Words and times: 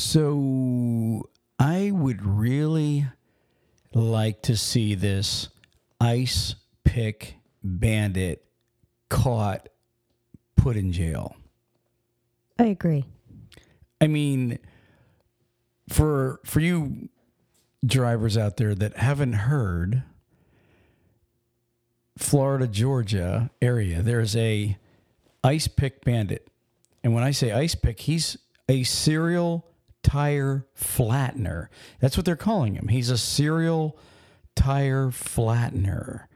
So 0.00 1.28
I 1.58 1.90
would 1.90 2.24
really 2.24 3.06
like 3.92 4.40
to 4.42 4.56
see 4.56 4.94
this 4.94 5.50
ice 6.00 6.54
pick 6.84 7.36
bandit 7.62 8.42
caught, 9.10 9.68
put 10.56 10.78
in 10.78 10.90
jail. 10.90 11.36
I 12.58 12.64
agree. 12.64 13.04
I 14.00 14.06
mean, 14.06 14.58
for 15.90 16.40
for 16.46 16.60
you 16.60 17.10
drivers 17.84 18.38
out 18.38 18.56
there 18.56 18.74
that 18.74 18.96
haven't 18.96 19.34
heard, 19.34 20.02
Florida, 22.16 22.66
Georgia 22.66 23.50
area, 23.60 24.00
there's 24.00 24.34
a 24.34 24.78
ice 25.44 25.68
pick 25.68 26.02
bandit. 26.06 26.48
And 27.04 27.12
when 27.12 27.22
I 27.22 27.32
say 27.32 27.52
ice 27.52 27.74
pick, 27.74 28.00
he's 28.00 28.38
a 28.66 28.82
serial 28.82 29.66
tire 30.02 30.66
flattener. 30.78 31.68
That's 32.00 32.16
what 32.16 32.26
they're 32.26 32.36
calling 32.36 32.74
him. 32.74 32.88
He's 32.88 33.10
a 33.10 33.18
serial 33.18 33.98
tire 34.56 35.08
flattener. 35.08 36.26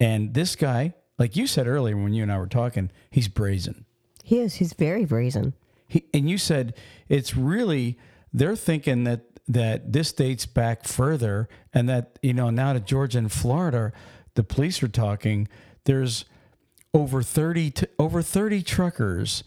And 0.00 0.34
this 0.34 0.56
guy, 0.56 0.94
like 1.18 1.36
you 1.36 1.46
said 1.46 1.66
earlier 1.66 1.96
when 1.96 2.12
you 2.12 2.22
and 2.22 2.32
I 2.32 2.38
were 2.38 2.46
talking, 2.46 2.90
he's 3.10 3.28
brazen. 3.28 3.84
He 4.22 4.40
is. 4.40 4.54
He's 4.54 4.72
very 4.72 5.04
brazen. 5.04 5.54
He, 5.86 6.06
and 6.12 6.28
you 6.28 6.38
said 6.38 6.74
it's 7.08 7.36
really 7.36 7.98
they're 8.32 8.56
thinking 8.56 9.04
that 9.04 9.20
that 9.46 9.92
this 9.92 10.12
dates 10.12 10.46
back 10.46 10.84
further 10.84 11.48
and 11.72 11.88
that 11.88 12.18
you 12.22 12.32
know 12.32 12.50
now 12.50 12.72
to 12.72 12.80
Georgia 12.80 13.18
and 13.18 13.30
Florida 13.30 13.92
the 14.34 14.42
police 14.42 14.82
are 14.82 14.88
talking 14.88 15.48
there's 15.84 16.24
over 16.94 17.22
30 17.22 17.70
t- 17.70 17.86
over 17.98 18.22
30 18.22 18.62
truckers 18.62 19.44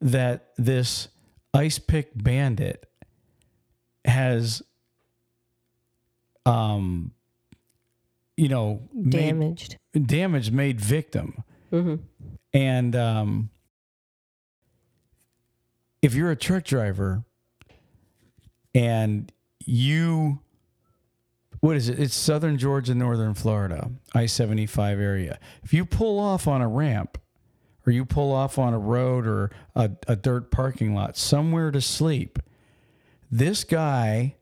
that 0.00 0.50
this 0.56 1.08
ice 1.52 1.78
pick 1.78 2.10
bandit 2.14 2.86
has 4.04 4.62
um 6.46 7.12
you 8.36 8.48
know 8.48 8.82
made- 8.94 9.10
Damaged. 9.12 9.76
damage 10.06 10.50
made 10.50 10.80
victim. 10.80 11.44
And 12.52 12.96
um, 12.96 13.50
if 16.02 16.14
you're 16.14 16.30
a 16.32 16.36
truck 16.36 16.64
driver 16.64 17.22
and 18.74 19.30
you, 19.64 20.40
what 21.60 21.76
is 21.76 21.88
it? 21.88 22.00
It's 22.00 22.14
southern 22.16 22.58
Georgia, 22.58 22.94
northern 22.94 23.34
Florida, 23.34 23.90
I 24.14 24.26
75 24.26 24.98
area. 24.98 25.38
If 25.62 25.72
you 25.72 25.84
pull 25.84 26.18
off 26.18 26.48
on 26.48 26.60
a 26.60 26.66
ramp 26.68 27.18
or 27.86 27.92
you 27.92 28.04
pull 28.04 28.32
off 28.32 28.58
on 28.58 28.74
a 28.74 28.78
road 28.78 29.26
or 29.28 29.50
a, 29.76 29.90
a 30.08 30.16
dirt 30.16 30.50
parking 30.50 30.92
lot 30.94 31.16
somewhere 31.16 31.70
to 31.70 31.80
sleep, 31.80 32.38
this 33.30 33.64
guy 33.64 34.36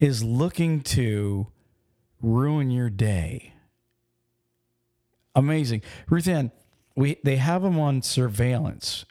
is 0.00 0.22
looking 0.22 0.80
to 0.82 1.48
ruin 2.20 2.70
your 2.70 2.90
day 2.90 3.54
amazing. 5.34 5.82
Ruth 6.08 6.28
Ann, 6.28 6.50
we 6.96 7.18
they 7.24 7.36
have 7.36 7.64
him 7.64 7.78
on 7.78 8.02
surveillance. 8.02 9.04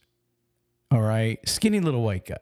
All 0.92 1.02
right, 1.02 1.40
skinny 1.48 1.80
little 1.80 2.04
white 2.04 2.26
guy. 2.26 2.36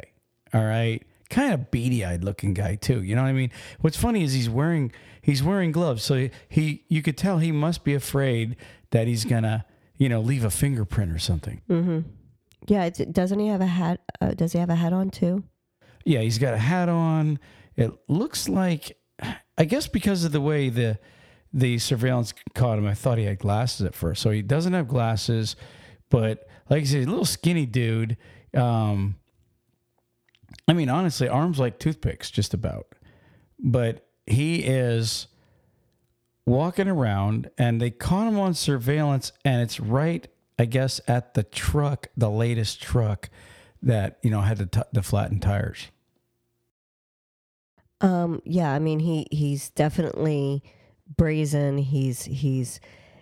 All 0.54 0.64
right, 0.64 1.04
kind 1.30 1.54
of 1.54 1.72
beady 1.72 2.04
eyed 2.04 2.24
looking 2.24 2.54
guy 2.54 2.76
too. 2.76 3.02
You 3.02 3.16
know 3.16 3.24
what 3.24 3.30
I 3.30 3.34
mean? 3.34 3.52
What's 3.80 3.98
funny 3.98 4.24
is 4.24 4.34
he's 4.34 4.50
wearing 4.50 4.92
he's 5.22 5.42
wearing 5.42 5.72
gloves, 5.72 6.04
so 6.04 6.30
he 6.50 6.84
you 6.88 7.02
could 7.02 7.18
tell 7.18 7.40
he 7.40 7.52
must 7.52 7.84
be 7.84 7.94
afraid 7.94 8.56
that 8.92 9.08
he's 9.08 9.26
gonna 9.26 9.66
you 9.98 10.10
know 10.10 10.22
leave 10.22 10.44
a 10.44 10.52
fingerprint 10.52 11.12
or 11.12 11.20
something. 11.20 11.62
Mm-hmm. 11.70 12.00
Yeah. 12.68 12.90
Doesn't 12.90 13.40
he 13.40 13.48
have 13.48 13.62
a 13.62 13.66
hat? 13.66 14.02
Uh, 14.20 14.32
does 14.32 14.54
he 14.54 14.60
have 14.60 14.70
a 14.70 14.76
hat 14.76 14.94
on 14.94 15.10
too? 15.10 15.44
Yeah, 16.06 16.20
he's 16.20 16.38
got 16.38 16.54
a 16.54 16.58
hat 16.58 16.90
on. 16.90 17.40
It 17.76 17.92
looks 18.08 18.50
like, 18.50 18.98
I 19.58 19.66
guess 19.66 19.88
because 19.88 20.24
of 20.24 20.32
the 20.32 20.42
way 20.42 20.70
the 20.70 21.00
the 21.54 21.78
surveillance 21.80 22.34
caught 22.56 22.78
him, 22.78 22.88
I 22.88 22.94
thought 22.94 23.18
he 23.18 23.26
had 23.26 23.38
glasses 23.38 23.86
at 23.86 23.94
first. 23.94 24.22
So 24.22 24.30
he 24.30 24.42
doesn't 24.42 24.72
have 24.72 24.88
glasses, 24.88 25.58
but 26.10 26.48
like 26.70 26.84
I 26.84 26.86
said, 26.86 27.04
a 27.04 27.10
little 27.10 27.26
skinny 27.26 27.66
dude. 27.66 28.16
Um, 28.56 29.18
I 30.68 30.74
mean, 30.74 30.90
honestly, 30.90 31.28
arms 31.28 31.60
like 31.60 31.78
toothpicks, 31.78 32.32
just 32.32 32.54
about. 32.54 32.88
But 33.60 34.08
he 34.26 34.60
is 34.60 35.28
walking 36.46 36.88
around, 36.88 37.50
and 37.58 37.82
they 37.82 37.92
caught 37.92 38.28
him 38.28 38.40
on 38.40 38.54
surveillance, 38.54 39.34
and 39.44 39.62
it's 39.62 39.80
right, 39.80 40.28
I 40.58 40.66
guess, 40.66 41.02
at 41.08 41.34
the 41.34 41.44
truck, 41.44 42.08
the 42.16 42.30
latest 42.30 42.82
truck 42.82 43.30
that 43.82 44.18
you 44.22 44.30
know 44.30 44.42
had 44.42 44.58
the, 44.58 44.66
t- 44.66 44.90
the 44.92 45.04
flattened 45.04 45.42
tires. 45.42 45.88
Um, 48.02 48.42
yeah, 48.46 48.74
I 48.74 48.80
mean 48.80 49.00
he 49.00 49.28
he's 49.32 49.70
definitely 49.70 50.64
brazen. 51.18 51.78
He's 51.78 52.24
he's 52.24 52.80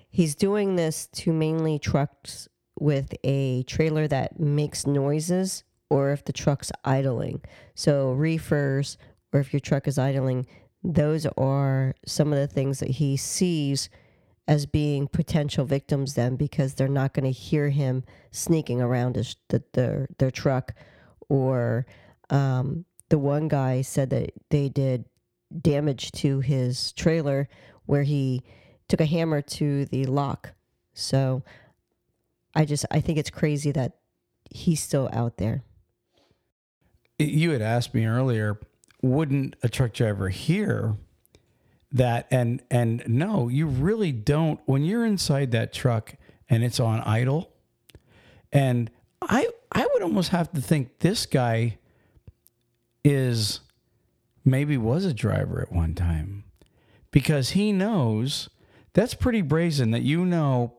he's 0.09 0.35
doing 0.35 0.75
this 0.75 1.07
to 1.07 1.33
mainly 1.33 1.79
trucks 1.79 2.47
with 2.79 3.13
a 3.23 3.63
trailer 3.63 4.07
that 4.07 4.39
makes 4.39 4.87
noises 4.87 5.63
or 5.89 6.11
if 6.11 6.23
the 6.23 6.33
truck's 6.33 6.71
idling. 6.85 7.41
So 7.75 8.11
reefers 8.11 8.97
or 9.33 9.39
if 9.39 9.53
your 9.53 9.59
truck 9.59 9.87
is 9.87 9.99
idling, 9.99 10.47
those 10.83 11.25
are 11.37 11.93
some 12.05 12.31
of 12.31 12.39
the 12.39 12.47
things 12.47 12.79
that 12.79 12.91
he 12.91 13.17
sees 13.17 13.89
as 14.49 14.65
being 14.65 15.07
potential 15.07 15.63
victims 15.63 16.15
then 16.15 16.35
because 16.35 16.73
they're 16.73 16.87
not 16.87 17.13
going 17.13 17.23
to 17.23 17.31
hear 17.31 17.69
him 17.69 18.03
sneaking 18.31 18.81
around 18.81 19.15
his, 19.15 19.35
the, 19.49 19.63
their 19.73 20.07
their 20.17 20.31
truck 20.31 20.73
or 21.29 21.85
um, 22.31 22.83
the 23.09 23.19
one 23.19 23.47
guy 23.47 23.83
said 23.83 24.09
that 24.09 24.31
they 24.49 24.67
did 24.67 25.05
damage 25.61 26.11
to 26.11 26.39
his 26.39 26.91
trailer 26.93 27.47
where 27.85 28.01
he 28.01 28.41
took 28.87 28.99
a 28.99 29.05
hammer 29.05 29.39
to 29.39 29.85
the 29.85 30.07
lock. 30.07 30.53
So 30.95 31.43
I 32.55 32.65
just 32.65 32.87
I 32.89 33.01
think 33.01 33.19
it's 33.19 33.29
crazy 33.29 33.71
that 33.73 33.97
he's 34.49 34.81
still 34.81 35.09
out 35.13 35.37
there. 35.37 35.61
you 37.19 37.51
had 37.51 37.61
asked 37.61 37.93
me 37.93 38.07
earlier 38.07 38.59
wouldn't 39.03 39.55
a 39.61 39.69
truck 39.69 39.93
driver 39.93 40.29
hear 40.29 40.95
that 41.91 42.27
and 42.29 42.61
and 42.69 43.03
no 43.07 43.47
you 43.47 43.65
really 43.65 44.11
don't 44.11 44.59
when 44.65 44.83
you're 44.83 45.05
inside 45.05 45.51
that 45.51 45.73
truck 45.73 46.15
and 46.47 46.63
it's 46.63 46.79
on 46.79 46.99
idle 47.01 47.51
and 48.51 48.91
i 49.23 49.47
i 49.71 49.87
would 49.93 50.03
almost 50.03 50.29
have 50.29 50.51
to 50.51 50.61
think 50.61 50.99
this 50.99 51.25
guy 51.25 51.77
is 53.03 53.61
maybe 54.45 54.77
was 54.77 55.03
a 55.05 55.13
driver 55.13 55.61
at 55.61 55.71
one 55.71 55.95
time 55.95 56.43
because 57.11 57.51
he 57.51 57.71
knows 57.71 58.49
that's 58.93 59.15
pretty 59.15 59.41
brazen 59.41 59.91
that 59.91 60.03
you 60.03 60.25
know 60.25 60.73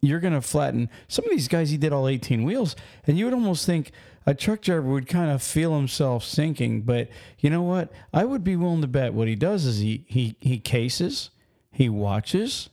you're 0.00 0.20
going 0.20 0.32
to 0.32 0.40
flatten 0.40 0.88
some 1.08 1.24
of 1.24 1.30
these 1.30 1.48
guys 1.48 1.70
he 1.70 1.76
did 1.76 1.92
all 1.92 2.08
18 2.08 2.44
wheels 2.44 2.76
and 3.06 3.18
you 3.18 3.26
would 3.26 3.34
almost 3.34 3.66
think 3.66 3.90
a 4.26 4.34
truck 4.34 4.60
driver 4.60 4.82
would 4.82 5.06
kind 5.06 5.30
of 5.30 5.42
feel 5.42 5.76
himself 5.76 6.24
sinking 6.24 6.82
but 6.82 7.08
you 7.38 7.48
know 7.50 7.62
what? 7.62 7.92
I 8.12 8.24
would 8.24 8.44
be 8.44 8.56
willing 8.56 8.80
to 8.82 8.86
bet 8.86 9.14
what 9.14 9.28
he 9.28 9.34
does 9.34 9.64
is 9.64 9.78
he 9.78 10.04
he 10.08 10.36
he 10.40 10.58
cases 10.58 11.30
he 11.70 11.88
watches 11.88 12.68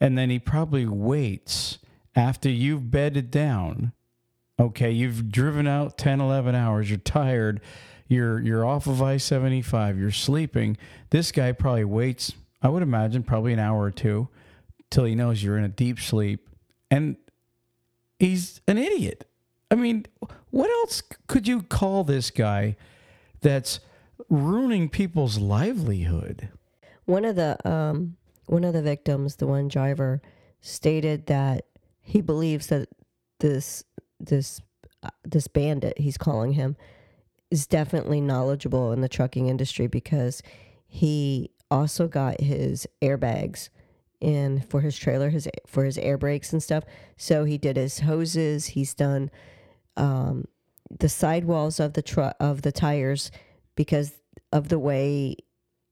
and 0.00 0.16
then 0.16 0.30
he 0.30 0.38
probably 0.38 0.86
waits 0.86 1.78
after 2.14 2.48
you've 2.48 2.90
bedded 2.90 3.30
down. 3.30 3.92
Okay 4.58 4.90
you've 4.90 5.30
driven 5.30 5.66
out 5.66 5.98
10 5.98 6.20
11 6.20 6.54
hours 6.54 6.90
you're 6.90 6.98
tired 6.98 7.60
you're 8.08 8.40
you're 8.40 8.64
off 8.64 8.86
of 8.86 9.00
i-75 9.02 9.98
you're 9.98 10.10
sleeping. 10.10 10.76
This 11.10 11.32
guy 11.32 11.52
probably 11.52 11.84
waits 11.84 12.32
i 12.60 12.68
would 12.68 12.82
imagine 12.82 13.22
probably 13.22 13.52
an 13.52 13.60
hour 13.60 13.82
or 13.82 13.90
two 13.92 14.28
till 14.90 15.04
he 15.04 15.14
knows 15.14 15.42
you're 15.42 15.58
in 15.58 15.64
a 15.64 15.68
deep 15.68 16.00
sleep. 16.00 16.48
And 16.90 17.16
he's 18.18 18.60
an 18.66 18.78
idiot. 18.78 19.27
I 19.70 19.74
mean, 19.74 20.06
what 20.50 20.70
else 20.70 21.02
could 21.26 21.46
you 21.46 21.62
call 21.62 22.04
this 22.04 22.30
guy 22.30 22.76
that's 23.40 23.80
ruining 24.28 24.88
people's 24.88 25.38
livelihood? 25.38 26.48
One 27.04 27.24
of 27.24 27.36
the 27.36 27.56
um 27.68 28.16
one 28.46 28.64
of 28.64 28.72
the 28.72 28.82
victims, 28.82 29.36
the 29.36 29.46
one 29.46 29.68
driver, 29.68 30.22
stated 30.60 31.26
that 31.26 31.66
he 32.00 32.20
believes 32.20 32.68
that 32.68 32.88
this 33.40 33.84
this 34.18 34.60
uh, 35.02 35.10
this 35.24 35.46
bandit 35.48 35.98
he's 35.98 36.18
calling 36.18 36.52
him 36.52 36.76
is 37.50 37.66
definitely 37.66 38.20
knowledgeable 38.20 38.92
in 38.92 39.00
the 39.00 39.08
trucking 39.08 39.46
industry 39.46 39.86
because 39.86 40.42
he 40.86 41.50
also 41.70 42.08
got 42.08 42.40
his 42.40 42.86
airbags 43.02 43.68
in 44.20 44.60
for 44.62 44.80
his 44.80 44.98
trailer 44.98 45.30
his 45.30 45.48
for 45.66 45.84
his 45.84 45.96
air 45.98 46.18
brakes 46.18 46.52
and 46.52 46.62
stuff 46.62 46.82
so 47.16 47.44
he 47.44 47.56
did 47.56 47.76
his 47.76 48.00
hoses 48.00 48.66
he's 48.68 48.92
done 48.92 49.30
um, 49.98 50.44
the 50.98 51.08
sidewalls 51.08 51.80
of 51.80 51.92
the 51.94 52.34
of 52.40 52.62
the 52.62 52.72
tires 52.72 53.30
because 53.76 54.12
of 54.52 54.68
the 54.68 54.78
way 54.78 55.36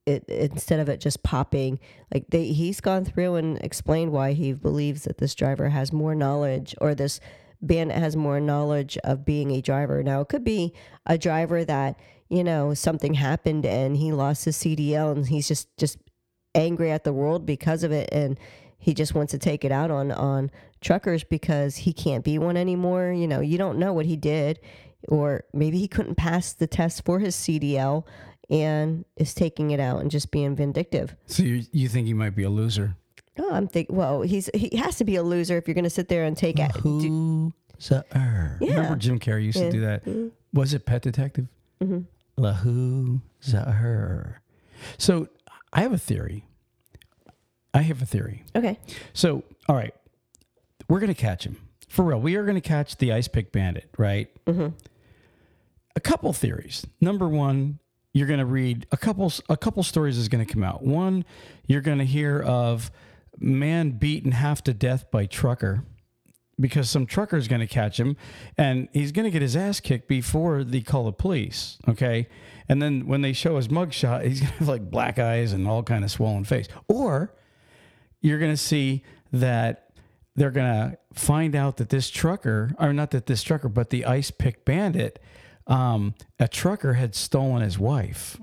it 0.07 0.25
instead 0.29 0.81
of 0.81 0.89
it 0.89 1.01
just 1.01 1.23
popping 1.23 1.79
like 2.15 2.25
they 2.31 2.47
he's 2.47 2.81
gone 2.81 3.05
through 3.05 3.35
and 3.35 3.59
explained 3.59 4.13
why 4.13 4.33
he 4.33 4.53
believes 4.53 5.03
that 5.03 5.19
this 5.19 5.35
driver 5.35 5.69
has 5.69 5.93
more 5.93 6.15
knowledge 6.15 6.75
or 6.81 6.95
this 6.95 7.21
Bandit 7.63 7.97
has 7.97 8.17
more 8.17 8.41
knowledge 8.41 8.99
of 8.99 9.25
being 9.25 9.51
a 9.51 9.61
driver. 9.61 10.03
Now, 10.03 10.21
it 10.21 10.29
could 10.29 10.45
be 10.45 10.73
a 11.07 11.17
driver 11.17 11.65
that, 11.65 11.99
you 12.29 12.45
know, 12.45 12.75
something 12.75 13.15
happened 13.15 13.65
and 13.65 13.97
he 13.97 14.13
lost 14.13 14.45
his 14.45 14.57
CDL 14.57 15.13
and 15.13 15.27
he's 15.27 15.49
just, 15.49 15.75
just 15.77 15.99
angry 16.55 16.91
at 16.91 17.05
the 17.05 17.13
world 17.13 17.47
because 17.47 17.83
of 17.83 17.93
it. 17.93 18.09
And 18.13 18.39
he 18.79 18.95
just 18.95 19.15
wants 19.15 19.31
to 19.33 19.39
take 19.39 19.65
it 19.65 19.73
out 19.73 19.91
on, 19.91 20.13
on 20.13 20.51
truckers 20.81 21.25
because 21.25 21.77
he 21.77 21.93
can't 21.93 22.25
be 22.25 22.39
one 22.39 22.57
anymore. 22.57 23.13
You 23.13 23.27
know, 23.27 23.41
you 23.41 23.59
don't 23.59 23.79
know 23.79 23.93
what 23.93 24.07
he 24.07 24.17
did. 24.17 24.61
Or 25.09 25.45
maybe 25.53 25.79
he 25.79 25.87
couldn't 25.89 26.17
pass 26.17 26.53
the 26.53 26.67
test 26.67 27.05
for 27.05 27.21
his 27.21 27.37
CDL 27.37 28.05
and 28.51 29.05
is 29.17 29.35
taking 29.35 29.71
it 29.71 29.79
out 29.81 30.01
and 30.01 30.11
just 30.11 30.31
being 30.33 30.57
vindictive. 30.57 31.15
So 31.27 31.43
you 31.45 31.63
you 31.73 31.89
think 31.89 32.07
he 32.07 32.15
might 32.15 32.35
be 32.35 32.43
a 32.43 32.51
loser? 32.51 32.97
Oh, 33.39 33.53
I'm 33.53 33.69
thinking. 33.69 33.95
Well, 33.95 34.23
he's 34.23 34.51
he 34.55 34.77
has 34.79 34.97
to 34.97 35.05
be 35.05 35.17
a 35.17 35.23
loser 35.23 35.57
if 35.59 35.69
you're 35.69 35.75
going 35.75 35.85
to 35.85 35.91
sit 35.91 36.09
there 36.09 36.25
and 36.25 36.37
take 36.37 36.59
it. 36.59 36.73
do- 36.83 37.53
Loser. 37.79 38.05
Yeah. 38.09 38.57
Remember 38.61 38.97
Jim 38.97 39.21
Carrey 39.21 39.45
used 39.45 39.59
to 39.59 39.71
do 39.71 39.81
that? 39.83 40.33
Was 40.55 40.73
it 40.75 40.87
Pet 40.87 41.03
Detective? 41.03 41.47
Mm-hmm. 41.83 42.43
Lahoozer. 42.43 44.35
So 44.99 45.29
I 45.73 45.83
have 45.83 45.93
a 45.93 45.99
theory. 45.99 46.47
I 47.75 47.83
have 47.83 48.01
a 48.01 48.07
theory. 48.07 48.45
Okay. 48.57 48.79
So, 49.13 49.43
all 49.69 49.77
right, 49.77 49.95
we're 50.89 51.01
going 51.01 51.13
to 51.13 51.21
catch 51.21 51.45
him 51.45 51.57
for 51.89 52.05
real. 52.05 52.21
We 52.21 52.37
are 52.37 52.45
going 52.45 52.57
to 52.57 52.67
catch 52.67 52.97
the 52.97 53.13
ice 53.13 53.29
pick 53.29 53.53
bandit, 53.53 53.89
right? 53.99 54.29
Mm-hmm. 54.47 54.69
A 55.95 56.01
couple 56.01 56.33
theories. 56.33 56.87
Number 57.01 57.29
one, 57.29 57.79
you're 58.13 58.27
going 58.27 58.41
to 58.41 58.47
read 58.47 58.87
a 58.93 58.97
couple. 58.97 59.33
A 59.49 59.57
couple 59.57 59.83
stories 59.83 60.19
is 60.19 60.29
going 60.29 60.45
to 60.45 60.53
come 60.53 60.63
out. 60.63 60.83
One, 60.83 61.25
you're 61.67 61.81
going 61.81 61.99
to 61.99 62.05
hear 62.05 62.41
of 62.41 62.91
man 63.39 63.91
beaten 63.93 64.33
half 64.33 64.63
to 64.65 64.75
death 64.75 65.11
by 65.11 65.27
trucker 65.27 65.85
because 66.59 66.89
some 66.89 67.07
trucker 67.07 67.37
is 67.37 67.49
going 67.49 67.61
to 67.61 67.67
catch 67.67 68.01
him 68.01 68.17
and 68.57 68.89
he's 68.93 69.13
going 69.13 69.25
to 69.25 69.31
get 69.31 69.43
his 69.43 69.57
ass 69.57 69.81
kicked 69.81 70.09
before 70.09 70.65
they 70.65 70.81
call 70.81 71.05
the 71.05 71.13
police. 71.13 71.79
Okay. 71.87 72.29
And 72.69 72.81
then 72.81 73.07
when 73.07 73.21
they 73.21 73.33
show 73.33 73.57
his 73.57 73.69
mugshot, 73.69 74.25
he's 74.27 74.41
going 74.41 74.53
to 74.53 74.59
have 74.59 74.69
like 74.69 74.91
black 74.91 75.19
eyes 75.19 75.53
and 75.53 75.69
all 75.69 75.83
kind 75.83 76.05
of 76.05 76.11
swollen 76.11 76.45
face. 76.45 76.69
Or 76.89 77.35
you're 78.23 78.39
going 78.39 78.53
to 78.53 78.57
see 78.57 79.05
that 79.33 79.86
they're 80.37 80.51
to 80.67 80.99
find 81.15 81.57
out 81.57 81.79
that 81.79 81.89
this 81.89 82.11
trucker, 82.11 82.75
or 82.79 82.93
not 82.93 83.11
that 83.13 83.27
this 83.27 83.43
trucker, 83.43 83.69
but 83.69 83.91
the 83.91 84.05
ice 84.05 84.31
pick 84.31 84.65
bandit, 84.65 85.19
um, 85.67 86.15
a 86.39 86.47
trucker 86.47 86.95
had 86.95 87.15
stolen 87.15 87.63
his 87.63 87.79
wife, 87.79 88.39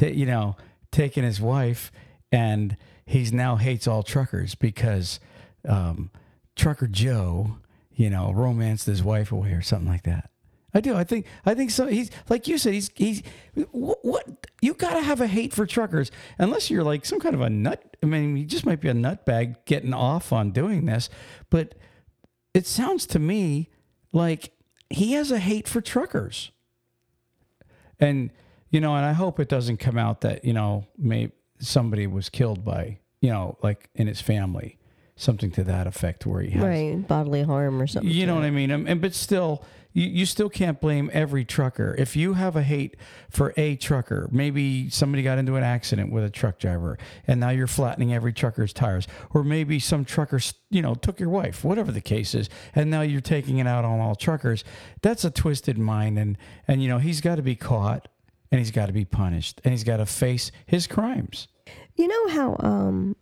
you 0.00 0.26
know, 0.26 0.56
taken 0.90 1.24
his 1.24 1.40
wife, 1.40 1.92
and 2.30 2.76
he's 3.06 3.32
now 3.32 3.56
hates 3.56 3.86
all 3.86 4.02
truckers 4.02 4.54
because 4.54 5.20
um, 5.66 6.10
trucker 6.56 6.88
Joe, 6.88 7.58
you 7.94 8.10
know, 8.10 8.32
romanced 8.32 8.86
his 8.86 9.02
wife 9.02 9.30
away 9.32 9.52
or 9.52 9.62
something 9.62 9.88
like 9.88 10.02
that. 10.02 10.31
I 10.74 10.80
do. 10.80 10.94
I 10.94 11.04
think. 11.04 11.26
I 11.44 11.54
think 11.54 11.70
so. 11.70 11.86
He's 11.86 12.10
like 12.28 12.48
you 12.48 12.56
said. 12.58 12.72
He's 12.74 12.90
he's 12.94 13.22
what, 13.70 13.98
what 14.02 14.46
you 14.62 14.74
got 14.74 14.94
to 14.94 15.02
have 15.02 15.20
a 15.20 15.26
hate 15.26 15.52
for 15.52 15.66
truckers 15.66 16.10
unless 16.38 16.70
you're 16.70 16.84
like 16.84 17.04
some 17.04 17.20
kind 17.20 17.34
of 17.34 17.40
a 17.42 17.50
nut. 17.50 17.96
I 18.02 18.06
mean, 18.06 18.36
he 18.36 18.44
just 18.44 18.64
might 18.64 18.80
be 18.80 18.88
a 18.88 18.94
nutbag 18.94 19.56
getting 19.66 19.92
off 19.94 20.32
on 20.32 20.50
doing 20.50 20.86
this, 20.86 21.08
but 21.50 21.74
it 22.54 22.66
sounds 22.66 23.06
to 23.06 23.18
me 23.18 23.68
like 24.12 24.52
he 24.90 25.12
has 25.12 25.30
a 25.30 25.38
hate 25.38 25.68
for 25.68 25.80
truckers. 25.80 26.50
And 28.00 28.30
you 28.70 28.80
know, 28.80 28.96
and 28.96 29.04
I 29.04 29.12
hope 29.12 29.38
it 29.38 29.48
doesn't 29.48 29.76
come 29.76 29.98
out 29.98 30.22
that 30.22 30.44
you 30.44 30.52
know, 30.52 30.86
maybe 30.96 31.32
somebody 31.60 32.06
was 32.06 32.28
killed 32.28 32.64
by 32.64 32.98
you 33.20 33.30
know, 33.30 33.56
like 33.62 33.88
in 33.94 34.08
his 34.08 34.20
family, 34.20 34.78
something 35.14 35.50
to 35.52 35.62
that 35.64 35.86
effect, 35.86 36.26
where 36.26 36.42
he 36.42 36.50
has 36.50 36.62
Right. 36.64 37.06
Bodily 37.06 37.42
harm 37.42 37.80
or 37.80 37.86
something. 37.86 38.10
you 38.10 38.26
know 38.26 38.34
what 38.34 38.44
I 38.44 38.50
mean? 38.50 38.70
And, 38.72 38.88
and 38.88 39.00
but 39.00 39.14
still, 39.14 39.64
you, 39.92 40.06
you 40.06 40.26
still 40.26 40.48
can't 40.48 40.80
blame 40.80 41.10
every 41.12 41.44
trucker. 41.44 41.94
If 41.98 42.16
you 42.16 42.34
have 42.34 42.56
a 42.56 42.62
hate 42.62 42.96
for 43.30 43.52
a 43.56 43.76
trucker, 43.76 44.28
maybe 44.32 44.90
somebody 44.90 45.22
got 45.22 45.38
into 45.38 45.56
an 45.56 45.64
accident 45.64 46.12
with 46.12 46.24
a 46.24 46.30
truck 46.30 46.58
driver, 46.58 46.98
and 47.26 47.40
now 47.40 47.50
you're 47.50 47.66
flattening 47.66 48.12
every 48.12 48.32
trucker's 48.32 48.72
tires, 48.72 49.06
or 49.30 49.44
maybe 49.44 49.78
some 49.78 50.04
trucker, 50.04 50.40
you 50.70 50.82
know, 50.82 50.94
took 50.94 51.20
your 51.20 51.28
wife, 51.28 51.64
whatever 51.64 51.92
the 51.92 52.00
case 52.00 52.34
is, 52.34 52.48
and 52.74 52.90
now 52.90 53.02
you're 53.02 53.20
taking 53.20 53.58
it 53.58 53.66
out 53.66 53.84
on 53.84 54.00
all 54.00 54.14
truckers. 54.14 54.64
That's 55.02 55.24
a 55.24 55.30
twisted 55.30 55.78
mind, 55.78 56.18
and 56.18 56.38
and 56.66 56.82
you 56.82 56.88
know 56.88 56.98
he's 56.98 57.20
got 57.20 57.36
to 57.36 57.42
be 57.42 57.54
caught, 57.54 58.08
and 58.50 58.58
he's 58.58 58.70
got 58.70 58.86
to 58.86 58.92
be 58.92 59.04
punished, 59.04 59.60
and 59.64 59.72
he's 59.72 59.84
got 59.84 59.98
to 59.98 60.06
face 60.06 60.50
his 60.66 60.86
crimes. 60.86 61.48
You 61.94 62.08
know 62.08 62.28
how 62.28 62.56
um, 62.60 63.16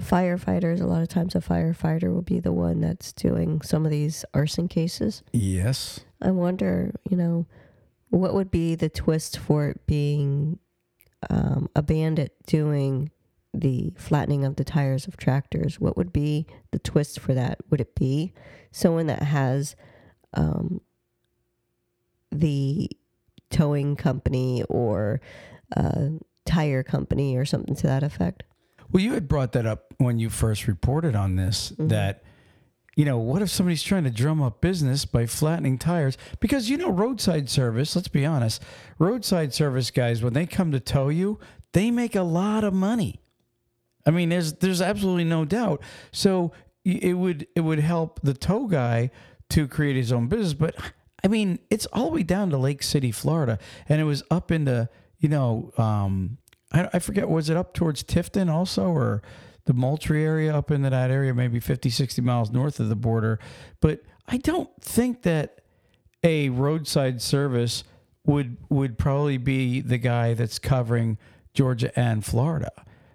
firefighters, 0.00 0.80
a 0.80 0.86
lot 0.86 1.02
of 1.02 1.08
times 1.08 1.34
a 1.34 1.40
firefighter 1.40 2.12
will 2.12 2.22
be 2.22 2.40
the 2.40 2.52
one 2.52 2.80
that's 2.80 3.12
doing 3.12 3.60
some 3.62 3.84
of 3.84 3.90
these 3.90 4.24
arson 4.34 4.68
cases. 4.68 5.22
Yes. 5.32 6.00
I 6.20 6.30
wonder, 6.30 6.94
you 7.08 7.16
know, 7.16 7.46
what 8.10 8.34
would 8.34 8.50
be 8.50 8.74
the 8.74 8.88
twist 8.88 9.38
for 9.38 9.68
it 9.68 9.86
being 9.86 10.58
um, 11.30 11.68
a 11.76 11.82
bandit 11.82 12.34
doing 12.46 13.10
the 13.54 13.92
flattening 13.96 14.44
of 14.44 14.56
the 14.56 14.64
tires 14.64 15.06
of 15.06 15.16
tractors? 15.16 15.78
What 15.78 15.96
would 15.96 16.12
be 16.12 16.46
the 16.70 16.78
twist 16.78 17.20
for 17.20 17.34
that? 17.34 17.58
Would 17.70 17.80
it 17.80 17.94
be 17.94 18.32
someone 18.70 19.06
that 19.06 19.22
has 19.22 19.76
um, 20.34 20.80
the 22.30 22.90
towing 23.50 23.96
company 23.96 24.62
or 24.68 25.20
uh, 25.76 26.08
tire 26.44 26.82
company 26.82 27.36
or 27.36 27.44
something 27.44 27.74
to 27.76 27.86
that 27.86 28.02
effect? 28.02 28.42
Well, 28.90 29.02
you 29.02 29.12
had 29.12 29.28
brought 29.28 29.52
that 29.52 29.66
up 29.66 29.94
when 29.98 30.18
you 30.18 30.30
first 30.30 30.66
reported 30.66 31.14
on 31.14 31.36
this 31.36 31.72
that, 31.78 32.22
you 32.98 33.04
know, 33.04 33.16
what 33.16 33.42
if 33.42 33.48
somebody's 33.48 33.84
trying 33.84 34.02
to 34.02 34.10
drum 34.10 34.42
up 34.42 34.60
business 34.60 35.04
by 35.04 35.24
flattening 35.24 35.78
tires? 35.78 36.18
Because, 36.40 36.68
you 36.68 36.76
know, 36.76 36.90
roadside 36.90 37.48
service, 37.48 37.94
let's 37.94 38.08
be 38.08 38.26
honest, 38.26 38.60
roadside 38.98 39.54
service 39.54 39.92
guys, 39.92 40.20
when 40.20 40.32
they 40.32 40.46
come 40.46 40.72
to 40.72 40.80
tow 40.80 41.08
you, 41.08 41.38
they 41.74 41.92
make 41.92 42.16
a 42.16 42.22
lot 42.22 42.64
of 42.64 42.74
money. 42.74 43.20
I 44.04 44.10
mean, 44.10 44.30
there's 44.30 44.54
there's 44.54 44.82
absolutely 44.82 45.22
no 45.22 45.44
doubt. 45.44 45.80
So 46.10 46.50
it 46.84 47.16
would 47.16 47.46
it 47.54 47.60
would 47.60 47.78
help 47.78 48.18
the 48.24 48.34
tow 48.34 48.66
guy 48.66 49.12
to 49.50 49.68
create 49.68 49.94
his 49.94 50.10
own 50.10 50.26
business. 50.26 50.54
But 50.54 50.74
I 51.22 51.28
mean, 51.28 51.60
it's 51.70 51.86
all 51.92 52.06
the 52.06 52.16
way 52.16 52.22
down 52.24 52.50
to 52.50 52.58
Lake 52.58 52.82
City, 52.82 53.12
Florida, 53.12 53.60
and 53.88 54.00
it 54.00 54.04
was 54.04 54.24
up 54.28 54.50
into 54.50 54.88
you 55.20 55.28
know, 55.28 55.70
um, 55.78 56.38
I, 56.72 56.88
I 56.94 56.98
forget 56.98 57.28
was 57.28 57.48
it 57.48 57.56
up 57.56 57.74
towards 57.74 58.02
Tifton 58.02 58.50
also 58.50 58.86
or 58.86 59.22
the 59.68 59.74
Moultrie 59.74 60.24
area 60.24 60.56
up 60.56 60.70
into 60.70 60.88
that 60.88 61.10
area, 61.10 61.34
maybe 61.34 61.60
50, 61.60 61.90
60 61.90 62.22
miles 62.22 62.50
north 62.50 62.80
of 62.80 62.88
the 62.88 62.96
border. 62.96 63.38
But 63.80 64.00
I 64.26 64.38
don't 64.38 64.70
think 64.80 65.22
that 65.22 65.60
a 66.24 66.48
roadside 66.48 67.20
service 67.20 67.84
would 68.24 68.56
would 68.70 68.96
probably 68.96 69.36
be 69.36 69.82
the 69.82 69.98
guy 69.98 70.32
that's 70.32 70.58
covering 70.58 71.18
Georgia 71.52 71.96
and 71.98 72.24
Florida. 72.24 72.72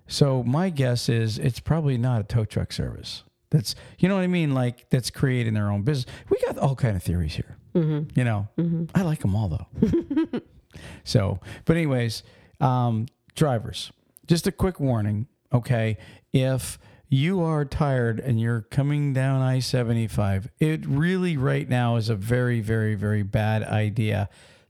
So 0.07 0.43
my 0.43 0.69
guess 0.69 1.09
is 1.09 1.39
it's 1.39 1.59
probably 1.59 1.97
not 1.97 2.21
a 2.21 2.23
tow 2.23 2.45
truck 2.45 2.71
service. 2.71 3.23
That's 3.49 3.73
you 3.97 4.07
know 4.07 4.15
what 4.15 4.21
I 4.21 4.27
mean, 4.27 4.53
like 4.53 4.89
that's 4.91 5.09
creating 5.09 5.55
their 5.55 5.71
own 5.71 5.81
business. 5.81 6.13
We 6.29 6.37
got 6.45 6.59
all 6.59 6.75
kind 6.75 6.95
of 6.95 7.01
theories 7.01 7.33
here. 7.33 7.57
Mm-hmm. 7.73 8.17
You 8.17 8.25
know, 8.25 8.47
I 8.93 9.01
like 9.01 9.21
them 9.21 9.35
all 9.35 9.49
though. 9.49 10.41
so, 11.03 11.39
but 11.65 11.77
anyways, 11.77 12.21
um, 12.61 13.07
drivers, 13.33 13.91
just 14.27 14.45
a 14.45 14.51
quick 14.51 14.79
warning. 14.79 15.25
Okay, 15.53 15.97
if 16.31 16.79
you 17.09 17.41
are 17.43 17.63
tired 17.63 18.19
and 18.19 18.41
you're 18.41 18.61
coming 18.61 19.13
down 19.13 19.39
I 19.39 19.59
75, 19.59 20.49
it 20.59 20.83
really 20.85 21.37
right 21.37 21.69
now 21.69 21.95
is 21.95 22.09
a 22.09 22.15
very, 22.15 22.59
very, 22.59 22.95
very 22.95 23.21
bad 23.21 23.63
idea 23.63 24.29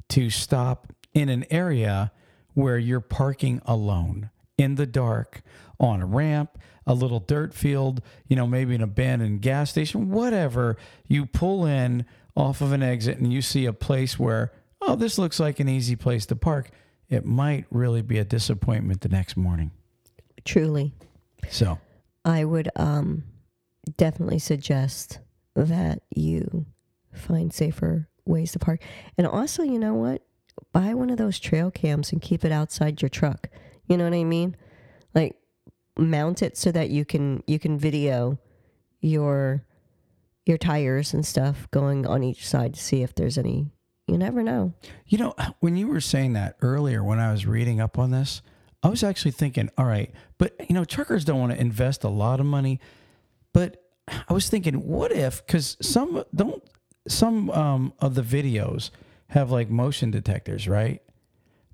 to 0.09 0.29
stop 0.29 0.91
in 1.13 1.29
an 1.29 1.45
area 1.49 2.11
where 2.53 2.77
you're 2.77 2.99
parking 2.99 3.61
alone 3.65 4.29
in 4.57 4.75
the 4.75 4.85
dark 4.85 5.41
on 5.79 6.01
a 6.01 6.05
ramp, 6.05 6.59
a 6.85 6.93
little 6.93 7.21
dirt 7.21 7.53
field, 7.53 8.01
you 8.27 8.35
know, 8.35 8.45
maybe 8.45 8.75
an 8.75 8.81
abandoned 8.81 9.41
gas 9.41 9.69
station, 9.69 10.09
whatever. 10.09 10.75
You 11.07 11.25
pull 11.25 11.65
in 11.65 12.05
off 12.35 12.59
of 12.59 12.73
an 12.73 12.83
exit 12.83 13.19
and 13.19 13.31
you 13.31 13.41
see 13.41 13.65
a 13.65 13.73
place 13.73 14.19
where, 14.19 14.51
oh, 14.81 14.97
this 14.97 15.17
looks 15.17 15.39
like 15.39 15.61
an 15.61 15.69
easy 15.69 15.95
place 15.95 16.25
to 16.25 16.35
park. 16.35 16.71
It 17.09 17.25
might 17.25 17.65
really 17.71 18.01
be 18.01 18.17
a 18.17 18.25
disappointment 18.25 18.99
the 18.99 19.09
next 19.09 19.37
morning. 19.37 19.71
Truly. 20.45 20.93
So, 21.49 21.79
I 22.25 22.45
would 22.45 22.69
um, 22.75 23.23
definitely 23.97 24.39
suggest 24.39 25.19
that 25.55 26.01
you 26.15 26.65
find 27.13 27.53
safer 27.53 28.07
ways 28.25 28.53
to 28.53 28.59
park. 28.59 28.81
And 29.17 29.27
also, 29.27 29.63
you 29.63 29.79
know 29.79 29.93
what? 29.93 30.23
Buy 30.71 30.93
one 30.93 31.09
of 31.09 31.17
those 31.17 31.39
trail 31.39 31.71
cams 31.71 32.11
and 32.11 32.21
keep 32.21 32.45
it 32.45 32.51
outside 32.51 33.01
your 33.01 33.09
truck. 33.09 33.49
You 33.87 33.97
know 33.97 34.05
what 34.05 34.13
I 34.13 34.23
mean? 34.23 34.55
Like 35.13 35.35
mount 35.97 36.41
it 36.41 36.57
so 36.57 36.71
that 36.71 36.89
you 36.89 37.05
can 37.05 37.43
you 37.45 37.59
can 37.59 37.77
video 37.77 38.39
your 39.01 39.63
your 40.45 40.57
tires 40.57 41.13
and 41.13 41.25
stuff 41.25 41.69
going 41.71 42.05
on 42.05 42.23
each 42.23 42.47
side 42.47 42.73
to 42.73 42.79
see 42.79 43.03
if 43.03 43.13
there's 43.15 43.37
any 43.37 43.67
you 44.07 44.17
never 44.17 44.43
know. 44.43 44.73
You 45.07 45.17
know, 45.17 45.33
when 45.59 45.77
you 45.77 45.87
were 45.87 46.01
saying 46.01 46.33
that 46.33 46.57
earlier, 46.61 47.03
when 47.03 47.19
I 47.19 47.31
was 47.31 47.45
reading 47.45 47.79
up 47.79 47.97
on 47.97 48.11
this, 48.11 48.41
I 48.83 48.89
was 48.89 49.03
actually 49.03 49.31
thinking, 49.31 49.69
all 49.77 49.85
right, 49.85 50.11
but 50.37 50.55
you 50.67 50.75
know, 50.75 50.83
truckers 50.83 51.23
don't 51.23 51.39
want 51.39 51.53
to 51.53 51.59
invest 51.59 52.03
a 52.03 52.09
lot 52.09 52.39
of 52.39 52.45
money. 52.45 52.79
But 53.53 53.83
I 54.07 54.33
was 54.33 54.49
thinking, 54.49 54.85
what 54.87 55.11
if, 55.11 55.45
because 55.45 55.77
some 55.81 56.23
don't, 56.35 56.61
some 57.07 57.49
um, 57.51 57.93
of 57.99 58.15
the 58.15 58.21
videos 58.21 58.89
have 59.27 59.49
like 59.49 59.69
motion 59.69 60.11
detectors, 60.11 60.67
right? 60.67 61.01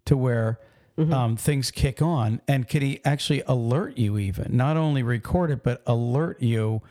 To 0.06 0.16
where 0.16 0.60
um, 0.98 1.38
things 1.38 1.72
kick 1.72 2.02
on, 2.02 2.42
and 2.48 2.68
can 2.68 2.82
he 2.82 3.00
actually 3.06 3.42
alert 3.48 3.98
you 3.98 4.18
even 4.18 4.56
not 4.56 4.76
only 4.76 5.02
record 5.02 5.50
it 5.50 5.64
but 5.64 5.82
alert 5.88 6.42
you 6.42 6.82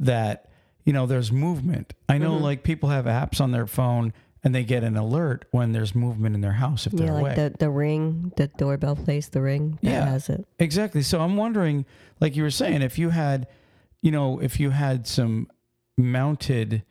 that 0.00 0.48
you 0.84 0.92
know 0.92 1.06
there's 1.06 1.30
movement. 1.30 1.92
I 2.08 2.18
know 2.18 2.36
like 2.36 2.62
people 2.62 2.88
have 2.88 3.04
apps 3.04 3.40
on 3.40 3.50
their 3.50 3.66
phone 3.66 4.12
and 4.44 4.54
they 4.54 4.64
get 4.64 4.82
an 4.82 4.96
alert 4.96 5.44
when 5.52 5.72
there's 5.72 5.94
movement 5.94 6.34
in 6.34 6.40
their 6.40 6.52
house 6.52 6.86
if 6.86 6.92
they're 6.92 7.06
Yeah, 7.06 7.12
away. 7.20 7.22
like 7.22 7.36
the, 7.36 7.54
the 7.58 7.70
ring, 7.70 8.32
the 8.36 8.48
doorbell 8.48 8.96
place, 8.96 9.28
the 9.28 9.40
ring 9.40 9.78
that 9.82 9.90
Yeah. 9.90 10.04
has 10.06 10.28
it. 10.28 10.44
Exactly. 10.58 11.02
So 11.02 11.20
I'm 11.20 11.36
wondering, 11.36 11.84
like 12.20 12.34
you 12.36 12.42
were 12.42 12.50
saying, 12.50 12.82
if 12.82 12.98
you 12.98 13.10
had, 13.10 13.46
you 14.00 14.10
know, 14.10 14.40
if 14.40 14.58
you 14.58 14.70
had 14.70 15.06
some 15.06 15.48
mounted 15.96 16.82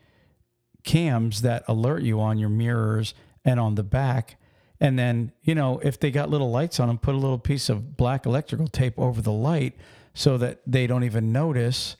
cams 0.84 1.42
that 1.42 1.64
alert 1.68 2.04
you 2.04 2.20
on 2.20 2.38
your 2.38 2.50
mirrors 2.50 3.14
and 3.46 3.60
on 3.60 3.76
the 3.76 3.84
back, 3.84 4.38
and 4.80 4.98
then, 4.98 5.32
you 5.44 5.54
know, 5.54 5.80
if 5.84 6.00
they 6.00 6.10
got 6.10 6.30
little 6.30 6.50
lights 6.50 6.80
on 6.80 6.88
them, 6.88 6.98
put 6.98 7.14
a 7.14 7.18
little 7.18 7.38
piece 7.38 7.70
of 7.70 7.98
black 7.98 8.26
electrical 8.26 8.68
tape 8.68 8.98
over 8.98 9.22
the 9.22 9.32
light 9.32 9.76
so 10.14 10.38
that 10.38 10.60
they 10.66 10.88
don't 10.88 11.04
even 11.04 11.32
notice 11.32 11.98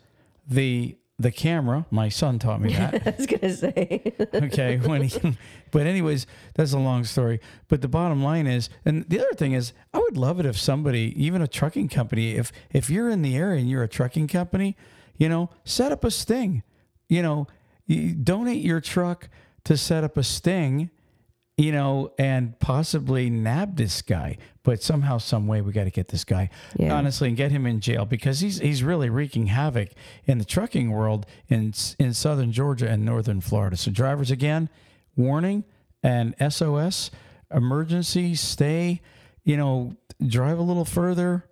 the 0.48 0.98
the 1.22 1.32
camera. 1.32 1.86
My 1.92 2.10
son 2.10 2.40
taught 2.40 2.62
me 2.62 2.74
that. 2.74 3.08
I 3.08 3.16
was 3.18 3.26
gonna 3.26 3.54
say. 3.54 4.14
okay 4.34 4.78
when 4.78 5.04
he 5.04 5.38
but 5.72 5.86
anyways 5.86 6.28
that's 6.56 6.74
a 6.74 6.80
long 6.80 7.04
story 7.04 7.40
but 7.68 7.82
the 7.82 7.88
bottom 7.88 8.24
line 8.24 8.48
is 8.48 8.70
and 8.86 9.08
the 9.10 9.20
other 9.20 9.34
thing 9.36 9.54
is 9.54 9.74
i 9.94 9.98
would 10.00 10.18
love 10.18 10.40
it 10.40 10.46
if 10.46 10.58
somebody 10.58 11.14
even 11.18 11.42
a 11.42 11.48
trucking 11.48 11.88
company 11.88 12.36
if 12.36 12.52
if 12.72 12.90
you're 12.90 13.10
in 13.10 13.22
the 13.22 13.36
area 13.36 13.60
and 13.60 13.70
you're 13.70 13.84
a 13.84 13.88
trucking 13.88 14.28
company 14.28 14.76
you 15.18 15.30
know 15.30 15.50
set 15.64 15.92
up 15.92 16.04
a 16.04 16.12
sting 16.12 16.64
you 17.08 17.22
know 17.22 17.48
you 17.86 18.14
donate 18.14 18.64
your 18.64 18.82
truck 18.82 19.30
to 19.64 19.78
set 19.78 20.04
up 20.04 20.18
a 20.18 20.24
sting 20.24 20.90
you 21.58 21.72
know 21.72 22.12
and 22.18 22.58
possibly 22.60 23.30
nab 23.30 23.76
this 23.76 24.02
guy 24.02 24.38
but 24.64 24.82
somehow 24.82 25.18
some 25.18 25.48
way 25.48 25.62
we 25.62 25.72
got 25.72 25.84
to 25.84 25.90
get 25.92 26.08
this 26.08 26.24
guy 26.24 26.50
Yeah. 26.78 26.96
honestly 26.96 27.28
and 27.28 27.36
get 27.38 27.52
him 27.52 27.66
in 27.66 27.80
jail 27.82 28.06
because 28.06 28.40
he's 28.40 28.60
he's 28.60 28.84
really 28.84 29.10
wreaking 29.10 29.48
havoc 29.48 29.90
in 30.26 30.38
the 30.38 30.46
trucking 30.46 30.92
world 30.92 31.26
in 31.50 31.74
in 32.00 32.14
southern 32.14 32.52
Georgia 32.52 32.90
and 32.90 33.04
northern 33.04 33.42
Florida. 33.42 33.76
So 33.78 33.92
drivers 33.92 34.32
again, 34.32 34.70
warning 35.16 35.64
and 36.02 36.34
SOS 36.50 37.12
emergency 37.54 38.34
stay, 38.36 39.02
you 39.44 39.58
know, 39.58 39.96
drive 40.26 40.58
a 40.58 40.62
little 40.64 40.86
further 40.86 41.46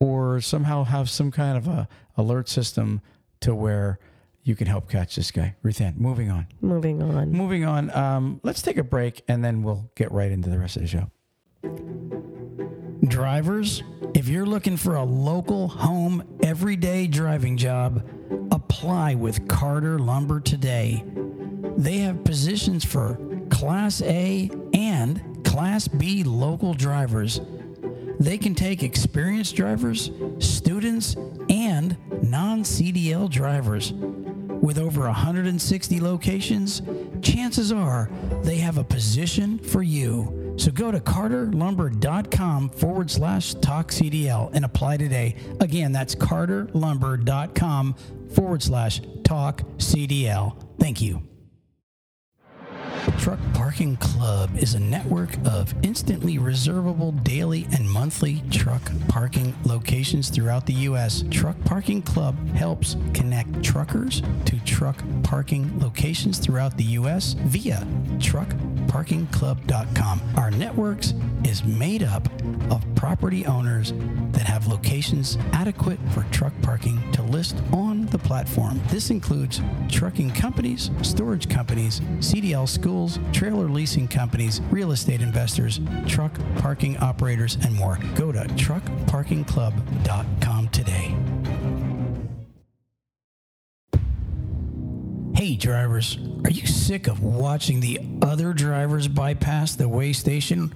or 0.00 0.40
somehow 0.40 0.84
have 0.84 1.08
some 1.08 1.30
kind 1.30 1.56
of 1.56 1.68
a 1.68 1.88
alert 2.16 2.48
system 2.48 3.00
to 3.40 3.54
where 3.54 3.98
you 4.48 4.56
can 4.56 4.66
help 4.66 4.88
catch 4.88 5.16
this 5.16 5.30
guy. 5.30 5.54
Ruthann, 5.62 5.98
moving 5.98 6.30
on. 6.30 6.46
Moving 6.60 7.02
on. 7.02 7.30
Moving 7.30 7.64
on. 7.64 7.94
Um, 7.94 8.40
let's 8.42 8.62
take 8.62 8.78
a 8.78 8.82
break 8.82 9.22
and 9.28 9.44
then 9.44 9.62
we'll 9.62 9.90
get 9.94 10.10
right 10.10 10.32
into 10.32 10.48
the 10.48 10.58
rest 10.58 10.76
of 10.76 10.82
the 10.82 10.88
show. 10.88 11.10
Drivers, 13.06 13.82
if 14.14 14.26
you're 14.28 14.46
looking 14.46 14.76
for 14.76 14.96
a 14.96 15.04
local, 15.04 15.68
home, 15.68 16.38
everyday 16.42 17.06
driving 17.06 17.56
job, 17.56 18.08
apply 18.50 19.14
with 19.14 19.46
Carter 19.48 19.98
Lumber 19.98 20.40
today. 20.40 21.04
They 21.76 21.98
have 21.98 22.24
positions 22.24 22.84
for 22.84 23.18
Class 23.50 24.02
A 24.02 24.50
and 24.72 25.44
Class 25.44 25.88
B 25.88 26.24
local 26.24 26.74
drivers. 26.74 27.40
They 28.18 28.36
can 28.36 28.54
take 28.54 28.82
experienced 28.82 29.54
drivers, 29.54 30.10
students, 30.38 31.14
and 31.48 31.96
non 32.22 32.62
CDL 32.62 33.30
drivers. 33.30 33.92
With 34.60 34.78
over 34.78 35.02
160 35.02 36.00
locations, 36.00 36.82
chances 37.22 37.72
are 37.72 38.10
they 38.42 38.56
have 38.56 38.78
a 38.78 38.84
position 38.84 39.58
for 39.58 39.82
you. 39.82 40.54
So 40.56 40.72
go 40.72 40.90
to 40.90 40.98
carterlumber.com 40.98 42.70
forward 42.70 43.10
slash 43.10 43.54
talk 43.54 43.88
CDL 43.88 44.50
and 44.52 44.64
apply 44.64 44.96
today. 44.96 45.36
Again, 45.60 45.92
that's 45.92 46.14
carterlumber.com 46.14 47.94
forward 48.34 48.62
slash 48.62 49.00
talk 49.22 49.62
CDL. 49.78 50.56
Thank 50.78 51.00
you. 51.00 51.22
Truck 53.18 53.38
Parking 53.52 53.96
Club 53.96 54.56
is 54.56 54.72
a 54.74 54.80
network 54.80 55.36
of 55.44 55.74
instantly 55.82 56.38
reservable 56.38 57.12
daily 57.12 57.66
and 57.72 57.90
monthly 57.90 58.42
truck 58.50 58.80
parking 59.08 59.54
locations 59.64 60.30
throughout 60.30 60.64
the 60.66 60.74
U.S. 60.74 61.24
Truck 61.30 61.56
Parking 61.64 62.00
Club 62.00 62.36
helps 62.50 62.96
connect 63.14 63.60
truckers 63.62 64.22
to 64.44 64.60
truck 64.64 65.02
parking 65.24 65.80
locations 65.80 66.38
throughout 66.38 66.76
the 66.76 66.84
U.S. 66.84 67.32
via 67.34 67.84
truckparkingclub.com. 68.18 70.20
Our 70.36 70.52
networks 70.52 71.14
is 71.44 71.64
made 71.64 72.04
up 72.04 72.28
of 72.70 72.84
property 72.94 73.44
owners 73.46 73.92
that 74.32 74.46
have 74.46 74.68
locations 74.68 75.38
adequate 75.52 75.98
for 76.12 76.22
truck 76.30 76.52
parking 76.62 77.02
to 77.12 77.22
list 77.22 77.56
on 77.72 77.87
the 78.10 78.18
platform. 78.18 78.80
This 78.88 79.10
includes 79.10 79.60
trucking 79.88 80.30
companies, 80.30 80.90
storage 81.02 81.48
companies, 81.48 82.00
CDL 82.18 82.68
schools, 82.68 83.20
trailer 83.32 83.68
leasing 83.68 84.08
companies, 84.08 84.60
real 84.70 84.90
estate 84.92 85.22
investors, 85.22 85.80
truck 86.06 86.38
parking 86.58 86.96
operators, 86.98 87.56
and 87.62 87.74
more. 87.74 87.98
Go 88.14 88.30
to 88.32 88.40
truckparkingclub.com 88.40 90.68
today. 90.68 91.16
Hey 95.34 95.54
drivers, 95.54 96.18
are 96.44 96.50
you 96.50 96.66
sick 96.66 97.06
of 97.06 97.22
watching 97.22 97.78
the 97.78 98.00
other 98.22 98.52
drivers 98.52 99.06
bypass 99.06 99.76
the 99.76 99.88
weigh 99.88 100.12
station 100.12 100.70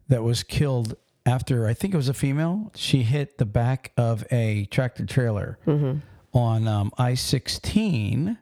that 0.08 0.24
was 0.24 0.42
killed 0.42 0.96
after 1.28 1.68
I 1.68 1.76
think 1.76 1.94
it 1.94 1.98
was 1.98 2.10
a 2.10 2.14
female. 2.14 2.72
She 2.76 3.04
hit 3.04 3.38
the 3.38 3.46
back 3.46 3.92
of 3.98 4.26
a 4.32 4.66
tractor 4.66 5.06
trailer 5.06 5.60
on 6.34 6.68
um, 6.68 6.92
I 6.98 7.14
16. 7.14 8.40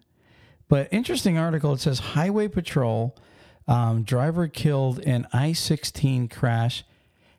But 0.67 0.87
interesting 0.91 1.37
article. 1.37 1.73
It 1.73 1.79
says 1.79 1.99
Highway 1.99 2.47
Patrol 2.47 3.15
um, 3.67 4.03
driver 4.03 4.47
killed 4.47 4.99
in 4.99 5.27
I 5.31 5.53
16 5.53 6.27
crash 6.27 6.83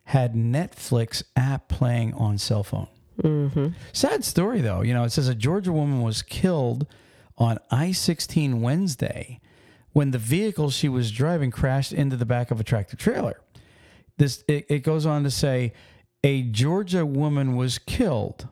had 0.05 0.33
Netflix 0.33 1.23
app 1.35 1.67
playing 1.67 2.13
on 2.13 2.37
cell 2.37 2.63
phone. 2.63 2.87
Sad 3.93 4.23
story 4.23 4.61
though. 4.61 4.81
You 4.81 4.93
know, 4.93 5.03
it 5.03 5.11
says 5.11 5.27
a 5.27 5.35
Georgia 5.35 5.71
woman 5.71 6.01
was 6.01 6.21
killed 6.21 6.85
on 7.37 7.59
I 7.71 7.91
16 7.91 8.61
Wednesday 8.61 9.39
when 9.93 10.11
the 10.11 10.17
vehicle 10.17 10.69
she 10.69 10.89
was 10.89 11.11
driving 11.11 11.51
crashed 11.51 11.93
into 11.93 12.17
the 12.17 12.25
back 12.25 12.51
of 12.51 12.59
a 12.59 12.63
tractor 12.63 12.97
trailer. 12.97 13.41
This 14.17 14.43
it, 14.47 14.65
it 14.69 14.79
goes 14.79 15.05
on 15.05 15.23
to 15.23 15.31
say 15.31 15.73
a 16.23 16.43
Georgia 16.43 17.05
woman 17.05 17.55
was 17.55 17.77
killed. 17.77 18.47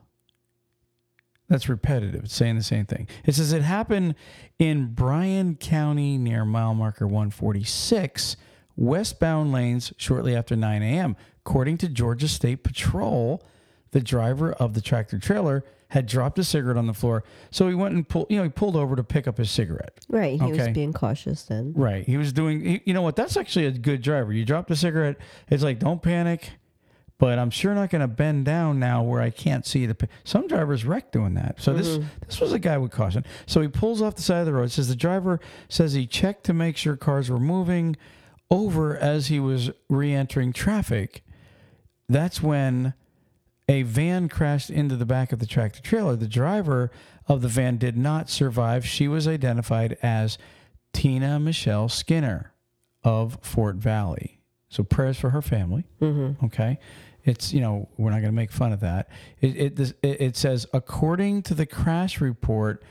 That's 1.48 1.68
repetitive. 1.68 2.24
It's 2.24 2.34
saying 2.34 2.56
the 2.56 2.62
same 2.62 2.86
thing. 2.86 3.06
It 3.24 3.34
says 3.34 3.52
it 3.52 3.62
happened 3.62 4.14
in 4.58 4.94
Bryan 4.94 5.56
County 5.56 6.16
near 6.16 6.44
mile 6.44 6.74
marker 6.74 7.06
146, 7.06 8.36
westbound 8.76 9.52
lanes 9.52 9.92
shortly 9.96 10.34
after 10.34 10.56
9 10.56 10.82
a.m. 10.82 11.16
According 11.44 11.78
to 11.78 11.88
Georgia 11.88 12.28
State 12.28 12.62
Patrol, 12.64 13.46
the 13.90 14.00
driver 14.00 14.52
of 14.52 14.74
the 14.74 14.80
tractor 14.80 15.18
trailer 15.18 15.64
had 15.88 16.06
dropped 16.06 16.38
a 16.38 16.44
cigarette 16.44 16.76
on 16.76 16.86
the 16.86 16.94
floor. 16.94 17.22
So 17.50 17.68
he 17.68 17.74
went 17.74 17.94
and 17.94 18.08
pulled, 18.08 18.26
you 18.28 18.38
know, 18.38 18.42
he 18.42 18.48
pulled 18.48 18.74
over 18.74 18.96
to 18.96 19.04
pick 19.04 19.28
up 19.28 19.38
his 19.38 19.50
cigarette. 19.50 19.92
Right. 20.08 20.40
He 20.40 20.50
was 20.50 20.68
being 20.68 20.92
cautious 20.92 21.44
then. 21.44 21.72
Right. 21.76 22.04
He 22.04 22.16
was 22.16 22.32
doing, 22.32 22.80
you 22.84 22.92
know 22.94 23.02
what? 23.02 23.14
That's 23.14 23.36
actually 23.36 23.66
a 23.66 23.70
good 23.70 24.02
driver. 24.02 24.32
You 24.32 24.44
dropped 24.44 24.70
a 24.72 24.76
cigarette. 24.76 25.18
It's 25.48 25.62
like, 25.62 25.78
don't 25.78 26.02
panic, 26.02 26.50
but 27.18 27.38
I'm 27.38 27.50
sure 27.50 27.74
not 27.74 27.90
going 27.90 28.00
to 28.00 28.08
bend 28.08 28.44
down 28.44 28.78
now 28.78 29.02
where 29.02 29.20
I 29.20 29.30
can't 29.30 29.64
see 29.64 29.86
the. 29.86 30.08
Some 30.24 30.48
drivers 30.48 30.84
wreck 30.84 31.12
doing 31.12 31.34
that. 31.34 31.60
So 31.60 31.72
this 31.72 31.98
this 32.26 32.40
was 32.40 32.52
a 32.52 32.58
guy 32.58 32.76
with 32.78 32.90
caution. 32.90 33.24
So 33.46 33.60
he 33.60 33.68
pulls 33.68 34.02
off 34.02 34.16
the 34.16 34.22
side 34.22 34.40
of 34.40 34.46
the 34.46 34.52
road. 34.52 34.70
Says 34.70 34.88
the 34.88 34.96
driver 34.96 35.40
says 35.68 35.92
he 35.92 36.06
checked 36.06 36.44
to 36.44 36.52
make 36.52 36.76
sure 36.76 36.96
cars 36.96 37.30
were 37.30 37.40
moving 37.40 37.96
over 38.50 38.96
as 38.96 39.28
he 39.28 39.40
was 39.40 39.70
re-entering 39.88 40.52
traffic. 40.52 41.24
That's 42.08 42.42
when 42.42 42.94
a 43.68 43.82
van 43.82 44.28
crashed 44.28 44.70
into 44.70 44.96
the 44.96 45.06
back 45.06 45.32
of 45.32 45.38
the 45.38 45.46
tractor 45.46 45.80
trailer. 45.80 46.16
The 46.16 46.28
driver 46.28 46.90
of 47.26 47.40
the 47.40 47.48
van 47.48 47.78
did 47.78 47.96
not 47.96 48.28
survive. 48.28 48.84
She 48.86 49.08
was 49.08 49.26
identified 49.26 49.96
as 50.02 50.36
Tina 50.92 51.40
Michelle 51.40 51.88
Skinner 51.88 52.52
of 53.02 53.38
Fort 53.40 53.76
Valley. 53.76 54.40
So 54.68 54.82
prayers 54.82 55.18
for 55.18 55.30
her 55.30 55.42
family. 55.42 55.84
Mm-hmm. 56.00 56.44
Okay. 56.46 56.78
It's, 57.24 57.52
you 57.52 57.60
know, 57.60 57.88
we're 57.96 58.10
not 58.10 58.20
going 58.20 58.26
to 58.26 58.32
make 58.32 58.52
fun 58.52 58.72
of 58.72 58.80
that. 58.80 59.08
It, 59.40 59.56
it, 59.56 59.80
it, 59.80 59.96
it 60.02 60.36
says, 60.36 60.66
according 60.72 61.42
to 61.44 61.54
the 61.54 61.66
crash 61.66 62.20
report, 62.20 62.84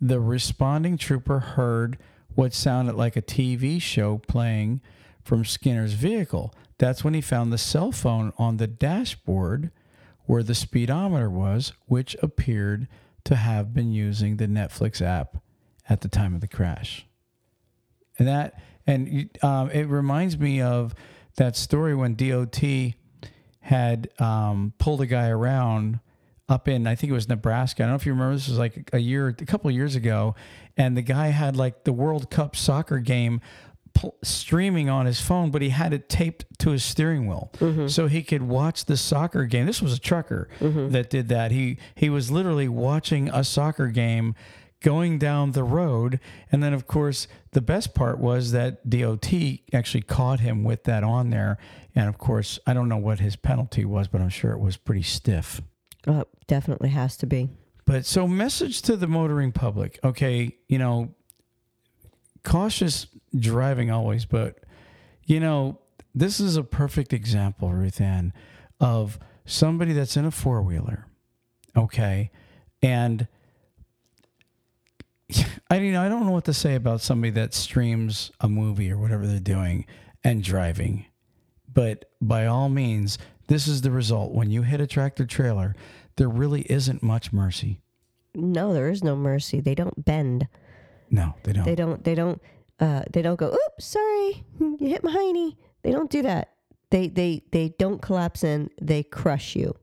the 0.00 0.20
responding 0.20 0.98
trooper 0.98 1.40
heard 1.40 1.98
what 2.34 2.52
sounded 2.52 2.94
like 2.94 3.16
a 3.16 3.22
TV 3.22 3.80
show 3.80 4.18
playing 4.18 4.80
from 5.22 5.44
Skinner's 5.44 5.94
vehicle. 5.94 6.54
That's 6.78 7.04
when 7.04 7.14
he 7.14 7.20
found 7.20 7.52
the 7.52 7.58
cell 7.58 7.92
phone 7.92 8.32
on 8.38 8.56
the 8.56 8.66
dashboard 8.66 9.70
where 10.26 10.42
the 10.42 10.54
speedometer 10.54 11.28
was, 11.28 11.72
which 11.86 12.16
appeared 12.22 12.86
to 13.24 13.36
have 13.36 13.74
been 13.74 13.92
using 13.92 14.36
the 14.36 14.46
Netflix 14.46 15.02
app 15.02 15.38
at 15.88 16.02
the 16.02 16.08
time 16.08 16.34
of 16.34 16.40
the 16.40 16.48
crash. 16.48 17.06
And 18.18 18.28
that, 18.28 18.62
and 18.86 19.30
um, 19.42 19.70
it 19.70 19.88
reminds 19.88 20.38
me 20.38 20.60
of 20.60 20.94
that 21.36 21.56
story 21.56 21.94
when 21.94 22.14
DOT 22.14 22.62
had 23.60 24.08
um, 24.18 24.72
pulled 24.78 25.00
a 25.00 25.06
guy 25.06 25.28
around 25.28 26.00
up 26.48 26.66
in, 26.66 26.86
I 26.86 26.94
think 26.96 27.10
it 27.10 27.14
was 27.14 27.28
Nebraska. 27.28 27.82
I 27.82 27.86
don't 27.86 27.92
know 27.92 27.96
if 27.96 28.06
you 28.06 28.12
remember. 28.12 28.34
This 28.34 28.48
was 28.48 28.58
like 28.58 28.90
a 28.92 28.98
year, 28.98 29.28
a 29.28 29.34
couple 29.46 29.68
of 29.70 29.74
years 29.76 29.94
ago, 29.94 30.34
and 30.76 30.96
the 30.96 31.02
guy 31.02 31.28
had 31.28 31.56
like 31.56 31.84
the 31.84 31.92
World 31.92 32.30
Cup 32.30 32.56
soccer 32.56 32.98
game 32.98 33.40
pl- 33.94 34.16
streaming 34.24 34.88
on 34.88 35.06
his 35.06 35.20
phone, 35.20 35.50
but 35.50 35.62
he 35.62 35.68
had 35.68 35.92
it 35.92 36.08
taped 36.08 36.46
to 36.60 36.70
his 36.70 36.82
steering 36.84 37.26
wheel 37.28 37.50
so 37.88 38.06
he 38.08 38.22
could 38.22 38.42
watch 38.42 38.86
the 38.86 38.96
soccer 38.96 39.44
game. 39.44 39.66
This 39.66 39.80
was 39.80 39.92
a 39.92 40.00
trucker 40.00 40.48
that 40.90 41.08
did 41.10 41.28
that. 41.28 41.52
He 41.52 41.78
he 41.94 42.10
was 42.10 42.30
literally 42.32 42.68
watching 42.68 43.28
a 43.28 43.44
soccer 43.44 43.86
game 43.88 44.34
going 44.82 45.18
down 45.18 45.52
the 45.52 45.64
road. 45.64 46.20
And 46.50 46.62
then, 46.62 46.72
of 46.72 46.86
course, 46.86 47.28
the 47.52 47.60
best 47.60 47.94
part 47.94 48.18
was 48.18 48.52
that 48.52 48.88
DOT 48.88 49.32
actually 49.72 50.02
caught 50.02 50.40
him 50.40 50.64
with 50.64 50.84
that 50.84 51.04
on 51.04 51.30
there. 51.30 51.58
And 51.94 52.08
of 52.08 52.18
course, 52.18 52.58
I 52.66 52.72
don't 52.72 52.88
know 52.88 52.96
what 52.96 53.20
his 53.20 53.36
penalty 53.36 53.84
was, 53.84 54.08
but 54.08 54.20
I'm 54.20 54.28
sure 54.28 54.52
it 54.52 54.60
was 54.60 54.76
pretty 54.76 55.02
stiff. 55.02 55.60
Oh, 56.06 56.24
definitely 56.46 56.90
has 56.90 57.16
to 57.18 57.26
be. 57.26 57.50
But 57.84 58.06
so, 58.06 58.26
message 58.28 58.82
to 58.82 58.96
the 58.96 59.08
motoring 59.08 59.52
public. 59.52 59.98
Okay, 60.04 60.56
you 60.68 60.78
know, 60.78 61.14
cautious 62.44 63.06
driving 63.36 63.90
always, 63.90 64.24
but 64.24 64.60
you 65.26 65.40
know, 65.40 65.80
this 66.14 66.40
is 66.40 66.56
a 66.56 66.62
perfect 66.62 67.12
example, 67.12 67.72
Ruth 67.72 68.00
Ann, 68.00 68.32
of 68.78 69.18
somebody 69.44 69.92
that's 69.92 70.16
in 70.16 70.24
a 70.24 70.30
four 70.30 70.62
wheeler. 70.62 71.06
Okay, 71.76 72.30
and 72.82 73.26
I 75.70 75.78
mean, 75.78 75.94
I 75.94 76.08
don't 76.08 76.26
know 76.26 76.32
what 76.32 76.44
to 76.46 76.54
say 76.54 76.74
about 76.74 77.00
somebody 77.00 77.30
that 77.32 77.54
streams 77.54 78.30
a 78.40 78.48
movie 78.48 78.90
or 78.90 78.98
whatever 78.98 79.26
they're 79.26 79.40
doing 79.40 79.86
and 80.24 80.42
driving, 80.42 81.06
but 81.72 82.06
by 82.20 82.46
all 82.46 82.68
means, 82.68 83.18
this 83.46 83.66
is 83.66 83.82
the 83.82 83.90
result. 83.90 84.32
When 84.32 84.50
you 84.50 84.62
hit 84.62 84.80
a 84.80 84.86
tractor 84.86 85.26
trailer, 85.26 85.74
there 86.16 86.28
really 86.28 86.62
isn't 86.62 87.02
much 87.02 87.32
mercy. 87.32 87.80
No, 88.34 88.72
there 88.72 88.90
is 88.90 89.02
no 89.02 89.16
mercy. 89.16 89.60
They 89.60 89.74
don't 89.74 90.04
bend. 90.04 90.48
No, 91.10 91.34
they 91.42 91.52
don't. 91.52 91.64
They 91.64 91.74
don't. 91.74 92.04
They 92.04 92.14
don't. 92.14 92.40
Uh, 92.78 93.02
they 93.12 93.22
don't 93.22 93.36
go. 93.36 93.48
Oops, 93.48 93.84
sorry, 93.84 94.44
you 94.60 94.76
hit 94.78 95.02
my 95.02 95.12
hiney. 95.12 95.56
They 95.82 95.90
don't 95.90 96.10
do 96.10 96.22
that. 96.22 96.50
They 96.90 97.08
they 97.08 97.42
they 97.50 97.70
don't 97.78 98.00
collapse 98.00 98.44
in. 98.44 98.70
They 98.80 99.02
crush 99.02 99.56
you. 99.56 99.74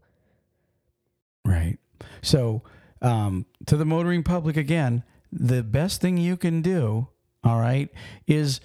Right. 1.43 1.77
So, 2.21 2.63
um, 3.01 3.45
to 3.65 3.77
the 3.77 3.85
motoring 3.85 4.23
public 4.23 4.57
again, 4.57 5.03
the 5.31 5.63
best 5.63 6.01
thing 6.01 6.17
you 6.17 6.37
can 6.37 6.61
do, 6.61 7.07
all 7.43 7.59
right, 7.59 7.89
is 8.25 8.59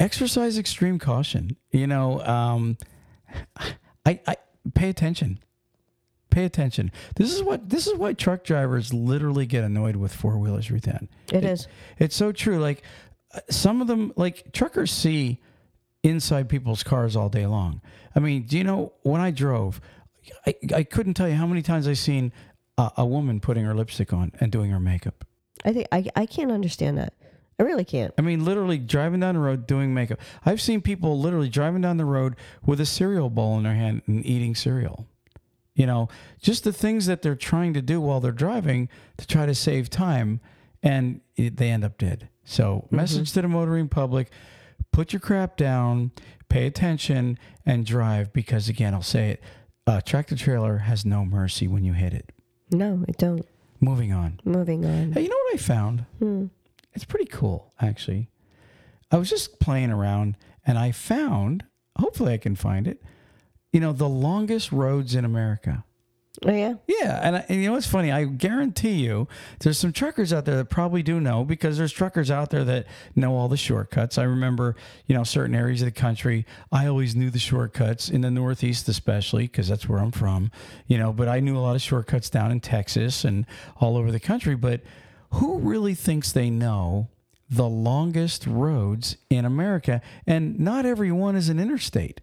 exercise 0.00 0.58
extreme 0.58 0.98
caution. 0.98 1.56
You 1.70 1.86
know, 1.86 2.20
um, 2.24 2.78
I, 4.06 4.20
I 4.26 4.36
pay 4.74 4.88
attention. 4.88 5.38
Pay 6.30 6.44
attention. 6.44 6.90
This 7.16 7.34
is 7.34 7.42
what 7.42 7.68
this 7.68 7.86
is 7.86 7.94
why 7.94 8.14
truck 8.14 8.42
drivers 8.42 8.94
literally 8.94 9.44
get 9.44 9.64
annoyed 9.64 9.96
with 9.96 10.14
four 10.14 10.38
wheelers. 10.38 10.70
Ruth 10.70 10.88
Ann. 10.88 11.08
It 11.30 11.44
is. 11.44 11.68
It's 11.98 12.16
so 12.16 12.32
true. 12.32 12.58
Like 12.58 12.82
uh, 13.34 13.40
some 13.50 13.82
of 13.82 13.86
them, 13.86 14.12
like 14.16 14.52
truckers 14.52 14.90
see 14.90 15.40
inside 16.02 16.48
people's 16.48 16.82
cars 16.82 17.16
all 17.16 17.28
day 17.28 17.46
long. 17.46 17.82
I 18.16 18.20
mean, 18.20 18.42
do 18.42 18.56
you 18.56 18.64
know 18.64 18.92
when 19.02 19.20
I 19.20 19.30
drove, 19.30 19.80
I, 20.46 20.54
I 20.74 20.82
couldn't 20.84 21.14
tell 21.14 21.28
you 21.28 21.34
how 21.34 21.46
many 21.46 21.62
times 21.62 21.86
I 21.86 21.92
seen 21.92 22.32
a, 22.78 22.90
a 22.98 23.06
woman 23.06 23.40
putting 23.40 23.64
her 23.64 23.74
lipstick 23.74 24.12
on 24.12 24.32
and 24.40 24.50
doing 24.50 24.70
her 24.70 24.80
makeup. 24.80 25.24
I 25.64 25.72
think 25.72 25.88
I 25.92 26.04
I 26.16 26.26
can't 26.26 26.50
understand 26.50 26.98
that. 26.98 27.14
I 27.58 27.64
really 27.64 27.84
can't. 27.84 28.12
I 28.18 28.22
mean, 28.22 28.44
literally 28.44 28.78
driving 28.78 29.20
down 29.20 29.34
the 29.34 29.40
road 29.40 29.66
doing 29.66 29.94
makeup. 29.94 30.18
I've 30.44 30.60
seen 30.60 30.80
people 30.80 31.20
literally 31.20 31.48
driving 31.48 31.82
down 31.82 31.96
the 31.96 32.04
road 32.04 32.34
with 32.64 32.80
a 32.80 32.86
cereal 32.86 33.30
bowl 33.30 33.56
in 33.56 33.64
their 33.64 33.74
hand 33.74 34.02
and 34.06 34.24
eating 34.26 34.54
cereal. 34.54 35.06
You 35.74 35.86
know, 35.86 36.08
just 36.40 36.64
the 36.64 36.72
things 36.72 37.06
that 37.06 37.22
they're 37.22 37.34
trying 37.34 37.72
to 37.74 37.82
do 37.82 38.00
while 38.00 38.20
they're 38.20 38.32
driving 38.32 38.88
to 39.16 39.26
try 39.26 39.46
to 39.46 39.54
save 39.54 39.88
time, 39.90 40.40
and 40.82 41.20
it, 41.36 41.56
they 41.56 41.70
end 41.70 41.84
up 41.84 41.98
dead. 41.98 42.28
So, 42.44 42.84
mm-hmm. 42.86 42.96
message 42.96 43.32
to 43.32 43.42
the 43.42 43.48
motoring 43.48 43.88
public 43.88 44.30
put 44.92 45.12
your 45.12 45.20
crap 45.20 45.56
down, 45.56 46.12
pay 46.48 46.66
attention, 46.66 47.38
and 47.64 47.86
drive 47.86 48.32
because, 48.32 48.68
again, 48.68 48.92
I'll 48.92 49.02
say 49.02 49.30
it 49.30 49.42
a 49.86 50.00
tractor 50.00 50.36
trailer 50.36 50.78
has 50.78 51.04
no 51.04 51.24
mercy 51.24 51.66
when 51.66 51.84
you 51.84 51.92
hit 51.92 52.12
it. 52.12 52.30
No, 52.70 53.04
it 53.08 53.18
don't. 53.18 53.46
Moving 53.82 54.12
on. 54.12 54.40
Moving 54.44 54.84
on. 54.86 55.10
Hey, 55.12 55.22
you 55.22 55.28
know 55.28 55.36
what 55.36 55.54
I 55.54 55.58
found? 55.58 56.06
Hmm. 56.20 56.46
It's 56.94 57.04
pretty 57.04 57.26
cool, 57.26 57.72
actually. 57.80 58.28
I 59.10 59.16
was 59.16 59.28
just 59.28 59.58
playing 59.58 59.90
around 59.90 60.36
and 60.64 60.78
I 60.78 60.92
found, 60.92 61.64
hopefully 61.98 62.32
I 62.32 62.38
can 62.38 62.54
find 62.54 62.86
it, 62.86 63.02
you 63.72 63.80
know, 63.80 63.92
the 63.92 64.08
longest 64.08 64.70
roads 64.70 65.16
in 65.16 65.24
America. 65.24 65.84
Oh 66.44 66.52
yeah. 66.52 66.74
Yeah, 66.88 67.20
and, 67.22 67.36
I, 67.36 67.44
and 67.48 67.60
you 67.60 67.68
know 67.68 67.74
what's 67.74 67.86
funny? 67.86 68.10
I 68.10 68.24
guarantee 68.24 68.94
you, 68.94 69.28
there's 69.60 69.78
some 69.78 69.92
truckers 69.92 70.32
out 70.32 70.44
there 70.44 70.56
that 70.56 70.70
probably 70.70 71.02
do 71.02 71.20
know 71.20 71.44
because 71.44 71.78
there's 71.78 71.92
truckers 71.92 72.30
out 72.30 72.50
there 72.50 72.64
that 72.64 72.86
know 73.14 73.34
all 73.36 73.48
the 73.48 73.56
shortcuts. 73.56 74.18
I 74.18 74.24
remember, 74.24 74.74
you 75.06 75.14
know, 75.14 75.22
certain 75.22 75.54
areas 75.54 75.82
of 75.82 75.86
the 75.86 75.92
country. 75.92 76.44
I 76.72 76.86
always 76.86 77.14
knew 77.14 77.30
the 77.30 77.38
shortcuts 77.38 78.08
in 78.08 78.22
the 78.22 78.30
Northeast, 78.30 78.88
especially 78.88 79.44
because 79.44 79.68
that's 79.68 79.88
where 79.88 80.00
I'm 80.00 80.10
from. 80.10 80.50
You 80.88 80.98
know, 80.98 81.12
but 81.12 81.28
I 81.28 81.38
knew 81.38 81.56
a 81.56 81.60
lot 81.60 81.76
of 81.76 81.82
shortcuts 81.82 82.28
down 82.28 82.50
in 82.50 82.60
Texas 82.60 83.24
and 83.24 83.46
all 83.76 83.96
over 83.96 84.10
the 84.10 84.20
country. 84.20 84.56
But 84.56 84.80
who 85.32 85.58
really 85.58 85.94
thinks 85.94 86.32
they 86.32 86.50
know 86.50 87.08
the 87.48 87.68
longest 87.68 88.46
roads 88.48 89.16
in 89.30 89.44
America? 89.44 90.02
And 90.26 90.58
not 90.58 90.86
everyone 90.86 91.36
is 91.36 91.48
an 91.48 91.60
interstate. 91.60 92.20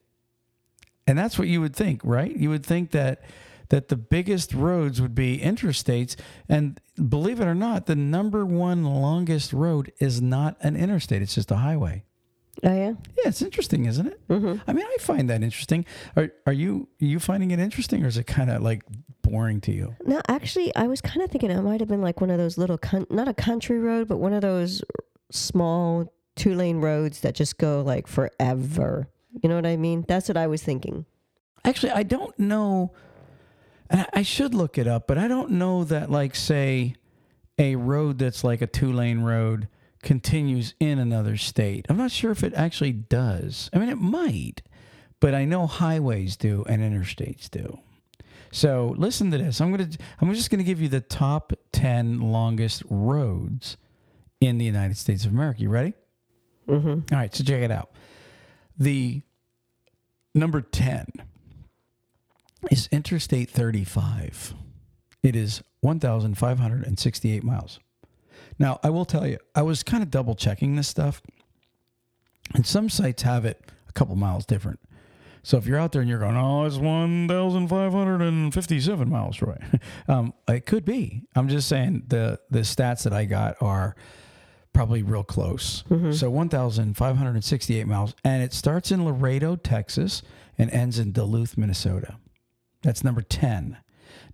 And 1.08 1.18
that's 1.18 1.40
what 1.40 1.48
you 1.48 1.62
would 1.62 1.76
think, 1.76 2.02
right? 2.04 2.36
You 2.36 2.50
would 2.50 2.66
think 2.66 2.92
that 2.92 3.24
that 3.70 3.88
the 3.88 3.96
biggest 3.96 4.54
roads 4.54 5.02
would 5.02 5.16
be 5.16 5.40
interstates 5.40 6.16
and 6.48 6.80
believe 7.08 7.40
it 7.40 7.46
or 7.46 7.56
not, 7.56 7.86
the 7.86 7.96
number 7.96 8.46
one 8.46 8.84
longest 8.84 9.54
road 9.54 9.92
is 10.00 10.22
not 10.22 10.58
an 10.62 10.76
interstate, 10.76 11.22
it's 11.22 11.36
just 11.36 11.52
a 11.52 11.58
highway. 11.58 12.04
Oh 12.64 12.76
yeah. 12.76 12.94
Yeah, 13.18 13.28
it's 13.28 13.42
interesting, 13.42 13.86
isn't 13.86 14.08
it? 14.08 14.28
Mm-hmm. 14.28 14.62
I 14.68 14.74
mean, 14.74 14.86
I 14.86 14.98
find 15.00 15.30
that 15.30 15.44
interesting. 15.44 15.86
Are 16.18 16.30
are 16.46 16.54
you 16.54 16.90
are 17.02 17.06
you 17.06 17.20
finding 17.20 17.52
it 17.52 17.60
interesting 17.60 18.04
or 18.04 18.08
is 18.08 18.18
it 18.18 18.26
kind 18.26 18.50
of 18.50 18.62
like 18.62 18.84
boring 19.22 19.62
to 19.62 19.72
you? 19.72 19.96
No, 20.06 20.20
actually, 20.28 20.76
I 20.76 20.88
was 20.88 21.00
kind 21.00 21.22
of 21.22 21.32
thinking 21.32 21.52
it 21.52 21.62
might 21.62 21.80
have 21.80 21.88
been 21.88 22.02
like 22.02 22.20
one 22.20 22.30
of 22.30 22.38
those 22.38 22.58
little, 22.58 22.78
con- 22.78 23.08
not 23.10 23.28
a 23.28 23.34
country 23.34 23.80
road, 23.80 24.08
but 24.08 24.18
one 24.18 24.34
of 24.34 24.42
those 24.42 24.84
small 25.32 26.12
two 26.36 26.56
lane 26.56 26.78
roads 26.78 27.22
that 27.22 27.36
just 27.36 27.58
go 27.58 27.82
like 27.82 28.08
forever. 28.08 29.08
You 29.42 29.48
know 29.50 29.56
what 29.56 29.66
I 29.66 29.78
mean? 29.78 30.04
That's 30.08 30.28
what 30.28 30.38
I 30.38 30.48
was 30.48 30.64
thinking. 30.64 31.06
Actually, 31.64 31.92
I 31.92 32.04
don't 32.04 32.38
know. 32.40 32.92
And 33.89 34.06
I- 34.13 34.21
should 34.21 34.54
look 34.54 34.78
it 34.78 34.88
up, 34.88 35.08
but 35.08 35.17
I 35.17 35.28
don't 35.28 35.52
know 35.52 35.84
that, 35.86 36.12
like, 36.12 36.36
say, 36.36 36.95
a 37.58 37.75
road 37.75 38.19
that's 38.19 38.43
like 38.43 38.62
a 38.62 38.67
two 38.67 38.91
lane 38.93 39.21
road 39.21 39.67
continues 40.04 40.75
in 40.80 40.99
another 40.99 41.36
state. 41.38 41.86
I'm 41.89 41.97
not 41.97 42.12
sure 42.12 42.32
if 42.32 42.43
it 42.43 42.54
actually 42.54 42.93
does. 42.93 43.69
I 43.73 43.80
mean, 43.80 43.89
it 43.89 43.97
might, 43.97 44.62
but 45.19 45.34
I 45.34 45.45
know 45.45 45.67
highways 45.67 46.38
do 46.38 46.63
and 46.69 46.82
interstates 46.82 47.49
do. 47.49 47.80
So 48.52 48.95
listen 48.97 49.30
to 49.32 49.38
this. 49.38 49.60
I'm 49.62 49.71
gonna. 49.71 49.89
I'm 50.21 50.34
just 50.34 50.49
gonna 50.49 50.63
give 50.63 50.82
you 50.82 50.88
the 50.89 51.02
top 51.02 51.54
ten 51.71 52.19
longest 52.19 52.82
roads 52.89 53.78
in 54.41 54.58
the 54.58 54.65
United 54.65 54.97
States 54.97 55.25
of 55.25 55.32
America. 55.32 55.62
You 55.62 55.69
ready? 55.69 55.93
Mm-hmm. 56.67 56.88
All 56.89 57.04
right, 57.12 57.34
so 57.36 57.43
check 57.43 57.62
it 57.62 57.71
out. 57.71 57.91
The 58.78 59.21
number 60.34 60.62
10 60.62 61.08
is 62.72 62.88
Interstate 62.91 63.50
35. 63.50 64.54
It 65.24 65.36
is 65.36 65.63
1,568 65.82 67.43
miles. 67.43 67.80
Now, 68.58 68.80
I 68.84 68.89
will 68.89 69.06
tell 69.06 69.28
you, 69.28 69.38
I 69.56 69.62
was 69.62 69.84
kind 69.84 70.04
of 70.04 70.12
double 70.12 70.36
checking 70.36 70.76
this 70.76 70.88
stuff, 70.88 71.22
and 72.54 72.65
some 72.65 72.89
sites 72.89 73.24
have 73.24 73.45
it 73.45 73.72
a 73.88 73.93
couple 73.93 74.15
miles 74.15 74.45
different. 74.45 74.80
So 75.41 75.58
if 75.58 75.65
you're 75.65 75.80
out 75.80 75.93
there 75.93 76.02
and 76.02 76.10
you're 76.10 76.19
going, 76.19 76.36
oh, 76.36 76.65
it's 76.65 76.76
1,557 76.78 79.10
miles, 79.10 79.38
Troy, 79.38 79.58
um, 80.08 80.34
it 80.48 80.65
could 80.65 80.84
be. 80.84 81.24
I'm 81.36 81.48
just 81.48 81.69
saying 81.69 82.04
the 82.08 82.39
the 82.50 82.60
stats 82.60 83.04
that 83.04 83.13
I 83.13 83.26
got 83.26 83.56
are 83.62 83.95
probably 84.74 85.02
real 85.02 85.24
close. 85.24 85.84
So 86.12 86.30
1,568 86.30 87.88
miles, 87.88 88.13
and 88.24 88.43
it 88.43 88.54
starts 88.54 88.91
in 88.91 89.06
Laredo, 89.06 89.56
Texas, 89.56 90.22
and 90.58 90.69
ends 90.72 91.00
in 91.00 91.13
Duluth, 91.13 91.58
Minnesota. 91.58 92.17
That's 92.82 93.04
number 93.04 93.22
10. 93.22 93.78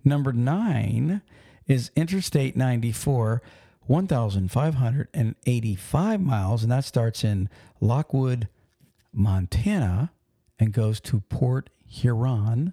Number 0.04 0.32
nine 0.32 1.22
is 1.66 1.90
Interstate 1.96 2.56
94, 2.56 3.42
1,585 3.86 6.20
miles, 6.20 6.62
and 6.62 6.70
that 6.72 6.84
starts 6.84 7.24
in 7.24 7.48
Lockwood, 7.80 8.48
Montana, 9.12 10.12
and 10.58 10.72
goes 10.72 11.00
to 11.00 11.20
Port 11.20 11.70
Huron, 11.86 12.72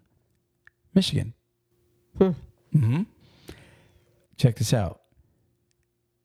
Michigan. 0.93 1.33
hmm 2.71 3.01
Check 4.37 4.55
this 4.57 4.73
out. 4.73 4.99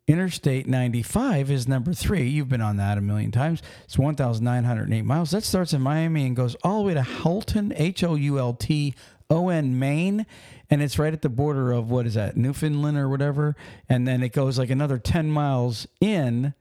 Interstate 0.06 0.66
95 0.66 1.50
is 1.50 1.68
number 1.68 1.92
three. 1.92 2.28
You've 2.28 2.48
been 2.48 2.62
on 2.62 2.78
that 2.78 2.96
a 2.96 3.02
million 3.02 3.30
times. 3.30 3.60
It's 3.84 3.98
1,908 3.98 5.02
miles. 5.02 5.32
That 5.32 5.44
starts 5.44 5.74
in 5.74 5.82
Miami 5.82 6.24
and 6.26 6.34
goes 6.34 6.54
all 6.64 6.78
the 6.78 6.84
way 6.86 6.94
to 6.94 7.02
Houlton, 7.02 7.74
H 7.76 8.02
O 8.02 8.14
U 8.14 8.38
L 8.38 8.54
T 8.54 8.94
O 9.30 9.48
N, 9.48 9.78
Maine. 9.78 10.26
And 10.70 10.82
it's 10.82 10.98
right 10.98 11.12
at 11.12 11.22
the 11.22 11.28
border 11.28 11.72
of 11.72 11.90
what 11.90 12.06
is 12.06 12.14
that, 12.14 12.36
Newfoundland 12.36 12.96
or 12.96 13.08
whatever. 13.08 13.56
And 13.88 14.06
then 14.06 14.22
it 14.22 14.32
goes 14.32 14.58
like 14.58 14.70
another 14.70 14.98
10 14.98 15.30
miles 15.30 15.86
in. 16.00 16.54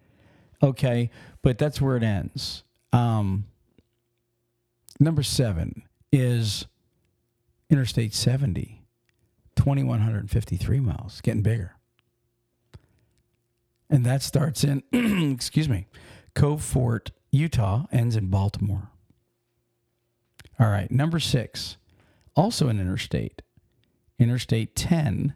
Okay. 0.61 1.09
But 1.41 1.57
that's 1.57 1.79
where 1.79 1.95
it 1.95 2.03
ends. 2.03 2.63
Um, 2.91 3.45
number 4.99 5.23
seven 5.23 5.83
is 6.11 6.65
Interstate 7.69 8.13
70, 8.13 8.81
2,153 9.55 10.79
miles, 10.79 11.21
getting 11.21 11.41
bigger. 11.41 11.75
And 13.89 14.05
that 14.05 14.21
starts 14.21 14.63
in, 14.63 14.83
excuse 15.33 15.69
me, 15.69 15.87
Cove 16.33 16.63
Fort, 16.63 17.11
Utah, 17.31 17.85
ends 17.91 18.15
in 18.15 18.27
Baltimore. 18.27 18.89
All 20.59 20.67
right, 20.67 20.89
number 20.89 21.19
six, 21.19 21.77
also 22.37 22.69
an 22.69 22.79
interstate, 22.79 23.41
Interstate 24.19 24.75
10. 24.75 25.35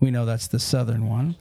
We 0.00 0.10
know 0.10 0.26
that's 0.26 0.48
the 0.48 0.58
southern 0.58 1.08
one, 1.08 1.36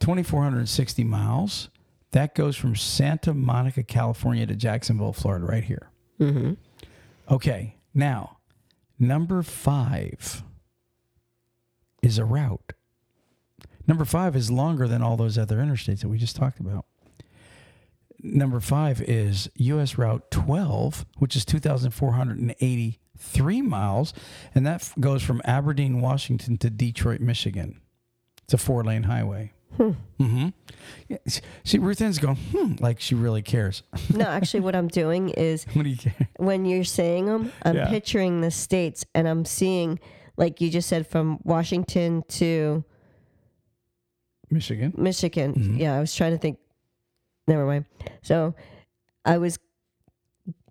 2,460 0.00 1.04
miles. 1.04 1.70
That 2.10 2.34
goes 2.34 2.56
from 2.56 2.76
Santa 2.76 3.32
Monica, 3.32 3.82
California 3.82 4.44
to 4.46 4.54
Jacksonville, 4.54 5.14
Florida, 5.14 5.46
right 5.46 5.64
here. 5.64 5.88
Mm-hmm. 6.20 6.52
Okay, 7.32 7.76
now, 7.94 8.38
number 8.98 9.42
five 9.42 10.42
is 12.02 12.18
a 12.18 12.24
route. 12.24 12.74
Number 13.86 14.04
five 14.04 14.36
is 14.36 14.50
longer 14.50 14.86
than 14.86 15.02
all 15.02 15.16
those 15.16 15.38
other 15.38 15.56
interstates 15.56 16.00
that 16.00 16.08
we 16.08 16.18
just 16.18 16.36
talked 16.36 16.60
about. 16.60 16.84
Number 18.22 18.60
five 18.60 19.00
is 19.00 19.48
US 19.54 19.96
Route 19.98 20.30
12, 20.30 21.06
which 21.18 21.34
is 21.34 21.44
2,483 23.32 23.62
miles, 23.62 24.12
and 24.54 24.66
that 24.66 24.74
f- 24.82 24.94
goes 25.00 25.22
from 25.22 25.40
Aberdeen, 25.44 26.00
Washington 26.00 26.56
to 26.58 26.70
Detroit, 26.70 27.20
Michigan. 27.20 27.80
It's 28.44 28.54
a 28.54 28.58
four 28.58 28.82
lane 28.84 29.04
highway. 29.04 29.52
Mm-hmm. 29.78 30.48
Yeah, 31.08 31.16
s- 31.26 31.40
see, 31.64 31.78
Ruth 31.78 32.00
Ann's 32.02 32.18
going, 32.18 32.36
hmm, 32.36 32.74
like 32.80 33.00
she 33.00 33.14
really 33.14 33.40
cares. 33.42 33.82
No, 34.14 34.26
actually, 34.26 34.60
what 34.60 34.74
I'm 34.76 34.88
doing 34.88 35.30
is 35.30 35.64
what 35.72 35.84
do 35.84 35.88
you 35.90 35.96
care? 35.96 36.28
when 36.36 36.64
you're 36.66 36.84
saying 36.84 37.26
them, 37.26 37.50
I'm 37.62 37.76
Yeah. 37.76 37.88
picturing 37.88 38.40
the 38.42 38.50
states 38.50 39.04
and 39.14 39.26
I'm 39.26 39.44
seeing, 39.46 39.98
like 40.36 40.60
you 40.60 40.68
just 40.68 40.88
said, 40.88 41.06
from 41.06 41.38
Washington 41.44 42.22
to 42.30 42.84
Michigan. 44.50 44.92
Michigan. 44.96 45.54
Mhm. 45.54 45.78
Yeah, 45.78 45.96
I 45.96 46.00
was 46.00 46.14
trying 46.14 46.32
to 46.32 46.38
think. 46.38 46.58
Never 47.48 47.64
mind. 47.66 47.86
So 48.22 48.54
I 49.24 49.38
was 49.38 49.58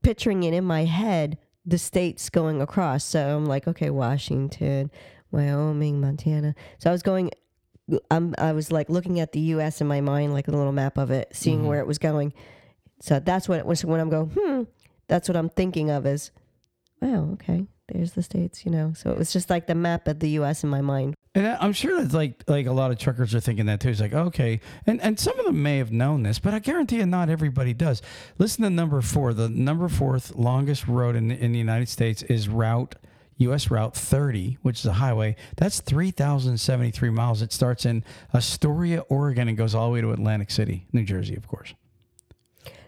picturing 0.04 0.44
it 0.44 0.54
in 0.54 0.64
my 0.64 0.86
head, 0.86 1.38
the 1.66 1.78
states 1.78 2.30
going 2.30 2.62
across. 2.62 3.04
So 3.06 3.36
I'm 3.38 3.46
like, 3.46 3.68
okay, 3.68 3.90
Washington, 3.90 4.90
Wyoming, 5.32 6.02
Montana. 6.02 6.56
So 6.80 6.90
I 6.90 6.94
was 6.94 7.04
going. 7.04 7.32
I'm, 8.10 8.34
I 8.38 8.54
was 8.54 8.72
like 8.72 8.90
looking 8.90 9.20
at 9.20 9.34
the 9.34 9.40
U.S. 9.56 9.82
in 9.82 9.88
my 9.88 10.00
mind, 10.00 10.32
like 10.34 10.48
a 10.48 10.52
little 10.52 10.72
map 10.72 10.98
of 10.98 11.12
it, 11.12 11.30
seeing 11.34 11.64
Mhm. 11.64 11.68
where 11.68 11.80
it 11.80 11.88
was 11.88 11.98
going. 11.98 12.32
So 13.02 13.20
that's 13.20 13.50
what 13.50 13.60
it 13.60 13.66
was 13.66 13.84
when 13.84 14.00
I'm 14.00 14.10
going. 14.10 14.30
Hmm, 14.30 14.64
that's 15.08 15.28
what 15.28 15.36
I'm 15.36 15.50
thinking 15.50 15.90
of. 15.90 16.06
Is 16.06 16.32
wow, 17.02 17.32
okay, 17.34 17.66
there's 17.94 18.14
the 18.14 18.24
states, 18.24 18.66
you 18.66 18.72
know. 18.72 18.94
So 18.96 19.12
it 19.12 19.18
was 19.18 19.32
just 19.32 19.50
like 19.50 19.68
the 19.68 19.76
map 19.76 20.08
of 20.08 20.20
the 20.20 20.30
U.S. 20.32 20.64
in 20.64 20.70
my 20.70 20.82
mind. 20.82 21.16
And 21.34 21.48
I'm 21.48 21.74
sure 21.74 22.02
that's 22.02 22.14
like 22.14 22.44
like 22.48 22.66
a 22.66 22.74
lot 22.74 22.92
of 22.92 22.98
truckers 22.98 23.34
are 23.34 23.40
thinking 23.40 23.66
that 23.68 23.80
too. 23.80 23.90
It's 23.90 24.02
like 24.02 24.14
okay, 24.14 24.60
and 24.86 25.02
and 25.02 25.20
some 25.20 25.38
of 25.40 25.46
them 25.46 25.62
may 25.62 25.78
have 25.78 25.92
known 25.92 26.24
this, 26.24 26.40
but 26.40 26.54
I 26.54 26.60
guarantee 26.60 26.98
you, 26.98 27.06
not 27.06 27.30
everybody 27.30 27.74
does. 27.74 28.02
Listen 28.38 28.64
to 28.64 28.70
number 28.70 29.02
four. 29.02 29.34
The 29.34 29.50
number 29.50 29.88
fourth 29.88 30.36
longest 30.36 30.88
road 30.88 31.16
in 31.16 31.32
in 31.32 31.52
the 31.52 31.60
United 31.60 31.88
States 31.90 32.22
is 32.24 32.50
Route 32.50 32.96
U.S. 33.38 33.72
Route 33.72 33.96
30, 33.96 34.60
which 34.62 34.80
is 34.80 34.86
a 34.86 34.94
highway. 34.94 35.36
That's 35.58 35.82
3,073 35.82 37.10
miles. 37.10 37.42
It 37.42 37.52
starts 37.52 37.86
in 37.86 38.04
Astoria, 38.34 39.00
Oregon, 39.02 39.48
and 39.48 39.58
goes 39.58 39.74
all 39.74 39.88
the 39.88 39.94
way 39.94 40.02
to 40.02 40.12
Atlantic 40.12 40.52
City, 40.52 40.86
New 40.94 41.04
Jersey, 41.04 41.36
of 41.36 41.48
course. 41.48 41.74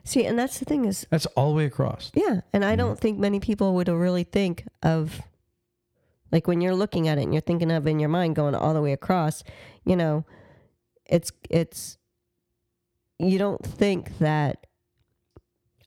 See, 0.04 0.26
and 0.26 0.38
that's 0.38 0.60
the 0.60 0.66
thing 0.66 0.86
is, 0.86 1.08
That's 1.10 1.26
all 1.28 1.52
the 1.52 1.58
way 1.58 1.66
across. 1.66 2.12
Yeah, 2.14 2.42
and 2.52 2.66
I 2.66 2.72
Mm-hmm. 2.72 2.78
don't 2.78 3.00
think 3.00 3.20
many 3.20 3.40
people 3.40 3.74
would 3.76 3.88
really 3.88 4.24
think 4.26 4.66
of 4.82 5.22
like 6.32 6.48
when 6.48 6.62
you're 6.62 6.76
looking 6.76 7.08
at 7.08 7.18
it 7.18 7.22
and 7.24 7.34
you're 7.34 7.42
thinking 7.42 7.72
of 7.72 7.86
in 7.88 8.00
your 8.00 8.10
mind 8.10 8.36
going 8.36 8.56
all 8.56 8.74
the 8.74 8.82
way 8.82 8.92
across, 8.92 9.44
you 9.86 9.96
know, 9.96 10.26
it's 11.06 11.32
it's 11.50 11.98
you 13.20 13.38
don't 13.38 13.64
think 13.64 14.18
that 14.18 14.66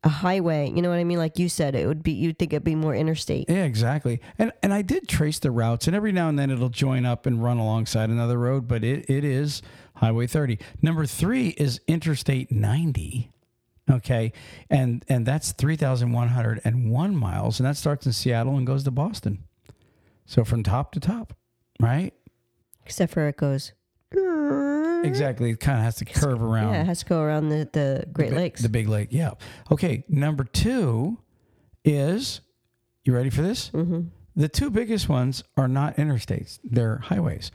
a 0.05 0.09
highway, 0.09 0.71
you 0.73 0.81
know 0.83 0.89
what 0.89 0.99
I 1.01 1.05
mean? 1.05 1.19
Like 1.19 1.39
you 1.39 1.49
said, 1.49 1.75
it 1.75 1.87
would 1.87 2.03
be 2.05 2.13
you'd 2.13 2.39
think 2.39 2.53
it'd 2.53 2.63
be 2.63 2.77
more 2.77 2.95
interstate. 2.95 3.51
Yeah, 3.51 3.65
exactly. 3.65 4.21
And 4.39 4.53
and 4.63 4.73
I 4.73 4.83
did 4.83 5.09
trace 5.09 5.39
the 5.41 5.51
routes, 5.51 5.89
and 5.89 5.97
every 5.97 6.13
now 6.13 6.29
and 6.29 6.39
then 6.39 6.51
it'll 6.51 6.69
join 6.69 7.05
up 7.05 7.27
and 7.27 7.43
run 7.43 7.59
alongside 7.59 8.09
another 8.09 8.39
road, 8.39 8.69
but 8.69 8.85
it, 8.85 9.11
it 9.11 9.25
is 9.25 9.63
Highway 9.97 10.27
30. 10.29 10.59
Number 10.81 11.07
three 11.07 11.49
is 11.59 11.81
Interstate 11.89 12.53
90. 12.53 13.31
Okay, 13.89 14.33
and 14.69 15.05
and 15.09 15.25
that's 15.25 15.53
3,101 15.53 17.17
miles, 17.17 17.61
and 17.61 17.67
that 17.67 17.77
starts 17.77 18.05
in 18.07 18.13
Seattle 18.13 18.57
and 18.57 18.67
goes 18.67 18.83
to 18.85 18.91
Boston. 18.91 19.45
So 20.25 20.45
from 20.45 20.65
top 20.65 20.91
to 20.93 21.01
top, 21.01 21.35
right? 21.81 22.13
Except 22.85 23.13
for 23.13 23.29
it 23.29 23.37
goes 23.37 23.73
Exactly. 25.05 25.51
It 25.51 25.61
kind 25.61 25.79
of 25.79 25.85
has 25.85 25.97
to 25.97 26.05
curve 26.05 26.43
around. 26.43 26.75
Yeah, 26.75 26.83
it 26.83 26.87
has 26.87 27.01
to 27.01 27.07
go 27.07 27.21
around 27.21 27.49
the, 27.49 27.69
the 27.73 28.07
Great 28.13 28.31
Bi- 28.31 28.37
Lakes. 28.37 28.63
The 28.63 28.69
big 28.69 28.89
lake, 28.89 29.09
yeah. 29.11 29.33
Okay, 29.71 30.05
number 30.09 30.45
two 30.45 31.19
is 31.85 32.41
you 33.05 33.15
ready 33.15 33.31
for 33.31 33.43
this? 33.43 33.71
mm-hmm. 33.71 34.09
The 34.35 34.49
two 34.49 34.71
biggest 34.71 35.09
ones 35.09 35.43
are 35.57 35.69
not 35.69 35.97
interstates, 35.97 36.59
they're 36.63 36.99
highways. 36.99 37.51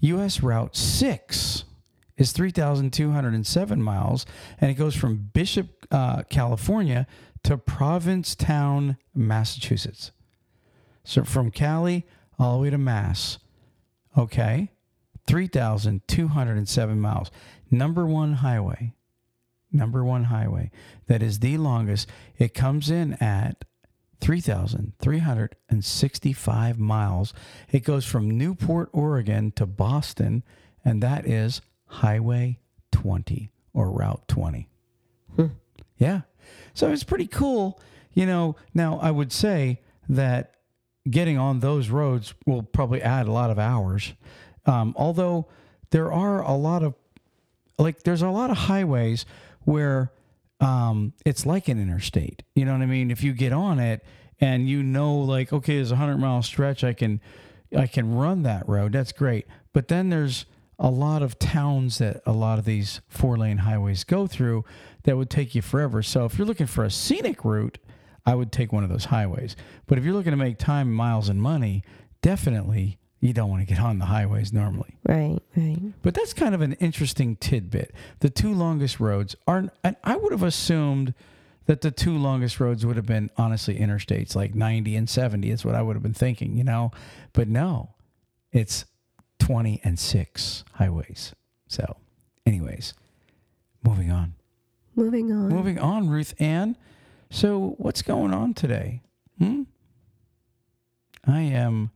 US 0.00 0.42
Route 0.42 0.74
6 0.76 1.64
is 2.16 2.32
3,207 2.32 3.82
miles, 3.82 4.26
and 4.60 4.70
it 4.70 4.74
goes 4.74 4.94
from 4.94 5.30
Bishop, 5.32 5.86
uh, 5.90 6.22
California 6.24 7.06
to 7.42 7.58
Provincetown, 7.58 8.96
Massachusetts. 9.14 10.12
So 11.04 11.24
from 11.24 11.50
Cali 11.50 12.06
all 12.38 12.56
the 12.56 12.62
way 12.62 12.70
to 12.70 12.78
Mass. 12.78 13.38
Okay. 14.16 14.70
3,207 15.26 17.00
miles. 17.00 17.30
Number 17.70 18.06
one 18.06 18.34
highway. 18.34 18.92
Number 19.72 20.04
one 20.04 20.24
highway 20.24 20.70
that 21.06 21.22
is 21.22 21.38
the 21.40 21.56
longest. 21.58 22.08
It 22.38 22.54
comes 22.54 22.90
in 22.90 23.14
at 23.14 23.64
3,365 24.20 26.78
miles. 26.78 27.34
It 27.70 27.84
goes 27.84 28.04
from 28.04 28.38
Newport, 28.38 28.90
Oregon 28.92 29.50
to 29.52 29.64
Boston, 29.66 30.42
and 30.84 31.02
that 31.02 31.26
is 31.26 31.60
Highway 31.86 32.58
20 32.92 33.50
or 33.72 33.90
Route 33.90 34.26
20. 34.28 34.68
Yeah. 35.98 36.22
So 36.74 36.90
it's 36.90 37.04
pretty 37.04 37.26
cool. 37.26 37.80
You 38.12 38.26
know, 38.26 38.56
now 38.72 38.98
I 39.00 39.10
would 39.10 39.32
say 39.32 39.80
that 40.08 40.54
getting 41.08 41.38
on 41.38 41.60
those 41.60 41.88
roads 41.88 42.34
will 42.46 42.62
probably 42.62 43.02
add 43.02 43.26
a 43.26 43.32
lot 43.32 43.50
of 43.50 43.58
hours. 43.58 44.14
Um, 44.66 44.94
although 44.96 45.48
there 45.90 46.12
are 46.12 46.42
a 46.42 46.54
lot 46.54 46.82
of, 46.82 46.94
like, 47.78 48.02
there's 48.02 48.22
a 48.22 48.28
lot 48.28 48.50
of 48.50 48.56
highways 48.56 49.26
where 49.62 50.12
um, 50.60 51.12
it's 51.24 51.44
like 51.44 51.68
an 51.68 51.80
interstate. 51.80 52.42
You 52.54 52.64
know 52.64 52.72
what 52.72 52.82
I 52.82 52.86
mean? 52.86 53.10
If 53.10 53.22
you 53.22 53.32
get 53.32 53.52
on 53.52 53.78
it 53.78 54.04
and 54.40 54.68
you 54.68 54.82
know, 54.82 55.14
like, 55.16 55.52
okay, 55.52 55.76
there's 55.76 55.90
a 55.90 55.96
hundred 55.96 56.18
mile 56.18 56.42
stretch, 56.42 56.84
I 56.84 56.92
can, 56.92 57.20
I 57.76 57.86
can 57.86 58.14
run 58.14 58.42
that 58.44 58.68
road. 58.68 58.92
That's 58.92 59.12
great. 59.12 59.46
But 59.72 59.88
then 59.88 60.08
there's 60.08 60.46
a 60.78 60.90
lot 60.90 61.22
of 61.22 61.38
towns 61.38 61.98
that 61.98 62.22
a 62.26 62.32
lot 62.32 62.58
of 62.58 62.64
these 62.64 63.00
four 63.08 63.36
lane 63.38 63.58
highways 63.58 64.04
go 64.04 64.26
through 64.26 64.64
that 65.04 65.16
would 65.16 65.30
take 65.30 65.54
you 65.54 65.62
forever. 65.62 66.02
So 66.02 66.24
if 66.24 66.36
you're 66.38 66.46
looking 66.46 66.66
for 66.66 66.84
a 66.84 66.90
scenic 66.90 67.44
route, 67.44 67.78
I 68.26 68.34
would 68.34 68.52
take 68.52 68.72
one 68.72 68.84
of 68.84 68.90
those 68.90 69.06
highways. 69.06 69.54
But 69.86 69.98
if 69.98 70.04
you're 70.04 70.14
looking 70.14 70.32
to 70.32 70.36
make 70.36 70.58
time, 70.58 70.92
miles, 70.92 71.28
and 71.28 71.40
money, 71.40 71.84
definitely 72.22 72.98
you 73.20 73.32
don't 73.32 73.48
want 73.48 73.66
to 73.66 73.66
get 73.66 73.82
on 73.82 73.98
the 73.98 74.06
highways 74.06 74.52
normally. 74.52 74.98
Right, 75.06 75.38
right. 75.56 75.78
But 76.02 76.14
that's 76.14 76.32
kind 76.32 76.54
of 76.54 76.60
an 76.60 76.74
interesting 76.74 77.36
tidbit. 77.36 77.94
The 78.20 78.30
two 78.30 78.52
longest 78.52 79.00
roads 79.00 79.36
are, 79.46 79.70
and 79.82 79.96
I 80.04 80.16
would 80.16 80.32
have 80.32 80.42
assumed 80.42 81.14
that 81.66 81.80
the 81.80 81.90
two 81.90 82.16
longest 82.18 82.60
roads 82.60 82.84
would 82.84 82.96
have 82.96 83.06
been 83.06 83.30
honestly 83.36 83.78
interstates, 83.78 84.34
like 84.34 84.54
90 84.54 84.96
and 84.96 85.08
70. 85.08 85.50
Is 85.50 85.64
what 85.64 85.74
I 85.74 85.82
would 85.82 85.96
have 85.96 86.02
been 86.02 86.12
thinking, 86.12 86.56
you 86.56 86.64
know? 86.64 86.90
But 87.32 87.48
no, 87.48 87.94
it's 88.52 88.84
20 89.44 89.78
and 89.84 89.98
6 89.98 90.64
highways. 90.72 91.34
So, 91.68 91.98
anyways, 92.46 92.94
moving 93.86 94.10
on. 94.10 94.32
Moving 94.96 95.30
on. 95.30 95.50
Moving 95.50 95.78
on, 95.78 96.08
Ruth 96.08 96.32
Ann. 96.40 96.78
So, 97.28 97.74
what's 97.76 98.00
going 98.00 98.32
on 98.32 98.54
today? 98.54 99.02
Hmm? 99.38 99.64
I 101.26 101.40
am 101.40 101.90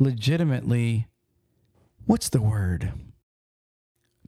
legitimately, 0.00 1.06
what's 2.06 2.28
the 2.28 2.40
word? 2.42 2.92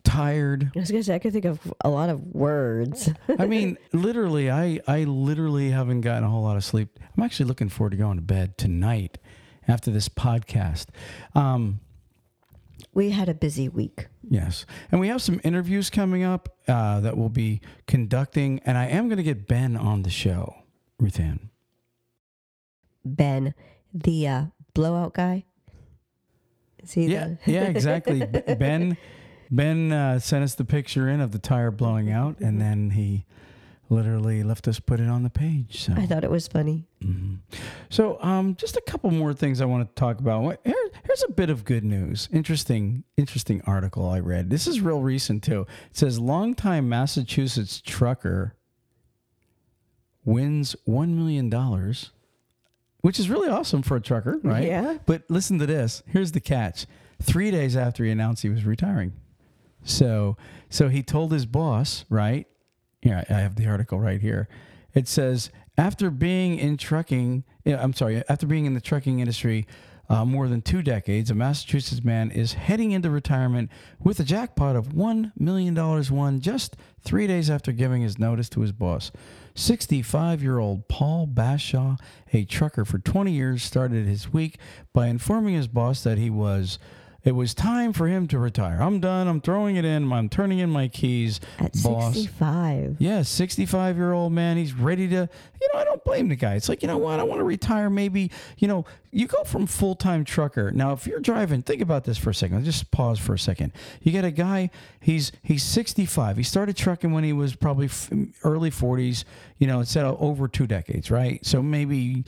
Tired. 0.04 0.70
I 0.76 0.78
was 0.78 0.92
gonna 0.92 1.02
say 1.02 1.16
I 1.16 1.18
could 1.18 1.32
think 1.32 1.46
of 1.46 1.74
a 1.80 1.88
lot 1.88 2.08
of 2.08 2.22
words. 2.22 3.10
I 3.36 3.46
mean, 3.46 3.78
literally, 3.92 4.48
I, 4.48 4.78
I 4.86 5.02
literally 5.04 5.70
haven't 5.70 6.02
gotten 6.02 6.22
a 6.22 6.28
whole 6.28 6.44
lot 6.44 6.56
of 6.56 6.62
sleep. 6.64 7.00
I'm 7.16 7.24
actually 7.24 7.46
looking 7.46 7.68
forward 7.68 7.90
to 7.90 7.96
going 7.96 8.16
to 8.16 8.22
bed 8.22 8.56
tonight 8.58 9.18
after 9.66 9.90
this 9.90 10.08
podcast. 10.08 10.86
Um, 11.34 11.80
we 12.94 13.10
had 13.10 13.28
a 13.28 13.34
busy 13.34 13.68
week. 13.68 14.08
Yes. 14.28 14.64
And 14.90 15.00
we 15.00 15.08
have 15.08 15.20
some 15.20 15.40
interviews 15.44 15.90
coming 15.90 16.22
up 16.22 16.48
uh, 16.68 17.00
that 17.00 17.16
we'll 17.16 17.28
be 17.28 17.60
conducting. 17.86 18.60
And 18.64 18.78
I 18.78 18.86
am 18.86 19.08
going 19.08 19.16
to 19.18 19.22
get 19.24 19.46
Ben 19.48 19.76
on 19.76 20.02
the 20.02 20.10
show, 20.10 20.54
Ruth 20.98 21.18
Ann. 21.20 21.50
Ben, 23.04 23.54
the 23.92 24.28
uh, 24.28 24.44
blowout 24.72 25.14
guy. 25.14 25.44
Is 26.82 26.92
he 26.92 27.06
Yeah, 27.06 27.34
the- 27.44 27.52
yeah, 27.52 27.64
exactly. 27.64 28.24
Ben 28.58 28.96
Ben 29.50 29.92
uh, 29.92 30.18
sent 30.18 30.42
us 30.42 30.54
the 30.54 30.64
picture 30.64 31.08
in 31.08 31.20
of 31.20 31.30
the 31.32 31.38
tire 31.38 31.70
blowing 31.70 32.10
out, 32.10 32.40
and 32.40 32.60
then 32.60 32.90
he 32.90 33.24
literally 33.90 34.42
left 34.42 34.66
us 34.66 34.80
put 34.80 34.98
it 35.00 35.08
on 35.08 35.22
the 35.22 35.30
page. 35.30 35.82
So, 35.84 35.92
I 35.94 36.06
thought 36.06 36.24
it 36.24 36.30
was 36.30 36.48
funny. 36.48 36.86
Mhm. 37.02 37.38
so 37.90 38.18
um, 38.22 38.56
just 38.56 38.76
a 38.76 38.80
couple 38.80 39.10
more 39.10 39.34
things 39.34 39.60
I 39.60 39.66
want 39.66 39.86
to 39.88 39.94
talk 40.00 40.18
about. 40.18 40.58
Here, 40.64 40.74
here's 41.14 41.30
a 41.30 41.32
bit 41.32 41.48
of 41.48 41.64
good 41.64 41.84
news. 41.84 42.28
Interesting, 42.32 43.04
interesting 43.16 43.62
article 43.66 44.08
I 44.08 44.18
read. 44.18 44.50
This 44.50 44.66
is 44.66 44.80
real 44.80 45.00
recent 45.00 45.44
too. 45.44 45.60
It 45.90 45.96
says 45.96 46.18
longtime 46.18 46.88
Massachusetts 46.88 47.80
trucker 47.80 48.56
wins 50.24 50.74
one 50.84 51.16
million 51.16 51.48
dollars, 51.48 52.10
which 53.02 53.20
is 53.20 53.30
really 53.30 53.48
awesome 53.48 53.82
for 53.82 53.96
a 53.96 54.00
trucker, 54.00 54.40
right? 54.42 54.66
Yeah. 54.66 54.98
But 55.06 55.22
listen 55.28 55.60
to 55.60 55.66
this. 55.66 56.02
Here's 56.08 56.32
the 56.32 56.40
catch. 56.40 56.84
Three 57.22 57.52
days 57.52 57.76
after 57.76 58.04
he 58.04 58.10
announced 58.10 58.42
he 58.42 58.48
was 58.48 58.64
retiring. 58.64 59.12
So 59.84 60.36
so 60.68 60.88
he 60.88 61.04
told 61.04 61.30
his 61.30 61.46
boss, 61.46 62.04
right? 62.08 62.48
Here, 63.02 63.24
I 63.30 63.34
I 63.34 63.38
have 63.38 63.54
the 63.54 63.68
article 63.68 64.00
right 64.00 64.20
here. 64.20 64.48
It 64.94 65.06
says 65.06 65.50
after 65.78 66.10
being 66.10 66.58
in 66.58 66.76
trucking, 66.76 67.44
I'm 67.66 67.92
sorry, 67.92 68.24
after 68.28 68.46
being 68.46 68.66
in 68.66 68.74
the 68.74 68.80
trucking 68.80 69.20
industry 69.20 69.68
uh, 70.08 70.24
more 70.24 70.48
than 70.48 70.62
two 70.62 70.82
decades, 70.82 71.30
a 71.30 71.34
Massachusetts 71.34 72.04
man 72.04 72.30
is 72.30 72.54
heading 72.54 72.92
into 72.92 73.10
retirement 73.10 73.70
with 73.98 74.20
a 74.20 74.24
jackpot 74.24 74.76
of 74.76 74.88
$1 74.88 75.32
million 75.38 75.74
won 75.74 76.40
just 76.40 76.76
three 77.00 77.26
days 77.26 77.48
after 77.48 77.72
giving 77.72 78.02
his 78.02 78.18
notice 78.18 78.48
to 78.50 78.60
his 78.60 78.72
boss. 78.72 79.10
65 79.54 80.42
year 80.42 80.58
old 80.58 80.88
Paul 80.88 81.26
Bashaw, 81.26 81.98
a 82.32 82.44
trucker 82.44 82.84
for 82.84 82.98
20 82.98 83.32
years, 83.32 83.62
started 83.62 84.06
his 84.06 84.32
week 84.32 84.58
by 84.92 85.06
informing 85.06 85.54
his 85.54 85.68
boss 85.68 86.02
that 86.02 86.18
he 86.18 86.30
was. 86.30 86.78
It 87.24 87.32
was 87.34 87.54
time 87.54 87.94
for 87.94 88.06
him 88.06 88.28
to 88.28 88.38
retire. 88.38 88.82
I'm 88.82 89.00
done. 89.00 89.26
I'm 89.28 89.40
throwing 89.40 89.76
it 89.76 89.84
in. 89.86 90.12
I'm 90.12 90.28
turning 90.28 90.58
in 90.58 90.68
my 90.68 90.88
keys. 90.88 91.40
At 91.58 91.72
boss. 91.82 92.14
65. 92.14 92.96
Yeah, 92.98 93.22
65 93.22 93.96
year 93.96 94.12
old 94.12 94.32
man. 94.32 94.58
He's 94.58 94.74
ready 94.74 95.08
to, 95.08 95.14
you 95.60 95.68
know, 95.72 95.80
I 95.80 95.84
don't 95.84 96.04
blame 96.04 96.28
the 96.28 96.36
guy. 96.36 96.54
It's 96.54 96.68
like, 96.68 96.82
you 96.82 96.88
know 96.88 96.98
what? 96.98 97.18
I 97.18 97.22
want 97.22 97.40
to 97.40 97.44
retire. 97.44 97.88
Maybe, 97.88 98.30
you 98.58 98.68
know, 98.68 98.84
you 99.10 99.26
go 99.26 99.42
from 99.44 99.66
full 99.66 99.94
time 99.94 100.24
trucker. 100.24 100.70
Now, 100.70 100.92
if 100.92 101.06
you're 101.06 101.18
driving, 101.20 101.62
think 101.62 101.80
about 101.80 102.04
this 102.04 102.18
for 102.18 102.28
a 102.30 102.34
second. 102.34 102.62
Just 102.64 102.90
pause 102.90 103.18
for 103.18 103.32
a 103.32 103.38
second. 103.38 103.72
You 104.02 104.12
get 104.12 104.26
a 104.26 104.30
guy, 104.30 104.68
he's 105.00 105.32
he's 105.42 105.62
65. 105.62 106.36
He 106.36 106.42
started 106.42 106.76
trucking 106.76 107.10
when 107.12 107.24
he 107.24 107.32
was 107.32 107.56
probably 107.56 107.86
f- 107.86 108.10
early 108.42 108.70
40s, 108.70 109.24
you 109.56 109.66
know, 109.66 109.80
it 109.80 109.88
said 109.88 110.04
over 110.04 110.46
two 110.46 110.66
decades, 110.66 111.10
right? 111.10 111.44
So 111.46 111.62
maybe 111.62 112.24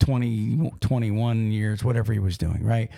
20, 0.00 0.72
21 0.80 1.52
years, 1.52 1.84
whatever 1.84 2.12
he 2.12 2.18
was 2.18 2.36
doing, 2.38 2.64
right? 2.64 2.90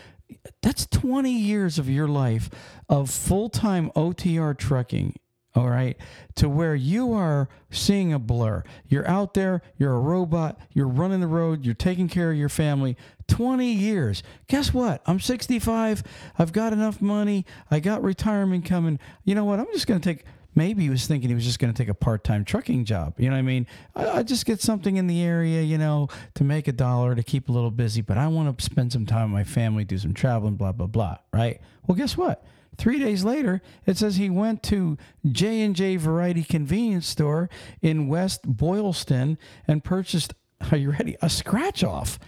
That's 0.62 0.87
20 0.87 1.33
years 1.33 1.79
of 1.79 1.88
your 1.88 2.09
life 2.09 2.51
of 2.88 3.11
full 3.11 3.49
time 3.49 3.90
OTR 3.97 4.57
trucking 4.57 5.14
all 5.55 5.68
right, 5.68 5.99
to 6.37 6.49
where 6.49 6.75
you 6.75 7.12
are 7.12 7.49
seeing 7.71 8.12
a 8.12 8.18
blur. 8.18 8.64
You're 8.88 9.07
out 9.07 9.35
there, 9.35 9.61
you're 9.77 9.95
a 9.95 10.01
robot, 10.01 10.59
you're 10.73 10.88
running 10.88 11.21
the 11.21 11.27
road, 11.27 11.64
you're 11.64 11.75
taking 11.75 12.09
care 12.09 12.31
of 12.31 12.38
your 12.38 12.49
family. 12.49 12.97
20 13.29 13.71
years. 13.71 14.23
Guess 14.47 14.73
what? 14.73 15.03
I'm 15.05 15.21
65. 15.21 16.03
I've 16.38 16.53
got 16.53 16.73
enough 16.73 17.03
money. 17.03 17.45
I 17.71 17.81
got 17.81 18.03
retirement 18.03 18.64
coming. 18.64 18.99
You 19.25 19.35
know 19.35 19.45
what? 19.45 19.61
I'm 19.61 19.66
just 19.73 19.87
going 19.87 20.01
to 20.01 20.14
take. 20.14 20.25
Maybe 20.55 20.83
he 20.83 20.91
was 20.91 21.07
thinking 21.07 21.29
he 21.29 21.35
was 21.35 21.45
just 21.45 21.59
going 21.59 21.73
to 21.73 21.77
take 21.77 21.88
a 21.88 21.95
part 21.95 22.25
time 22.25 22.45
trucking 22.45 22.85
job. 22.85 23.15
You 23.19 23.29
know 23.31 23.37
what 23.37 23.41
I 23.41 23.43
mean? 23.43 23.67
I, 23.95 24.11
I 24.11 24.23
just 24.23 24.45
get 24.45 24.61
something 24.61 24.97
in 24.97 25.07
the 25.07 25.23
area, 25.23 25.62
you 25.62 25.79
know, 25.79 26.09
to 26.35 26.45
make 26.45 26.69
a 26.69 26.73
dollar, 26.73 27.15
to 27.15 27.23
keep 27.23 27.49
a 27.49 27.53
little 27.53 27.71
busy, 27.71 28.03
but 28.03 28.19
I 28.19 28.29
want 28.29 28.57
to 28.57 28.65
spend 28.65 28.93
some 28.93 29.07
time 29.07 29.33
with 29.33 29.38
my 29.38 29.45
family, 29.45 29.85
do 29.85 29.99
some 29.99 30.15
traveling, 30.15 30.57
blah, 30.57 30.73
blah, 30.73 30.87
blah, 30.87 31.19
right? 31.33 31.61
Well, 31.87 31.97
guess 31.97 32.17
what? 32.17 32.45
Three 32.77 32.99
days 32.99 33.23
later, 33.23 33.61
it 33.87 33.99
says 33.99 34.17
he 34.17 34.31
went 34.31 34.62
to 34.65 34.97
J 35.31 35.61
and 35.61 35.77
J 35.77 35.97
Variety 35.97 36.43
Convenience 36.43 37.07
Store 37.07 37.51
in 37.83 38.09
West 38.09 38.43
Boylston 38.45 39.38
and 39.69 39.85
purchased. 39.85 40.35
Are 40.71 40.79
you 40.79 40.93
ready? 40.93 41.17
A 41.21 41.29
scratch 41.29 41.85
off. 41.85 42.19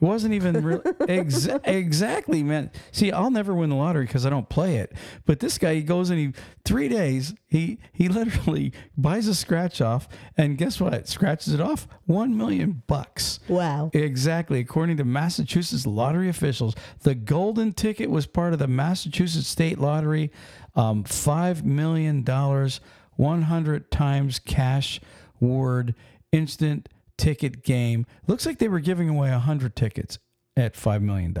It 0.00 0.04
wasn't 0.04 0.34
even 0.34 0.64
real. 0.64 0.82
Ex- 1.08 1.48
exactly, 1.64 2.42
man. 2.42 2.70
See, 2.92 3.10
I'll 3.10 3.30
never 3.30 3.54
win 3.54 3.70
the 3.70 3.76
lottery 3.76 4.06
because 4.06 4.24
I 4.24 4.30
don't 4.30 4.48
play 4.48 4.76
it. 4.76 4.92
But 5.26 5.40
this 5.40 5.58
guy, 5.58 5.74
he 5.74 5.82
goes 5.82 6.10
and 6.10 6.18
he 6.18 6.32
three 6.64 6.88
days. 6.88 7.34
He 7.46 7.78
he 7.92 8.08
literally 8.08 8.72
buys 8.96 9.26
a 9.26 9.34
scratch 9.34 9.80
off, 9.80 10.08
and 10.36 10.56
guess 10.56 10.80
what? 10.80 11.08
Scratches 11.08 11.52
it 11.52 11.60
off. 11.60 11.88
One 12.06 12.36
million 12.36 12.82
bucks. 12.86 13.40
Wow. 13.48 13.90
Exactly. 13.92 14.60
According 14.60 14.98
to 14.98 15.04
Massachusetts 15.04 15.86
lottery 15.86 16.28
officials, 16.28 16.74
the 17.02 17.14
golden 17.14 17.72
ticket 17.72 18.10
was 18.10 18.26
part 18.26 18.52
of 18.52 18.58
the 18.58 18.68
Massachusetts 18.68 19.48
State 19.48 19.78
Lottery. 19.78 20.30
Um, 20.76 21.02
$5 21.02 21.64
million, 21.64 22.24
100 23.16 23.90
times 23.90 24.38
cash 24.38 25.00
word 25.40 25.94
instant 26.30 26.88
ticket 27.18 27.62
game. 27.62 28.06
Looks 28.26 28.46
like 28.46 28.58
they 28.58 28.68
were 28.68 28.80
giving 28.80 29.08
away 29.08 29.30
100 29.30 29.76
tickets 29.76 30.18
at 30.56 30.74
$5 30.74 31.02
million. 31.02 31.36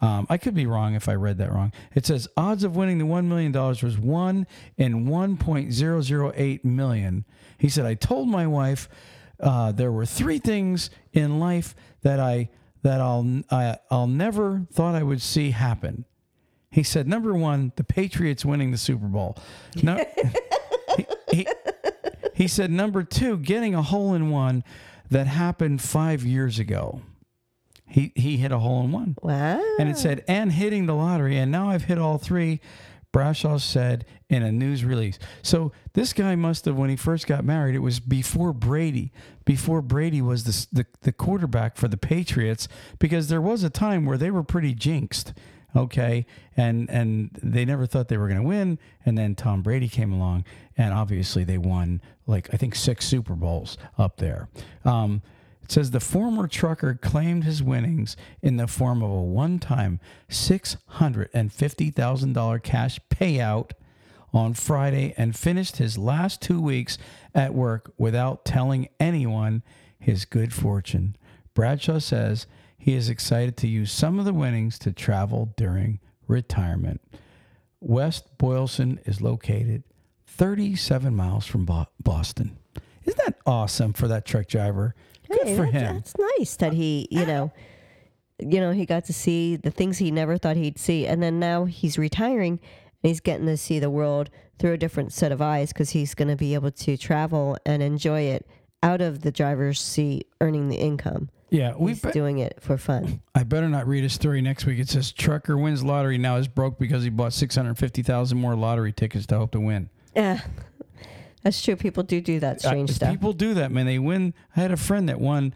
Um, 0.00 0.26
I 0.30 0.38
could 0.38 0.54
be 0.54 0.66
wrong 0.66 0.94
if 0.94 1.08
I 1.08 1.14
read 1.14 1.38
that 1.38 1.52
wrong. 1.52 1.72
It 1.94 2.06
says 2.06 2.28
odds 2.36 2.64
of 2.64 2.76
winning 2.76 2.98
the 2.98 3.04
$1 3.04 3.24
million 3.26 3.52
was 3.52 3.98
1 3.98 4.46
in 4.76 5.06
1.008 5.06 6.64
million. 6.64 7.24
He 7.58 7.68
said, 7.68 7.84
I 7.84 7.94
told 7.94 8.28
my 8.28 8.46
wife 8.46 8.88
uh, 9.40 9.72
there 9.72 9.92
were 9.92 10.06
three 10.06 10.38
things 10.38 10.90
in 11.12 11.38
life 11.38 11.74
that 12.02 12.20
I 12.20 12.48
that 12.82 13.00
I'll 13.00 13.42
I, 13.50 13.76
I'll 13.90 14.06
never 14.06 14.66
thought 14.72 14.94
I 14.94 15.02
would 15.02 15.20
see 15.20 15.50
happen. 15.50 16.04
He 16.70 16.82
said, 16.82 17.08
number 17.08 17.34
one, 17.34 17.72
the 17.76 17.84
Patriots 17.84 18.44
winning 18.44 18.70
the 18.70 18.78
Super 18.78 19.06
Bowl. 19.06 19.36
No, 19.82 19.96
he, 21.30 21.46
he 22.38 22.46
said, 22.46 22.70
number 22.70 23.02
two, 23.02 23.36
getting 23.36 23.74
a 23.74 23.82
hole 23.82 24.14
in 24.14 24.30
one 24.30 24.62
that 25.10 25.26
happened 25.26 25.82
five 25.82 26.22
years 26.22 26.60
ago. 26.60 27.02
He 27.84 28.12
he 28.14 28.36
hit 28.36 28.52
a 28.52 28.58
hole 28.58 28.84
in 28.84 28.92
one. 28.92 29.16
Wow. 29.20 29.60
And 29.80 29.88
it 29.88 29.98
said, 29.98 30.22
and 30.28 30.52
hitting 30.52 30.86
the 30.86 30.94
lottery. 30.94 31.36
And 31.36 31.50
now 31.50 31.70
I've 31.70 31.84
hit 31.84 31.98
all 31.98 32.16
three, 32.18 32.60
Brashaw 33.12 33.60
said 33.60 34.04
in 34.28 34.44
a 34.44 34.52
news 34.52 34.84
release. 34.84 35.18
So 35.42 35.72
this 35.94 36.12
guy 36.12 36.36
must 36.36 36.64
have, 36.66 36.76
when 36.76 36.90
he 36.90 36.96
first 36.96 37.26
got 37.26 37.44
married, 37.44 37.74
it 37.74 37.80
was 37.80 37.98
before 37.98 38.52
Brady, 38.52 39.10
before 39.44 39.82
Brady 39.82 40.22
was 40.22 40.44
the, 40.44 40.82
the, 40.82 40.86
the 41.00 41.12
quarterback 41.12 41.76
for 41.76 41.88
the 41.88 41.96
Patriots, 41.96 42.68
because 43.00 43.28
there 43.28 43.40
was 43.40 43.64
a 43.64 43.70
time 43.70 44.06
where 44.06 44.18
they 44.18 44.30
were 44.30 44.44
pretty 44.44 44.74
jinxed. 44.74 45.32
Okay. 45.76 46.24
And, 46.56 46.88
and 46.90 47.30
they 47.42 47.64
never 47.64 47.86
thought 47.86 48.06
they 48.08 48.16
were 48.16 48.28
going 48.28 48.40
to 48.40 48.46
win. 48.46 48.78
And 49.04 49.18
then 49.18 49.34
Tom 49.34 49.62
Brady 49.62 49.88
came 49.88 50.12
along, 50.12 50.44
and 50.76 50.94
obviously 50.94 51.42
they 51.44 51.58
won 51.58 52.00
like, 52.26 52.52
I 52.52 52.56
think, 52.56 52.74
six 52.74 53.06
Super 53.06 53.34
Bowls 53.34 53.78
up 53.96 54.16
there. 54.16 54.48
Um, 54.84 55.22
it 55.62 55.70
says 55.72 55.90
the 55.90 56.00
former 56.00 56.48
trucker 56.48 56.94
claimed 56.94 57.44
his 57.44 57.62
winnings 57.62 58.16
in 58.40 58.56
the 58.56 58.66
form 58.66 59.02
of 59.02 59.10
a 59.10 59.22
one 59.22 59.58
time 59.58 60.00
$650,000 60.30 62.62
cash 62.62 62.98
payout 63.10 63.72
on 64.32 64.54
Friday 64.54 65.12
and 65.16 65.36
finished 65.36 65.76
his 65.76 65.98
last 65.98 66.40
two 66.40 66.58
weeks 66.60 66.96
at 67.34 67.52
work 67.54 67.92
without 67.98 68.46
telling 68.46 68.88
anyone 68.98 69.62
his 69.98 70.24
good 70.24 70.54
fortune. 70.54 71.16
Bradshaw 71.54 71.98
says 71.98 72.46
he 72.78 72.94
is 72.94 73.08
excited 73.08 73.56
to 73.58 73.68
use 73.68 73.90
some 73.92 74.18
of 74.18 74.24
the 74.24 74.32
winnings 74.32 74.78
to 74.80 74.92
travel 74.92 75.52
during 75.56 75.98
retirement. 76.26 77.00
West 77.80 78.38
Boylston 78.38 79.00
is 79.04 79.20
located 79.20 79.82
37 80.26 81.14
miles 81.14 81.46
from 81.46 81.64
Bo- 81.64 81.86
Boston. 82.02 82.56
Isn't 83.04 83.18
that 83.24 83.36
awesome 83.46 83.92
for 83.92 84.08
that 84.08 84.24
truck 84.24 84.46
driver? 84.46 84.94
Good 85.30 85.46
Hey, 85.48 85.56
for 85.56 85.62
that's, 85.64 85.72
him. 85.74 85.94
That's 85.96 86.14
nice 86.38 86.56
that 86.56 86.72
he, 86.72 87.08
you 87.10 87.26
know, 87.26 87.52
you 88.38 88.60
know, 88.60 88.70
he 88.72 88.86
got 88.86 89.04
to 89.06 89.12
see 89.12 89.56
the 89.56 89.70
things 89.70 89.98
he 89.98 90.10
never 90.10 90.38
thought 90.38 90.56
he'd 90.56 90.78
see, 90.78 91.06
and 91.06 91.22
then 91.22 91.38
now 91.40 91.64
he's 91.64 91.98
retiring 91.98 92.60
and 93.02 93.08
he's 93.08 93.20
getting 93.20 93.46
to 93.46 93.56
see 93.56 93.78
the 93.78 93.90
world 93.90 94.30
through 94.58 94.72
a 94.72 94.78
different 94.78 95.12
set 95.12 95.32
of 95.32 95.42
eyes 95.42 95.72
because 95.72 95.90
he's 95.90 96.14
going 96.14 96.28
to 96.28 96.36
be 96.36 96.54
able 96.54 96.70
to 96.70 96.96
travel 96.96 97.56
and 97.66 97.82
enjoy 97.82 98.22
it 98.22 98.46
out 98.82 99.00
of 99.00 99.22
the 99.22 99.32
driver's 99.32 99.80
seat, 99.80 100.26
earning 100.40 100.68
the 100.68 100.76
income. 100.76 101.30
Yeah, 101.50 101.74
we. 101.78 101.92
He's 101.92 102.02
Be- 102.02 102.10
doing 102.12 102.38
it 102.38 102.58
for 102.60 102.76
fun. 102.76 103.22
I 103.34 103.42
better 103.42 103.68
not 103.68 103.86
read 103.86 104.04
a 104.04 104.08
story 104.10 104.40
next 104.42 104.66
week. 104.66 104.78
It 104.78 104.88
says 104.88 105.12
trucker 105.12 105.56
wins 105.56 105.82
lottery 105.82 106.18
now 106.18 106.36
is 106.36 106.48
broke 106.48 106.78
because 106.78 107.04
he 107.04 107.10
bought 107.10 107.32
six 107.32 107.56
hundred 107.56 107.78
fifty 107.78 108.02
thousand 108.02 108.38
more 108.38 108.54
lottery 108.54 108.92
tickets 108.92 109.26
to 109.26 109.38
hope 109.38 109.52
to 109.52 109.60
win. 109.60 109.88
Yeah, 110.14 110.40
that's 111.42 111.62
true. 111.62 111.76
People 111.76 112.02
do 112.02 112.20
do 112.20 112.40
that 112.40 112.60
strange 112.60 112.90
stuff. 112.90 113.10
People 113.10 113.32
do 113.32 113.54
that, 113.54 113.70
man. 113.72 113.86
They 113.86 113.98
win. 113.98 114.34
I 114.56 114.60
had 114.60 114.72
a 114.72 114.76
friend 114.76 115.08
that 115.08 115.20
won 115.20 115.54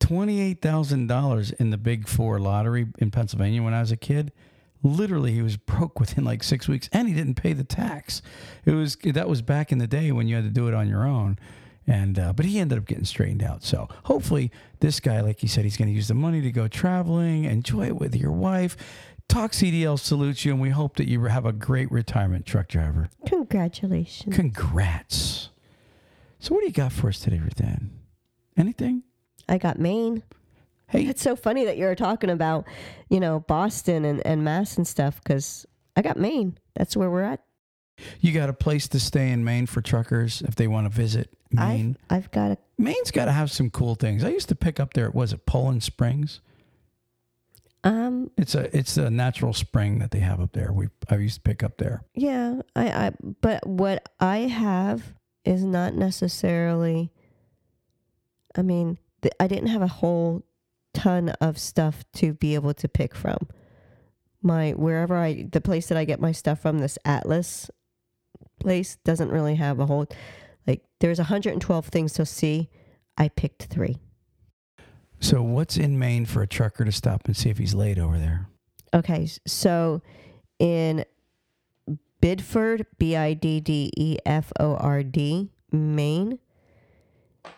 twenty 0.00 0.40
eight 0.40 0.62
thousand 0.62 1.08
dollars 1.08 1.50
in 1.52 1.70
the 1.70 1.78
Big 1.78 2.08
Four 2.08 2.38
lottery 2.38 2.86
in 2.98 3.10
Pennsylvania 3.10 3.62
when 3.62 3.74
I 3.74 3.80
was 3.80 3.92
a 3.92 3.96
kid. 3.96 4.32
Literally, 4.82 5.32
he 5.32 5.42
was 5.42 5.56
broke 5.56 5.98
within 6.00 6.24
like 6.24 6.42
six 6.42 6.68
weeks, 6.68 6.88
and 6.92 7.08
he 7.08 7.14
didn't 7.14 7.34
pay 7.34 7.52
the 7.52 7.64
tax. 7.64 8.22
It 8.64 8.72
was 8.72 8.96
that 9.04 9.28
was 9.28 9.42
back 9.42 9.72
in 9.72 9.78
the 9.78 9.86
day 9.86 10.10
when 10.12 10.26
you 10.28 10.36
had 10.36 10.44
to 10.44 10.50
do 10.50 10.68
it 10.68 10.74
on 10.74 10.88
your 10.88 11.06
own. 11.06 11.38
And 11.86 12.18
uh, 12.18 12.32
but 12.32 12.46
he 12.46 12.58
ended 12.58 12.78
up 12.78 12.86
getting 12.86 13.04
straightened 13.04 13.42
out. 13.42 13.62
So 13.62 13.88
hopefully, 14.04 14.50
this 14.80 15.00
guy, 15.00 15.20
like 15.20 15.40
he 15.40 15.46
said, 15.46 15.64
he's 15.64 15.76
going 15.76 15.88
to 15.88 15.94
use 15.94 16.08
the 16.08 16.14
money 16.14 16.40
to 16.40 16.50
go 16.50 16.66
traveling, 16.66 17.44
enjoy 17.44 17.86
it 17.86 17.96
with 17.96 18.14
your 18.16 18.32
wife. 18.32 18.76
Talk 19.28 19.52
CDL 19.52 19.98
salutes 19.98 20.44
you, 20.44 20.52
and 20.52 20.60
we 20.60 20.70
hope 20.70 20.96
that 20.96 21.08
you 21.08 21.22
have 21.24 21.46
a 21.46 21.52
great 21.52 21.90
retirement, 21.90 22.46
truck 22.46 22.68
driver. 22.68 23.08
Congratulations. 23.26 24.34
Congrats. 24.34 25.48
So, 26.38 26.54
what 26.54 26.60
do 26.60 26.66
you 26.66 26.72
got 26.72 26.92
for 26.92 27.08
us 27.08 27.20
today, 27.20 27.38
Ruthann? 27.38 27.88
Anything? 28.56 29.02
I 29.48 29.58
got 29.58 29.78
Maine. 29.78 30.22
Hey, 30.88 31.06
It's 31.06 31.22
so 31.22 31.34
funny 31.34 31.64
that 31.64 31.76
you're 31.78 31.94
talking 31.94 32.30
about, 32.30 32.66
you 33.08 33.18
know, 33.18 33.40
Boston 33.40 34.04
and, 34.04 34.24
and 34.26 34.44
Mass 34.44 34.76
and 34.76 34.86
stuff 34.86 35.20
because 35.22 35.66
I 35.96 36.02
got 36.02 36.18
Maine. 36.18 36.58
That's 36.74 36.96
where 36.96 37.10
we're 37.10 37.22
at. 37.22 37.42
You 38.20 38.32
got 38.32 38.48
a 38.48 38.52
place 38.52 38.88
to 38.88 39.00
stay 39.00 39.30
in 39.30 39.44
Maine 39.44 39.66
for 39.66 39.80
truckers 39.80 40.42
if 40.42 40.54
they 40.54 40.66
want 40.66 40.86
to 40.86 40.90
visit 40.90 41.30
Maine? 41.50 41.96
I've, 42.10 42.24
I've 42.24 42.30
got 42.30 42.52
a 42.52 42.58
Maine's 42.76 43.10
got 43.10 43.26
to 43.26 43.32
have 43.32 43.50
some 43.50 43.70
cool 43.70 43.94
things. 43.94 44.24
I 44.24 44.30
used 44.30 44.48
to 44.48 44.56
pick 44.56 44.80
up 44.80 44.94
there. 44.94 45.10
Was 45.10 45.32
it 45.32 45.46
Poland 45.46 45.82
Springs? 45.82 46.40
um 47.84 48.30
It's 48.36 48.54
a 48.54 48.76
it's 48.76 48.96
a 48.96 49.10
natural 49.10 49.52
spring 49.52 49.98
that 49.98 50.10
they 50.10 50.20
have 50.20 50.40
up 50.40 50.52
there. 50.52 50.72
We 50.72 50.88
I 51.08 51.16
used 51.16 51.36
to 51.36 51.40
pick 51.42 51.62
up 51.62 51.76
there. 51.78 52.02
yeah 52.14 52.62
I, 52.74 52.88
I 52.88 53.12
but 53.40 53.66
what 53.66 54.08
I 54.18 54.38
have 54.38 55.14
is 55.44 55.62
not 55.62 55.94
necessarily. 55.94 57.12
I 58.56 58.62
mean, 58.62 58.98
I 59.38 59.46
didn't 59.46 59.68
have 59.68 59.82
a 59.82 59.88
whole 59.88 60.44
ton 60.94 61.28
of 61.40 61.58
stuff 61.58 62.04
to 62.14 62.32
be 62.32 62.54
able 62.54 62.72
to 62.74 62.88
pick 62.88 63.14
from. 63.14 63.48
My 64.42 64.72
wherever 64.72 65.16
I 65.16 65.46
the 65.50 65.60
place 65.60 65.88
that 65.88 65.98
I 65.98 66.04
get 66.04 66.20
my 66.20 66.32
stuff 66.32 66.60
from, 66.60 66.78
this 66.78 66.98
Atlas 67.04 67.70
place 68.60 68.96
doesn't 69.04 69.30
really 69.30 69.56
have 69.56 69.80
a 69.80 69.86
whole 69.86 70.06
like. 70.66 70.82
There's 71.00 71.18
112 71.18 71.86
things 71.86 72.12
to 72.14 72.26
see. 72.26 72.70
I 73.16 73.28
picked 73.28 73.64
three. 73.64 73.98
So, 75.20 75.42
what's 75.42 75.76
in 75.76 75.98
Maine 75.98 76.26
for 76.26 76.42
a 76.42 76.46
trucker 76.46 76.84
to 76.84 76.92
stop 76.92 77.26
and 77.26 77.36
see 77.36 77.50
if 77.50 77.58
he's 77.58 77.74
late 77.74 77.98
over 77.98 78.18
there? 78.18 78.48
Okay, 78.92 79.28
so 79.46 80.02
in 80.58 81.04
Bidford, 82.20 82.86
B 82.98 83.16
I 83.16 83.34
D 83.34 83.60
D 83.60 83.90
E 83.96 84.18
F 84.24 84.52
O 84.58 84.76
R 84.76 85.02
D, 85.02 85.50
Maine, 85.72 86.38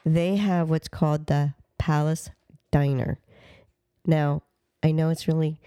they 0.05 0.37
have 0.37 0.71
what's 0.71 0.89
called 0.89 1.27
the 1.27 1.55
Palace 1.79 2.31
Diner. 2.73 3.19
Now, 4.07 4.43
I 4.83 4.93
know 4.93 5.11
it's 5.11 5.29
really, 5.29 5.61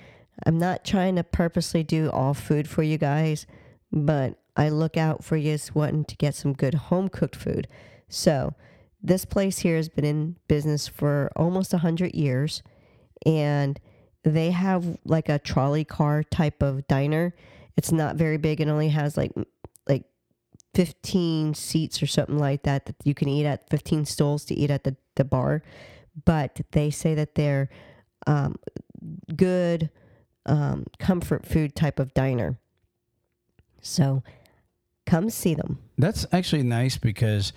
I'm 0.45 0.57
not 0.57 0.85
trying 0.85 1.15
to 1.17 1.23
purposely 1.23 1.83
do 1.83 2.09
all 2.09 2.33
food 2.33 2.67
for 2.67 2.83
you 2.83 2.97
guys, 2.97 3.45
but 3.91 4.37
I 4.59 4.67
look 4.67 4.97
out 4.97 5.23
for 5.23 5.37
you 5.37 5.57
wanting 5.73 6.03
to 6.03 6.17
get 6.17 6.35
some 6.35 6.51
good 6.51 6.73
home 6.73 7.07
cooked 7.07 7.37
food. 7.37 7.65
So, 8.09 8.55
this 9.01 9.23
place 9.23 9.59
here 9.59 9.77
has 9.77 9.87
been 9.87 10.03
in 10.03 10.35
business 10.49 10.85
for 10.85 11.31
almost 11.33 11.71
100 11.71 12.13
years, 12.13 12.61
and 13.25 13.79
they 14.25 14.51
have 14.51 14.97
like 15.05 15.29
a 15.29 15.39
trolley 15.39 15.85
car 15.85 16.23
type 16.23 16.61
of 16.61 16.85
diner. 16.89 17.33
It's 17.77 17.93
not 17.93 18.17
very 18.17 18.35
big. 18.35 18.59
It 18.59 18.67
only 18.67 18.89
has 18.89 19.15
like 19.15 19.31
like 19.87 20.03
15 20.73 21.53
seats 21.53 22.03
or 22.03 22.07
something 22.07 22.37
like 22.37 22.63
that 22.63 22.85
that 22.87 22.97
you 23.05 23.13
can 23.13 23.29
eat 23.29 23.45
at 23.45 23.69
15 23.69 24.03
stools 24.03 24.43
to 24.45 24.55
eat 24.55 24.69
at 24.69 24.83
the, 24.83 24.97
the 25.15 25.23
bar. 25.23 25.63
But 26.25 26.59
they 26.73 26.89
say 26.89 27.15
that 27.15 27.35
they're 27.35 27.69
um, 28.27 28.59
good 29.33 29.89
um, 30.45 30.83
comfort 30.99 31.45
food 31.45 31.77
type 31.77 31.97
of 31.97 32.13
diner. 32.13 32.59
So 33.81 34.21
come 35.09 35.29
see 35.29 35.55
them. 35.55 35.79
That's 35.97 36.25
actually 36.31 36.63
nice 36.63 36.97
because, 36.97 37.53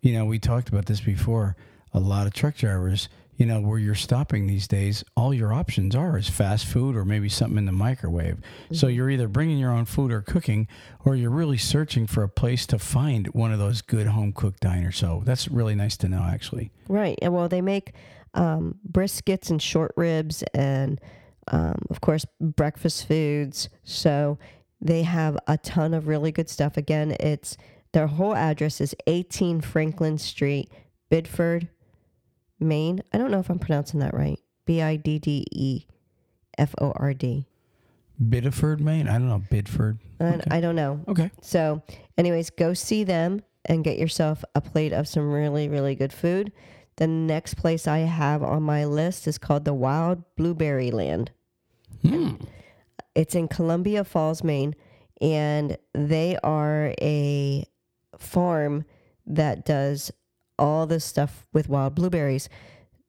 you 0.00 0.12
know, 0.12 0.24
we 0.24 0.38
talked 0.38 0.68
about 0.68 0.86
this 0.86 1.00
before. 1.00 1.56
A 1.92 2.00
lot 2.00 2.26
of 2.26 2.34
truck 2.34 2.56
drivers, 2.56 3.08
you 3.36 3.46
know, 3.46 3.60
where 3.60 3.78
you're 3.78 3.94
stopping 3.94 4.46
these 4.46 4.66
days, 4.66 5.04
all 5.14 5.32
your 5.32 5.52
options 5.52 5.94
are 5.94 6.18
is 6.18 6.28
fast 6.28 6.66
food 6.66 6.96
or 6.96 7.04
maybe 7.04 7.28
something 7.28 7.58
in 7.58 7.66
the 7.66 7.72
microwave. 7.72 8.38
So 8.72 8.86
you're 8.86 9.10
either 9.10 9.28
bringing 9.28 9.58
your 9.58 9.72
own 9.72 9.84
food 9.84 10.10
or 10.10 10.20
cooking, 10.20 10.68
or 11.04 11.14
you're 11.16 11.30
really 11.30 11.58
searching 11.58 12.06
for 12.06 12.22
a 12.22 12.28
place 12.28 12.66
to 12.66 12.78
find 12.78 13.28
one 13.28 13.52
of 13.52 13.58
those 13.58 13.82
good 13.82 14.08
home 14.08 14.32
cooked 14.32 14.60
diners. 14.60 14.96
So 14.96 15.22
that's 15.24 15.48
really 15.48 15.74
nice 15.74 15.96
to 15.98 16.08
know, 16.08 16.22
actually. 16.22 16.70
Right. 16.88 17.18
And 17.22 17.32
well, 17.32 17.48
they 17.48 17.62
make 17.62 17.92
um, 18.34 18.78
briskets 18.90 19.50
and 19.50 19.62
short 19.62 19.92
ribs 19.96 20.42
and, 20.54 21.00
um, 21.48 21.78
of 21.90 22.00
course, 22.00 22.26
breakfast 22.40 23.06
foods. 23.06 23.68
So 23.84 24.38
they 24.80 25.02
have 25.02 25.38
a 25.46 25.58
ton 25.58 25.94
of 25.94 26.08
really 26.08 26.32
good 26.32 26.48
stuff. 26.48 26.76
Again, 26.76 27.16
it's 27.18 27.56
their 27.92 28.06
whole 28.06 28.34
address 28.34 28.80
is 28.80 28.94
18 29.06 29.60
Franklin 29.60 30.18
Street, 30.18 30.70
Bidford, 31.10 31.68
Maine. 32.60 33.02
I 33.12 33.18
don't 33.18 33.30
know 33.30 33.38
if 33.38 33.48
I'm 33.48 33.58
pronouncing 33.58 34.00
that 34.00 34.14
right. 34.14 34.38
B 34.64 34.82
I 34.82 34.96
D 34.96 35.18
D 35.18 35.46
E 35.52 35.86
F 36.58 36.74
O 36.78 36.92
R 36.96 37.14
D. 37.14 37.46
Biddeford, 38.18 38.80
Maine. 38.80 39.08
I 39.08 39.12
don't 39.12 39.28
know. 39.28 39.42
Bidford. 39.50 39.98
And 40.18 40.42
I 40.50 40.60
don't 40.60 40.76
know. 40.76 41.00
Okay. 41.06 41.30
So, 41.42 41.82
anyways, 42.16 42.50
go 42.50 42.72
see 42.72 43.04
them 43.04 43.42
and 43.66 43.84
get 43.84 43.98
yourself 43.98 44.44
a 44.54 44.60
plate 44.60 44.92
of 44.92 45.06
some 45.06 45.30
really, 45.30 45.68
really 45.68 45.94
good 45.94 46.12
food. 46.12 46.52
The 46.96 47.06
next 47.06 47.54
place 47.54 47.86
I 47.86 47.98
have 47.98 48.42
on 48.42 48.62
my 48.62 48.86
list 48.86 49.26
is 49.26 49.36
called 49.36 49.66
the 49.66 49.74
Wild 49.74 50.22
Blueberry 50.36 50.90
Land. 50.90 51.30
Hmm. 52.02 52.34
It's 53.16 53.34
in 53.34 53.48
Columbia 53.48 54.04
Falls, 54.04 54.44
Maine, 54.44 54.76
and 55.22 55.78
they 55.94 56.36
are 56.44 56.92
a 57.00 57.64
farm 58.18 58.84
that 59.24 59.64
does 59.64 60.12
all 60.58 60.86
this 60.86 61.06
stuff 61.06 61.46
with 61.54 61.70
wild 61.70 61.94
blueberries. 61.94 62.50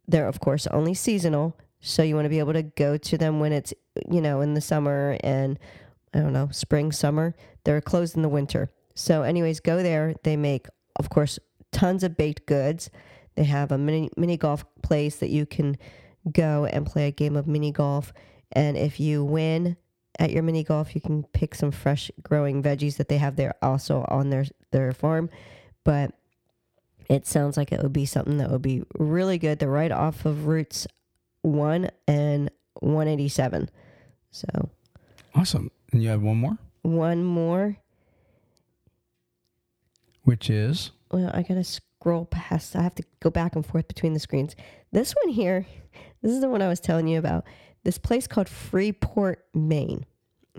They're, 0.07 0.29
of 0.29 0.39
course, 0.39 0.65
only 0.67 0.93
seasonal, 0.93 1.57
so 1.81 2.03
you 2.03 2.15
want 2.15 2.23
to 2.23 2.29
be 2.29 2.39
able 2.39 2.53
to 2.53 2.63
go 2.63 2.95
to 2.95 3.17
them 3.17 3.41
when 3.41 3.51
it's, 3.51 3.73
you 4.09 4.21
know, 4.21 4.39
in 4.39 4.53
the 4.53 4.61
summer 4.61 5.17
and 5.19 5.59
I 6.13 6.19
don't 6.19 6.31
know, 6.31 6.47
spring, 6.53 6.93
summer. 6.93 7.35
They're 7.65 7.81
closed 7.81 8.15
in 8.15 8.21
the 8.21 8.29
winter. 8.29 8.71
So, 8.95 9.23
anyways, 9.23 9.59
go 9.59 9.83
there. 9.83 10.15
They 10.23 10.37
make, 10.37 10.67
of 10.95 11.09
course, 11.09 11.37
tons 11.73 12.05
of 12.05 12.15
baked 12.15 12.45
goods. 12.45 12.89
They 13.35 13.43
have 13.43 13.73
a 13.73 13.77
mini 13.77 14.09
mini 14.15 14.37
golf 14.37 14.63
place 14.83 15.17
that 15.17 15.29
you 15.31 15.45
can 15.45 15.77
go 16.31 16.63
and 16.63 16.85
play 16.85 17.07
a 17.07 17.11
game 17.11 17.35
of 17.35 17.45
mini 17.45 17.73
golf. 17.73 18.13
And 18.53 18.77
if 18.77 19.01
you 19.01 19.25
win 19.25 19.75
at 20.19 20.31
your 20.31 20.43
mini 20.43 20.63
golf, 20.63 20.95
you 20.95 21.01
can 21.01 21.23
pick 21.23 21.55
some 21.55 21.71
fresh 21.71 22.11
growing 22.23 22.63
veggies 22.63 22.97
that 22.97 23.07
they 23.07 23.17
have 23.17 23.35
there 23.35 23.55
also 23.61 24.05
on 24.09 24.29
their 24.29 24.45
their 24.71 24.91
farm. 24.91 25.29
But 25.83 26.13
it 27.09 27.25
sounds 27.25 27.57
like 27.57 27.71
it 27.71 27.81
would 27.81 27.93
be 27.93 28.05
something 28.05 28.37
that 28.37 28.51
would 28.51 28.61
be 28.61 28.83
really 28.97 29.37
good. 29.37 29.59
They're 29.59 29.69
right 29.69 29.91
off 29.91 30.25
of 30.25 30.47
routes 30.47 30.87
one 31.41 31.89
and 32.07 32.49
187. 32.81 33.69
So 34.31 34.69
Awesome. 35.33 35.71
And 35.91 36.03
you 36.03 36.09
have 36.09 36.21
one 36.21 36.37
more, 36.37 36.57
one 36.81 37.23
more. 37.23 37.77
which 40.23 40.49
is 40.49 40.91
Well, 41.11 41.31
I 41.33 41.43
gotta 41.43 41.63
scroll 41.63 42.25
past. 42.25 42.75
I 42.75 42.81
have 42.81 42.95
to 42.95 43.03
go 43.19 43.29
back 43.29 43.55
and 43.55 43.65
forth 43.65 43.87
between 43.87 44.13
the 44.13 44.19
screens. 44.19 44.55
This 44.91 45.13
one 45.23 45.33
here, 45.33 45.65
this 46.21 46.31
is 46.31 46.41
the 46.41 46.49
one 46.49 46.61
I 46.61 46.67
was 46.67 46.79
telling 46.79 47.07
you 47.07 47.19
about. 47.19 47.45
This 47.83 47.97
place 47.97 48.27
called 48.27 48.49
Freeport, 48.49 49.45
Maine. 49.53 50.05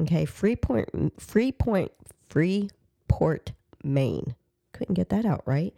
Okay, 0.01 0.25
Freeport, 0.25 0.91
Freeport, 1.19 1.93
Freeport, 2.29 3.53
Maine. 3.83 4.35
Couldn't 4.73 4.95
get 4.95 5.09
that 5.11 5.27
out 5.27 5.43
right. 5.45 5.75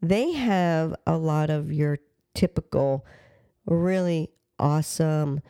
They 0.00 0.32
have 0.32 0.94
a 1.06 1.16
lot 1.16 1.50
of 1.50 1.72
your 1.72 1.98
typical, 2.34 3.04
really 3.66 4.30
awesome 4.58 5.40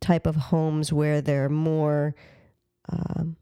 type 0.00 0.26
of 0.26 0.36
homes 0.36 0.92
where 0.92 1.20
they're 1.20 1.48
more. 1.48 2.14
Um, 2.88 3.36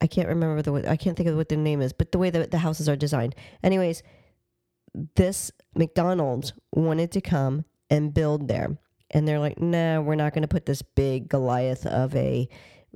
I 0.00 0.06
can't 0.06 0.28
remember 0.28 0.62
the 0.62 0.90
I 0.90 0.96
can't 0.96 1.16
think 1.16 1.28
of 1.28 1.36
what 1.36 1.48
the 1.48 1.56
name 1.56 1.80
is, 1.80 1.92
but 1.92 2.12
the 2.12 2.18
way 2.18 2.28
that 2.30 2.50
the 2.50 2.58
houses 2.58 2.88
are 2.88 2.96
designed. 2.96 3.34
Anyways, 3.62 4.02
this 5.16 5.50
McDonald's 5.74 6.52
wanted 6.72 7.12
to 7.12 7.20
come 7.20 7.64
and 7.88 8.12
build 8.12 8.48
there. 8.48 8.76
And 9.12 9.28
they're 9.28 9.38
like, 9.38 9.60
nah, 9.60 10.00
we're 10.00 10.14
not 10.14 10.32
going 10.32 10.42
to 10.42 10.48
put 10.48 10.66
this 10.66 10.82
big 10.82 11.28
Goliath 11.28 11.86
of 11.86 12.14
a 12.16 12.48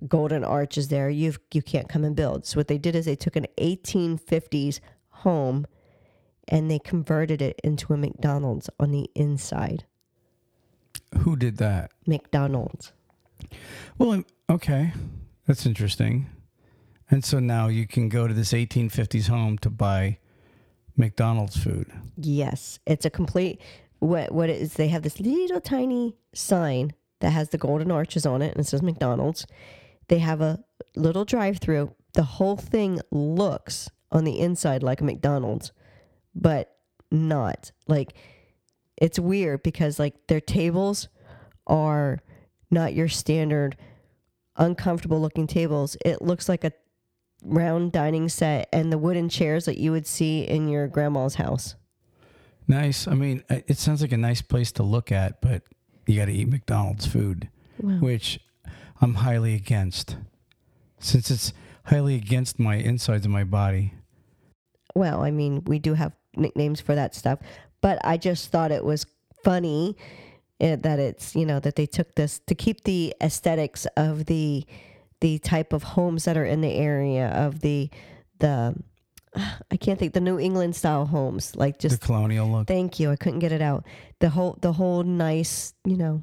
golden 0.08 0.44
arches 0.44 0.88
there. 0.88 1.08
You 1.10 1.34
you 1.52 1.62
can't 1.62 1.88
come 1.88 2.04
and 2.04 2.16
build. 2.16 2.46
So 2.46 2.58
what 2.58 2.68
they 2.68 2.78
did 2.78 2.94
is 2.94 3.04
they 3.04 3.16
took 3.16 3.36
an 3.36 3.46
1850s 3.58 4.80
home 5.08 5.66
and 6.48 6.70
they 6.70 6.78
converted 6.78 7.42
it 7.42 7.60
into 7.64 7.92
a 7.92 7.96
McDonald's 7.96 8.70
on 8.78 8.92
the 8.92 9.10
inside. 9.14 9.84
who 11.18 11.36
did 11.36 11.56
that? 11.58 11.90
McDonald's. 12.06 12.92
Well, 13.98 14.22
okay, 14.50 14.92
that's 15.46 15.66
interesting. 15.66 16.26
And 17.10 17.24
so 17.24 17.38
now 17.38 17.68
you 17.68 17.86
can 17.86 18.08
go 18.08 18.26
to 18.26 18.34
this 18.34 18.52
1850s 18.52 19.28
home 19.28 19.58
to 19.58 19.70
buy 19.70 20.18
McDonald's 20.96 21.56
food. 21.56 21.92
Yes, 22.16 22.78
it's 22.86 23.04
a 23.04 23.10
complete. 23.10 23.60
What 23.98 24.32
what 24.32 24.50
is? 24.50 24.74
They 24.74 24.88
have 24.88 25.02
this 25.02 25.20
little 25.20 25.60
tiny 25.60 26.16
sign 26.34 26.92
that 27.20 27.30
has 27.30 27.50
the 27.50 27.58
golden 27.58 27.90
arches 27.90 28.26
on 28.26 28.42
it, 28.42 28.52
and 28.52 28.60
it 28.60 28.68
says 28.68 28.82
McDonald's. 28.82 29.46
They 30.08 30.18
have 30.18 30.40
a 30.40 30.62
little 30.94 31.24
drive-through. 31.24 31.94
The 32.14 32.22
whole 32.22 32.56
thing 32.56 33.00
looks 33.10 33.90
on 34.12 34.24
the 34.24 34.38
inside 34.38 34.82
like 34.82 35.00
a 35.00 35.04
McDonald's, 35.04 35.72
but 36.34 36.76
not 37.10 37.72
like. 37.86 38.14
It's 38.96 39.18
weird 39.18 39.62
because 39.62 39.98
like 39.98 40.14
their 40.28 40.40
tables 40.40 41.08
are 41.66 42.20
not 42.70 42.94
your 42.94 43.08
standard 43.08 43.76
uncomfortable 44.56 45.20
looking 45.20 45.46
tables. 45.46 45.96
It 46.04 46.22
looks 46.22 46.48
like 46.48 46.64
a 46.64 46.72
round 47.42 47.92
dining 47.92 48.28
set 48.28 48.68
and 48.72 48.90
the 48.90 48.98
wooden 48.98 49.28
chairs 49.28 49.66
that 49.66 49.78
you 49.78 49.92
would 49.92 50.06
see 50.06 50.42
in 50.42 50.68
your 50.68 50.88
grandma's 50.88 51.34
house. 51.34 51.76
Nice. 52.68 53.06
I 53.06 53.14
mean, 53.14 53.42
uh, 53.48 53.60
it 53.66 53.78
sounds 53.78 54.00
like 54.02 54.12
a 54.12 54.16
nice 54.16 54.42
place 54.42 54.72
to 54.72 54.82
look 54.82 55.12
at, 55.12 55.40
but 55.40 55.62
you 56.06 56.18
got 56.18 56.26
to 56.26 56.32
eat 56.32 56.48
McDonald's 56.48 57.06
food, 57.06 57.48
Wow. 57.80 57.98
which 58.00 58.40
I'm 59.00 59.14
highly 59.14 59.54
against, 59.54 60.16
since 60.98 61.30
it's 61.30 61.52
highly 61.84 62.14
against 62.16 62.58
my 62.58 62.76
insides 62.76 63.24
of 63.24 63.30
my 63.30 63.44
body. 63.44 63.94
Well, 64.94 65.22
I 65.22 65.30
mean, 65.30 65.62
we 65.66 65.78
do 65.78 65.94
have 65.94 66.12
nicknames 66.36 66.80
for 66.80 66.94
that 66.94 67.14
stuff, 67.14 67.38
but 67.80 67.98
I 68.04 68.16
just 68.16 68.50
thought 68.50 68.72
it 68.72 68.84
was 68.84 69.06
funny 69.44 69.96
eh, 70.60 70.76
that 70.76 70.98
it's, 70.98 71.36
you 71.36 71.46
know, 71.46 71.60
that 71.60 71.76
they 71.76 71.86
took 71.86 72.14
this 72.14 72.40
to 72.46 72.54
keep 72.54 72.84
the 72.84 73.14
aesthetics 73.20 73.86
of 73.96 74.26
the 74.26 74.64
the 75.22 75.38
type 75.38 75.72
of 75.72 75.82
homes 75.82 76.24
that 76.26 76.36
are 76.36 76.44
in 76.44 76.60
the 76.60 76.72
area 76.74 77.28
of 77.28 77.60
the 77.60 77.88
the 78.38 78.74
I 79.70 79.76
can't 79.76 79.98
think 79.98 80.14
the 80.14 80.20
New 80.20 80.38
England 80.38 80.76
style 80.76 81.06
homes, 81.06 81.54
like 81.56 81.78
just 81.78 82.00
the 82.00 82.06
colonial 82.06 82.50
look. 82.50 82.66
Thank 82.66 82.98
you. 83.00 83.10
I 83.10 83.16
couldn't 83.16 83.40
get 83.40 83.52
it 83.52 83.62
out. 83.62 83.84
The 84.20 84.30
whole 84.30 84.58
the 84.60 84.72
whole 84.72 85.02
nice, 85.02 85.74
you 85.84 85.96
know, 85.96 86.22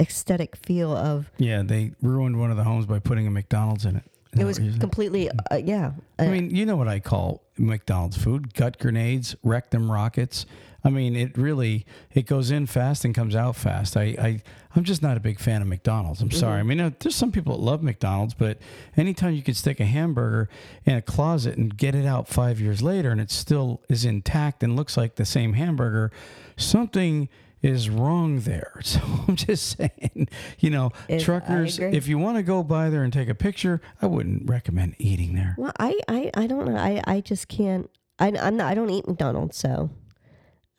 aesthetic 0.00 0.56
feel 0.56 0.94
of 0.96 1.30
yeah, 1.38 1.62
they 1.62 1.92
ruined 2.02 2.38
one 2.38 2.50
of 2.50 2.56
the 2.56 2.64
homes 2.64 2.86
by 2.86 2.98
putting 2.98 3.26
a 3.26 3.30
McDonald's 3.30 3.84
in 3.84 3.96
it. 3.96 4.04
It 4.38 4.44
was 4.44 4.58
completely 4.58 5.30
uh, 5.30 5.56
yeah. 5.56 5.92
I 6.18 6.26
Uh, 6.26 6.30
mean, 6.30 6.50
you 6.50 6.66
know 6.66 6.76
what 6.76 6.88
I 6.88 7.00
call 7.00 7.42
McDonald's 7.56 8.16
food: 8.18 8.52
gut 8.54 8.78
grenades, 8.78 9.34
rectum 9.42 9.90
rockets. 9.90 10.44
I 10.86 10.90
mean, 10.90 11.16
it 11.16 11.36
really 11.36 11.84
it 12.14 12.26
goes 12.26 12.50
in 12.50 12.66
fast 12.66 13.04
and 13.04 13.14
comes 13.14 13.34
out 13.34 13.56
fast. 13.56 13.96
I, 13.96 14.02
I 14.02 14.40
I'm 14.74 14.84
just 14.84 15.02
not 15.02 15.16
a 15.16 15.20
big 15.20 15.40
fan 15.40 15.60
of 15.62 15.68
McDonald's. 15.68 16.20
I'm 16.20 16.30
sorry. 16.30 16.60
Mm-hmm. 16.60 16.70
I 16.70 16.74
mean, 16.74 16.94
there's 17.00 17.16
some 17.16 17.32
people 17.32 17.56
that 17.56 17.62
love 17.62 17.82
McDonald's, 17.82 18.34
but 18.34 18.58
anytime 18.96 19.34
you 19.34 19.42
could 19.42 19.56
stick 19.56 19.80
a 19.80 19.84
hamburger 19.84 20.48
in 20.84 20.94
a 20.94 21.02
closet 21.02 21.56
and 21.58 21.76
get 21.76 21.94
it 21.94 22.06
out 22.06 22.28
five 22.28 22.60
years 22.60 22.82
later 22.82 23.10
and 23.10 23.20
it 23.20 23.30
still 23.30 23.82
is 23.88 24.04
intact 24.04 24.62
and 24.62 24.76
looks 24.76 24.96
like 24.96 25.16
the 25.16 25.24
same 25.24 25.54
hamburger, 25.54 26.12
something 26.56 27.28
is 27.62 27.90
wrong 27.90 28.40
there. 28.40 28.72
So 28.84 29.00
I'm 29.26 29.34
just 29.34 29.76
saying, 29.76 30.28
you 30.60 30.70
know, 30.70 30.92
Is- 31.08 31.22
I 31.22 31.24
truckers, 31.24 31.78
if 31.80 32.06
you 32.06 32.18
want 32.18 32.36
to 32.36 32.42
go 32.44 32.62
by 32.62 32.90
there 32.90 33.02
and 33.02 33.12
take 33.12 33.28
a 33.28 33.34
picture, 33.34 33.80
I 34.00 34.06
wouldn't 34.06 34.48
recommend 34.48 34.94
eating 34.98 35.34
there. 35.34 35.56
well, 35.58 35.72
I, 35.80 35.98
I 36.06 36.30
I 36.34 36.46
don't 36.46 36.66
know. 36.66 36.76
I 36.76 37.02
I 37.06 37.20
just 37.20 37.48
can't. 37.48 37.90
I 38.20 38.28
I'm 38.40 38.56
not, 38.56 38.70
I 38.70 38.74
don't 38.74 38.90
eat 38.90 39.08
McDonald's, 39.08 39.56
so 39.56 39.90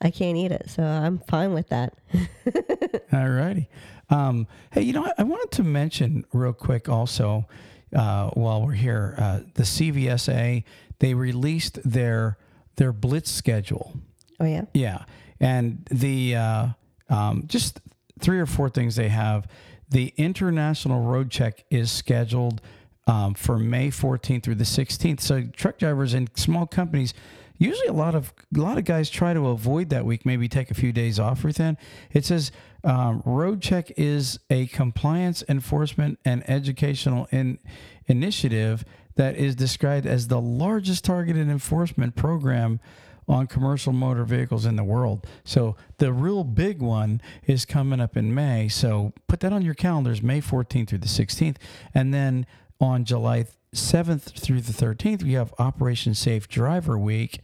I 0.00 0.10
can't 0.10 0.36
eat 0.36 0.52
it. 0.52 0.70
So 0.70 0.82
I'm 0.82 1.18
fine 1.18 1.54
with 1.54 1.68
that. 1.68 1.94
All 3.12 3.28
righty. 3.28 3.68
Um, 4.10 4.46
hey, 4.72 4.82
you 4.82 4.92
know, 4.92 5.04
I, 5.04 5.12
I 5.18 5.22
wanted 5.24 5.50
to 5.52 5.64
mention 5.64 6.24
real 6.32 6.52
quick 6.52 6.88
also 6.88 7.46
uh, 7.94 8.30
while 8.30 8.64
we're 8.64 8.72
here, 8.72 9.14
uh, 9.18 9.40
the 9.54 9.62
CVSA 9.62 10.64
they 11.00 11.14
released 11.14 11.78
their 11.84 12.38
their 12.76 12.92
blitz 12.92 13.30
schedule. 13.30 13.94
Oh 14.40 14.44
yeah. 14.44 14.64
Yeah, 14.74 15.04
and 15.40 15.86
the 15.90 16.36
uh, 16.36 16.66
um, 17.08 17.44
just 17.46 17.80
three 18.20 18.38
or 18.38 18.46
four 18.46 18.68
things 18.68 18.96
they 18.96 19.08
have. 19.08 19.46
The 19.90 20.12
international 20.18 21.00
road 21.00 21.30
check 21.30 21.64
is 21.70 21.90
scheduled 21.90 22.60
um, 23.06 23.32
for 23.32 23.58
May 23.58 23.88
14th 23.88 24.42
through 24.42 24.56
the 24.56 24.64
16th. 24.64 25.20
So 25.20 25.44
truck 25.56 25.78
drivers 25.78 26.12
and 26.12 26.28
small 26.36 26.66
companies, 26.66 27.14
usually 27.58 27.88
a 27.88 27.92
lot 27.92 28.14
of 28.14 28.32
a 28.56 28.60
lot 28.60 28.78
of 28.78 28.84
guys 28.84 29.10
try 29.10 29.34
to 29.34 29.48
avoid 29.48 29.90
that 29.90 30.04
week, 30.04 30.24
maybe 30.24 30.48
take 30.48 30.70
a 30.70 30.74
few 30.74 30.92
days 30.92 31.18
off 31.18 31.44
within. 31.44 31.76
It 32.12 32.24
says 32.24 32.52
um, 32.84 33.22
road 33.26 33.60
check 33.60 33.90
is 33.96 34.38
a 34.48 34.66
compliance 34.68 35.42
enforcement 35.48 36.18
and 36.24 36.48
educational 36.48 37.28
in, 37.30 37.58
initiative 38.06 38.84
that 39.16 39.36
is 39.36 39.56
described 39.56 40.06
as 40.06 40.28
the 40.28 40.40
largest 40.40 41.04
targeted 41.04 41.48
enforcement 41.48 42.14
program 42.14 42.80
on 43.28 43.46
commercial 43.46 43.92
motor 43.92 44.24
vehicles 44.24 44.64
in 44.64 44.76
the 44.76 44.84
world. 44.84 45.26
So 45.44 45.76
the 45.98 46.12
real 46.12 46.44
big 46.44 46.80
one 46.80 47.20
is 47.46 47.66
coming 47.66 48.00
up 48.00 48.16
in 48.16 48.34
May. 48.34 48.68
So 48.68 49.12
put 49.26 49.40
that 49.40 49.52
on 49.52 49.62
your 49.62 49.74
calendars, 49.74 50.22
May 50.22 50.40
14th 50.40 50.88
through 50.88 50.98
the 50.98 51.08
16th. 51.08 51.56
And 51.92 52.14
then 52.14 52.46
on 52.80 53.04
July 53.04 53.46
7th 53.74 54.32
through 54.38 54.60
the 54.60 54.72
13th, 54.72 55.22
we 55.22 55.32
have 55.32 55.54
Operation 55.58 56.14
Safe 56.14 56.48
Driver 56.48 56.98
Week. 56.98 57.40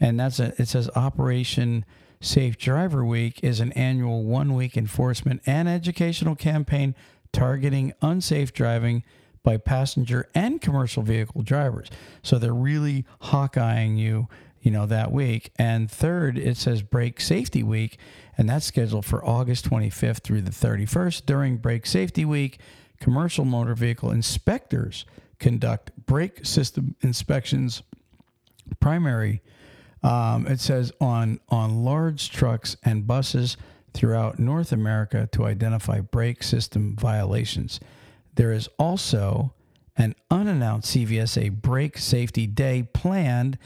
And 0.00 0.18
that's 0.20 0.40
a, 0.40 0.54
it 0.60 0.68
says 0.68 0.90
Operation 0.94 1.84
Safe 2.20 2.56
Driver 2.56 3.04
Week 3.04 3.40
is 3.42 3.60
an 3.60 3.72
annual 3.72 4.24
one 4.24 4.54
week 4.54 4.76
enforcement 4.76 5.42
and 5.46 5.68
educational 5.68 6.34
campaign 6.34 6.94
targeting 7.32 7.92
unsafe 8.00 8.52
driving 8.52 9.02
by 9.42 9.56
passenger 9.56 10.28
and 10.34 10.60
commercial 10.60 11.02
vehicle 11.02 11.42
drivers. 11.42 11.88
So 12.22 12.38
they're 12.38 12.52
really 12.54 13.04
hawkeyeing 13.24 13.96
you, 13.96 14.28
you 14.60 14.70
know, 14.70 14.86
that 14.86 15.12
week. 15.12 15.52
And 15.56 15.90
third, 15.90 16.36
it 16.36 16.56
says 16.56 16.82
Brake 16.82 17.20
Safety 17.20 17.62
Week, 17.62 17.98
and 18.36 18.48
that's 18.48 18.66
scheduled 18.66 19.06
for 19.06 19.24
August 19.24 19.70
25th 19.70 20.20
through 20.20 20.42
the 20.42 20.50
31st. 20.50 21.26
During 21.26 21.58
Brake 21.58 21.86
Safety 21.86 22.24
Week, 22.24 22.58
commercial 22.98 23.44
motor 23.44 23.74
vehicle 23.74 24.10
inspectors 24.10 25.04
conduct 25.38 25.90
brake 26.06 26.44
system 26.44 26.94
inspections 27.00 27.82
primary 28.80 29.42
um, 30.02 30.46
it 30.46 30.60
says 30.60 30.92
on 31.00 31.40
on 31.48 31.84
large 31.84 32.30
trucks 32.30 32.76
and 32.84 33.06
buses 33.06 33.56
throughout 33.96 34.38
North 34.38 34.70
America 34.72 35.26
to 35.32 35.46
identify 35.46 36.00
brake 36.00 36.42
system 36.42 36.94
violations. 36.96 37.80
There 38.34 38.52
is 38.52 38.68
also 38.78 39.54
an 39.96 40.14
unannounced 40.30 40.94
CVSA 40.94 41.62
brake 41.62 41.96
safety 41.96 42.46
day 42.46 42.86
planned 42.92 43.56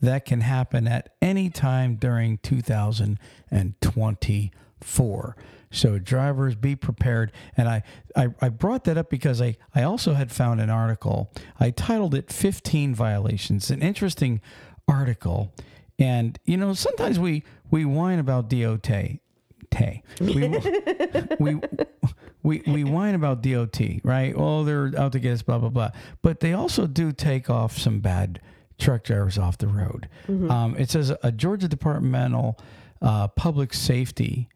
that 0.00 0.24
can 0.24 0.42
happen 0.42 0.86
at 0.88 1.12
any 1.20 1.50
time 1.50 1.96
during 1.96 2.38
2024. 2.38 5.36
So 5.70 5.98
drivers 5.98 6.56
be 6.56 6.74
prepared. 6.74 7.30
And 7.56 7.68
I, 7.68 7.82
I, 8.16 8.28
I, 8.40 8.48
brought 8.48 8.84
that 8.84 8.98
up 8.98 9.08
because 9.08 9.40
I, 9.40 9.56
I 9.74 9.84
also 9.84 10.14
had 10.14 10.32
found 10.32 10.60
an 10.60 10.68
article. 10.68 11.32
I 11.60 11.70
titled 11.70 12.14
it 12.14 12.32
15 12.32 12.94
Violations, 12.94 13.70
an 13.70 13.80
interesting 13.80 14.40
article. 14.88 15.54
And, 15.98 16.38
you 16.44 16.56
know, 16.56 16.74
sometimes 16.74 17.20
we, 17.20 17.44
we 17.70 17.84
whine 17.84 18.18
about 18.18 18.48
DOT. 18.48 18.90
Tay. 19.70 20.02
We, 20.20 20.48
we, 21.38 21.60
we, 22.42 22.62
we 22.66 22.82
whine 22.82 23.14
about 23.14 23.42
DOT, 23.42 23.80
right? 24.02 24.34
Oh, 24.36 24.64
they're 24.64 24.92
out 24.98 25.12
to 25.12 25.20
get 25.20 25.34
us, 25.34 25.42
blah, 25.42 25.58
blah, 25.58 25.68
blah. 25.68 25.90
But 26.22 26.40
they 26.40 26.52
also 26.52 26.88
do 26.88 27.12
take 27.12 27.48
off 27.48 27.78
some 27.78 28.00
bad 28.00 28.40
truck 28.78 29.04
drivers 29.04 29.38
off 29.38 29.58
the 29.58 29.68
road. 29.68 30.08
Mm-hmm. 30.26 30.50
Um, 30.50 30.76
it 30.76 30.90
says 30.90 31.12
a 31.22 31.30
Georgia 31.30 31.68
Departmental 31.68 32.58
uh, 33.00 33.28
Public 33.28 33.72
Safety 33.72 34.48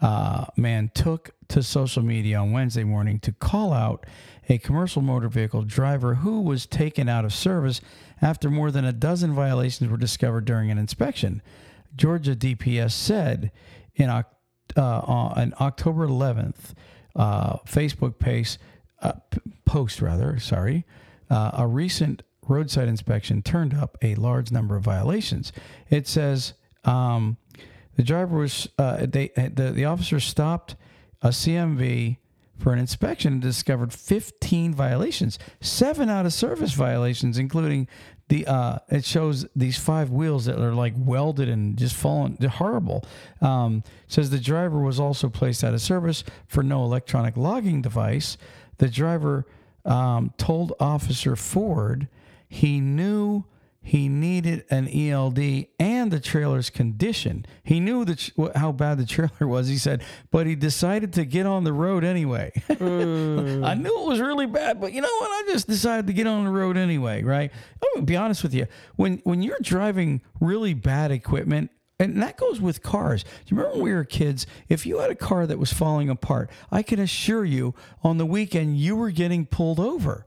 uh, 0.00 0.46
man 0.56 0.90
took 0.94 1.30
to 1.48 1.62
social 1.62 2.02
media 2.02 2.38
on 2.38 2.52
Wednesday 2.52 2.84
morning 2.84 3.18
to 3.20 3.32
call 3.32 3.72
out 3.72 4.04
a 4.48 4.58
commercial 4.58 5.02
motor 5.02 5.28
vehicle 5.28 5.62
driver 5.62 6.16
who 6.16 6.40
was 6.40 6.66
taken 6.66 7.08
out 7.08 7.24
of 7.24 7.32
service 7.32 7.80
after 8.20 8.50
more 8.50 8.70
than 8.70 8.84
a 8.84 8.92
dozen 8.92 9.34
violations 9.34 9.90
were 9.90 9.96
discovered 9.96 10.44
during 10.44 10.70
an 10.70 10.78
inspection. 10.78 11.42
Georgia 11.94 12.36
DPS 12.36 12.92
said 12.92 13.50
in, 13.94 14.10
uh, 14.10 14.22
on 14.76 15.54
October 15.60 16.06
11th, 16.06 16.74
uh, 17.14 17.56
Facebook 17.66 18.18
post, 18.18 18.58
uh, 19.00 19.12
post 19.64 20.02
rather, 20.02 20.38
sorry, 20.38 20.84
uh, 21.30 21.52
a 21.54 21.66
recent 21.66 22.22
roadside 22.46 22.88
inspection 22.88 23.42
turned 23.42 23.74
up 23.74 23.96
a 24.02 24.14
large 24.14 24.52
number 24.52 24.76
of 24.76 24.84
violations. 24.84 25.52
It 25.90 26.06
says 26.06 26.52
um, 26.84 27.38
the 27.96 28.02
driver 28.02 28.38
was 28.38 28.68
uh, 28.78 29.06
they 29.06 29.28
the 29.28 29.72
the 29.74 29.84
officer 29.84 30.20
stopped 30.20 30.76
a 31.22 31.28
CMV 31.28 32.18
for 32.58 32.72
an 32.72 32.78
inspection 32.78 33.34
and 33.34 33.42
discovered 33.42 33.92
15 33.92 34.72
violations, 34.72 35.38
seven 35.60 36.08
out 36.08 36.24
of 36.24 36.32
service 36.32 36.72
violations, 36.72 37.36
including 37.38 37.86
the 38.28 38.46
uh, 38.46 38.78
it 38.88 39.04
shows 39.04 39.46
these 39.54 39.78
five 39.78 40.10
wheels 40.10 40.46
that 40.46 40.58
are 40.58 40.74
like 40.74 40.94
welded 40.96 41.48
and 41.48 41.76
just 41.76 41.94
fallen 41.94 42.36
horrible. 42.36 43.04
Um, 43.40 43.84
says 44.08 44.30
the 44.30 44.38
driver 44.38 44.80
was 44.80 44.98
also 44.98 45.28
placed 45.28 45.62
out 45.62 45.74
of 45.74 45.80
service 45.80 46.24
for 46.46 46.62
no 46.62 46.82
electronic 46.84 47.36
logging 47.36 47.82
device. 47.82 48.36
The 48.78 48.88
driver 48.88 49.46
um, 49.84 50.32
told 50.38 50.72
Officer 50.80 51.36
Ford 51.36 52.08
he 52.48 52.80
knew 52.80 53.44
he 53.86 54.08
needed 54.08 54.64
an 54.68 54.88
ELD 54.88 55.66
and 55.78 56.10
the 56.10 56.18
trailer's 56.18 56.70
condition. 56.70 57.46
He 57.62 57.78
knew 57.78 58.04
that 58.04 58.32
how 58.56 58.72
bad 58.72 58.98
the 58.98 59.06
trailer 59.06 59.46
was. 59.46 59.68
He 59.68 59.78
said, 59.78 60.02
but 60.32 60.48
he 60.48 60.56
decided 60.56 61.12
to 61.12 61.24
get 61.24 61.46
on 61.46 61.62
the 61.62 61.72
road 61.72 62.02
anyway. 62.02 62.50
Mm. 62.68 63.64
I 63.64 63.74
knew 63.74 63.96
it 63.96 64.08
was 64.08 64.18
really 64.18 64.46
bad, 64.46 64.80
but 64.80 64.92
you 64.92 65.00
know 65.00 65.16
what? 65.20 65.28
I 65.30 65.44
just 65.52 65.68
decided 65.68 66.08
to 66.08 66.12
get 66.12 66.26
on 66.26 66.44
the 66.44 66.50
road 66.50 66.76
anyway. 66.76 67.22
Right? 67.22 67.52
I'm 67.80 67.88
gonna 67.94 68.06
be 68.06 68.16
honest 68.16 68.42
with 68.42 68.54
you. 68.54 68.66
When 68.96 69.18
when 69.18 69.40
you're 69.40 69.56
driving 69.62 70.20
really 70.40 70.74
bad 70.74 71.12
equipment. 71.12 71.70
And 71.98 72.22
that 72.22 72.36
goes 72.36 72.60
with 72.60 72.82
cars. 72.82 73.22
Do 73.22 73.30
you 73.46 73.56
remember 73.56 73.76
when 73.76 73.84
we 73.84 73.94
were 73.94 74.04
kids? 74.04 74.46
If 74.68 74.84
you 74.84 74.98
had 74.98 75.10
a 75.10 75.14
car 75.14 75.46
that 75.46 75.58
was 75.58 75.72
falling 75.72 76.10
apart, 76.10 76.50
I 76.70 76.82
can 76.82 77.00
assure 77.00 77.44
you 77.44 77.74
on 78.02 78.18
the 78.18 78.26
weekend 78.26 78.76
you 78.76 78.96
were 78.96 79.10
getting 79.10 79.46
pulled 79.46 79.80
over. 79.80 80.25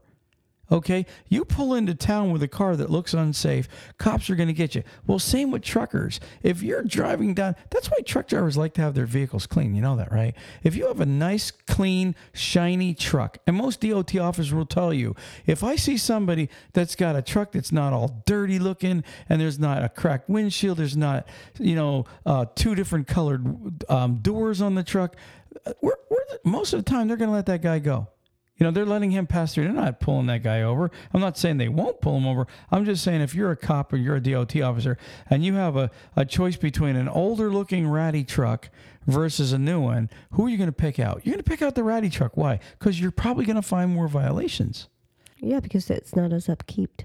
Okay, 0.72 1.04
you 1.28 1.44
pull 1.44 1.74
into 1.74 1.94
town 1.94 2.30
with 2.30 2.42
a 2.42 2.48
car 2.48 2.76
that 2.76 2.90
looks 2.90 3.12
unsafe, 3.12 3.68
cops 3.98 4.30
are 4.30 4.36
going 4.36 4.48
to 4.48 4.54
get 4.54 4.74
you. 4.74 4.84
Well, 5.06 5.18
same 5.18 5.50
with 5.50 5.62
truckers. 5.62 6.20
If 6.42 6.62
you're 6.62 6.82
driving 6.82 7.34
down, 7.34 7.56
that's 7.70 7.90
why 7.90 7.98
truck 8.04 8.28
drivers 8.28 8.56
like 8.56 8.74
to 8.74 8.80
have 8.82 8.94
their 8.94 9.06
vehicles 9.06 9.46
clean. 9.46 9.74
You 9.74 9.82
know 9.82 9.96
that, 9.96 10.12
right? 10.12 10.34
If 10.62 10.76
you 10.76 10.86
have 10.86 11.00
a 11.00 11.06
nice, 11.06 11.50
clean, 11.50 12.14
shiny 12.32 12.94
truck, 12.94 13.38
and 13.46 13.56
most 13.56 13.80
DOT 13.80 14.16
officers 14.16 14.54
will 14.54 14.66
tell 14.66 14.94
you, 14.94 15.16
if 15.44 15.64
I 15.64 15.74
see 15.74 15.96
somebody 15.96 16.48
that's 16.72 16.94
got 16.94 17.16
a 17.16 17.22
truck 17.22 17.52
that's 17.52 17.72
not 17.72 17.92
all 17.92 18.22
dirty 18.24 18.58
looking, 18.60 19.02
and 19.28 19.40
there's 19.40 19.58
not 19.58 19.82
a 19.82 19.88
cracked 19.88 20.28
windshield, 20.28 20.78
there's 20.78 20.96
not, 20.96 21.26
you 21.58 21.74
know, 21.74 22.04
uh, 22.24 22.46
two 22.54 22.76
different 22.76 23.08
colored 23.08 23.84
um, 23.90 24.18
doors 24.18 24.60
on 24.60 24.76
the 24.76 24.84
truck, 24.84 25.16
uh, 25.66 25.72
we're, 25.80 25.96
we're, 26.08 26.18
most 26.44 26.72
of 26.72 26.84
the 26.84 26.88
time 26.88 27.08
they're 27.08 27.16
going 27.16 27.28
to 27.28 27.34
let 27.34 27.46
that 27.46 27.62
guy 27.62 27.78
go. 27.78 28.06
You 28.60 28.66
know, 28.66 28.72
they're 28.72 28.84
letting 28.84 29.10
him 29.10 29.26
pass 29.26 29.54
through. 29.54 29.64
They're 29.64 29.72
not 29.72 30.00
pulling 30.00 30.26
that 30.26 30.42
guy 30.42 30.60
over. 30.60 30.90
I'm 31.14 31.20
not 31.22 31.38
saying 31.38 31.56
they 31.56 31.70
won't 31.70 32.02
pull 32.02 32.18
him 32.18 32.26
over. 32.26 32.46
I'm 32.70 32.84
just 32.84 33.02
saying 33.02 33.22
if 33.22 33.34
you're 33.34 33.50
a 33.50 33.56
cop 33.56 33.90
or 33.90 33.96
you're 33.96 34.16
a 34.16 34.20
DOT 34.20 34.54
officer 34.60 34.98
and 35.30 35.42
you 35.42 35.54
have 35.54 35.76
a, 35.76 35.90
a 36.14 36.26
choice 36.26 36.56
between 36.56 36.94
an 36.94 37.08
older 37.08 37.50
looking 37.50 37.88
ratty 37.88 38.22
truck 38.22 38.68
versus 39.06 39.54
a 39.54 39.58
new 39.58 39.80
one, 39.80 40.10
who 40.32 40.44
are 40.44 40.50
you 40.50 40.58
going 40.58 40.68
to 40.68 40.72
pick 40.72 40.98
out? 40.98 41.22
You're 41.24 41.32
going 41.32 41.42
to 41.42 41.50
pick 41.50 41.62
out 41.62 41.74
the 41.74 41.82
ratty 41.82 42.10
truck. 42.10 42.36
Why? 42.36 42.60
Because 42.78 43.00
you're 43.00 43.10
probably 43.10 43.46
going 43.46 43.56
to 43.56 43.62
find 43.62 43.94
more 43.94 44.08
violations. 44.08 44.88
Yeah, 45.38 45.60
because 45.60 45.88
it's 45.88 46.14
not 46.14 46.30
as 46.30 46.46
upkeep. 46.46 47.00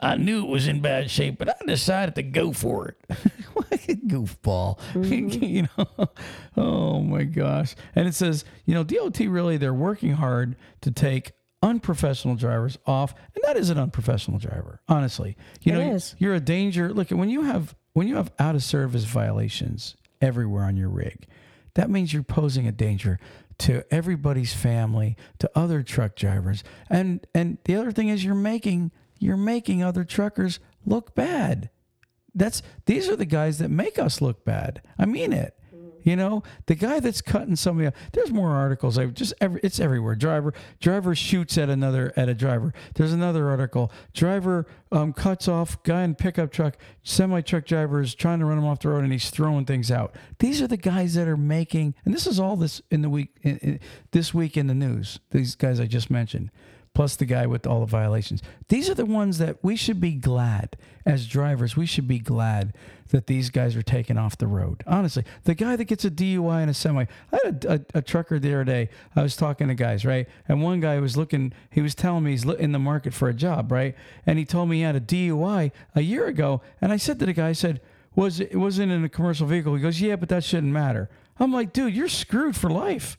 I, 0.00 0.16
knew 0.16 0.44
it 0.44 0.48
was 0.48 0.68
in 0.68 0.80
bad 0.80 1.10
shape, 1.10 1.38
but 1.38 1.48
I 1.48 1.54
decided 1.66 2.14
to 2.16 2.22
go 2.22 2.52
for 2.52 2.88
it. 2.88 2.98
Goofball. 4.06 4.78
Mm-hmm. 4.90 5.44
you 5.44 5.68
know, 5.76 6.08
oh 6.56 7.00
my 7.00 7.24
gosh. 7.24 7.74
And 7.94 8.06
it 8.06 8.14
says, 8.14 8.44
you 8.64 8.74
know, 8.74 8.84
DOT 8.84 9.18
really, 9.20 9.56
they're 9.56 9.74
working 9.74 10.12
hard 10.12 10.56
to 10.82 10.90
take 10.90 11.32
unprofessional 11.62 12.36
drivers 12.36 12.78
off. 12.86 13.14
And 13.34 13.42
that 13.44 13.56
is 13.56 13.70
an 13.70 13.78
unprofessional 13.78 14.38
driver, 14.38 14.80
honestly. 14.88 15.36
You 15.62 15.72
know, 15.72 15.80
is. 15.80 16.14
you're 16.18 16.34
a 16.34 16.40
danger. 16.40 16.92
Look, 16.92 17.10
when 17.10 17.30
you 17.30 17.42
have 17.42 17.74
when 17.92 18.08
you 18.08 18.16
have 18.16 18.32
out 18.38 18.54
of 18.54 18.62
service 18.62 19.04
violations 19.04 19.96
everywhere 20.20 20.64
on 20.64 20.76
your 20.76 20.88
rig, 20.88 21.26
that 21.74 21.90
means 21.90 22.12
you're 22.12 22.22
posing 22.22 22.66
a 22.66 22.72
danger 22.72 23.18
to 23.58 23.84
everybody's 23.92 24.54
family, 24.54 25.16
to 25.38 25.50
other 25.54 25.82
truck 25.82 26.16
drivers. 26.16 26.64
And 26.88 27.26
and 27.34 27.58
the 27.64 27.76
other 27.76 27.92
thing 27.92 28.08
is 28.08 28.24
you're 28.24 28.34
making 28.34 28.90
you're 29.20 29.36
making 29.36 29.82
other 29.82 30.02
truckers 30.02 30.58
look 30.84 31.14
bad. 31.14 31.70
That's 32.34 32.62
these 32.86 33.08
are 33.08 33.16
the 33.16 33.26
guys 33.26 33.58
that 33.58 33.70
make 33.70 33.98
us 33.98 34.20
look 34.20 34.44
bad. 34.44 34.82
I 34.98 35.06
mean 35.06 35.32
it. 35.32 35.56
You 36.02 36.16
know, 36.16 36.42
the 36.66 36.74
guy 36.74 37.00
that's 37.00 37.20
cutting 37.20 37.56
somebody 37.56 37.88
up. 37.88 37.94
There's 38.12 38.30
more 38.30 38.52
articles. 38.52 38.96
I 38.96 39.06
just 39.06 39.34
every, 39.40 39.60
it's 39.62 39.78
everywhere. 39.78 40.14
Driver 40.14 40.54
driver 40.80 41.14
shoots 41.14 41.58
at 41.58 41.68
another 41.68 42.12
at 42.16 42.28
a 42.28 42.34
driver. 42.34 42.72
There's 42.94 43.12
another 43.12 43.48
article. 43.50 43.92
Driver 44.14 44.66
um, 44.90 45.12
cuts 45.12 45.46
off 45.46 45.82
guy 45.82 46.02
in 46.02 46.14
pickup 46.14 46.52
truck. 46.52 46.76
Semi 47.02 47.42
truck 47.42 47.66
driver 47.66 48.00
is 48.00 48.14
trying 48.14 48.38
to 48.38 48.46
run 48.46 48.58
him 48.58 48.64
off 48.64 48.80
the 48.80 48.88
road 48.88 49.04
and 49.04 49.12
he's 49.12 49.30
throwing 49.30 49.66
things 49.66 49.90
out. 49.90 50.14
These 50.38 50.62
are 50.62 50.66
the 50.66 50.76
guys 50.76 51.14
that 51.14 51.28
are 51.28 51.36
making. 51.36 51.94
And 52.04 52.14
this 52.14 52.26
is 52.26 52.40
all 52.40 52.56
this 52.56 52.80
in 52.90 53.02
the 53.02 53.10
week 53.10 53.36
in, 53.42 53.58
in, 53.58 53.80
this 54.12 54.32
week 54.32 54.56
in 54.56 54.68
the 54.68 54.74
news. 54.74 55.20
These 55.30 55.54
guys 55.54 55.80
I 55.80 55.86
just 55.86 56.10
mentioned 56.10 56.50
plus 56.94 57.16
the 57.16 57.24
guy 57.24 57.46
with 57.46 57.66
all 57.66 57.80
the 57.80 57.86
violations. 57.86 58.42
These 58.68 58.90
are 58.90 58.94
the 58.94 59.06
ones 59.06 59.38
that 59.38 59.62
we 59.62 59.76
should 59.76 60.00
be 60.00 60.12
glad 60.12 60.76
as 61.06 61.26
drivers. 61.26 61.76
We 61.76 61.86
should 61.86 62.08
be 62.08 62.18
glad 62.18 62.74
that 63.08 63.26
these 63.26 63.50
guys 63.50 63.76
are 63.76 63.82
taken 63.82 64.18
off 64.18 64.36
the 64.38 64.46
road. 64.46 64.82
Honestly, 64.86 65.24
the 65.44 65.54
guy 65.54 65.76
that 65.76 65.84
gets 65.84 66.04
a 66.04 66.10
DUI 66.10 66.62
in 66.62 66.68
a 66.68 66.74
semi. 66.74 67.06
I 67.32 67.38
had 67.44 67.64
a, 67.64 67.72
a, 67.74 67.98
a 67.98 68.02
trucker 68.02 68.38
the 68.38 68.52
other 68.54 68.64
day. 68.64 68.88
I 69.14 69.22
was 69.22 69.36
talking 69.36 69.68
to 69.68 69.74
guys, 69.74 70.04
right? 70.04 70.28
And 70.48 70.62
one 70.62 70.80
guy 70.80 70.98
was 71.00 71.16
looking. 71.16 71.52
He 71.70 71.80
was 71.80 71.94
telling 71.94 72.24
me 72.24 72.32
he's 72.32 72.44
in 72.44 72.72
the 72.72 72.78
market 72.78 73.14
for 73.14 73.28
a 73.28 73.34
job, 73.34 73.70
right? 73.72 73.94
And 74.26 74.38
he 74.38 74.44
told 74.44 74.68
me 74.68 74.76
he 74.78 74.82
had 74.82 74.96
a 74.96 75.00
DUI 75.00 75.72
a 75.94 76.00
year 76.00 76.26
ago. 76.26 76.60
And 76.80 76.92
I 76.92 76.96
said 76.96 77.18
to 77.20 77.26
the 77.26 77.32
guy, 77.32 77.48
I 77.48 77.52
said, 77.52 77.80
"Was 78.14 78.40
it 78.40 78.54
wasn't 78.56 78.92
in 78.92 79.04
a 79.04 79.08
commercial 79.08 79.46
vehicle?" 79.46 79.74
He 79.74 79.82
goes, 79.82 80.00
"Yeah, 80.00 80.16
but 80.16 80.28
that 80.28 80.44
shouldn't 80.44 80.72
matter." 80.72 81.08
I'm 81.40 81.52
like, 81.52 81.72
dude, 81.72 81.94
you're 81.94 82.08
screwed 82.08 82.54
for 82.54 82.68
life. 82.70 83.16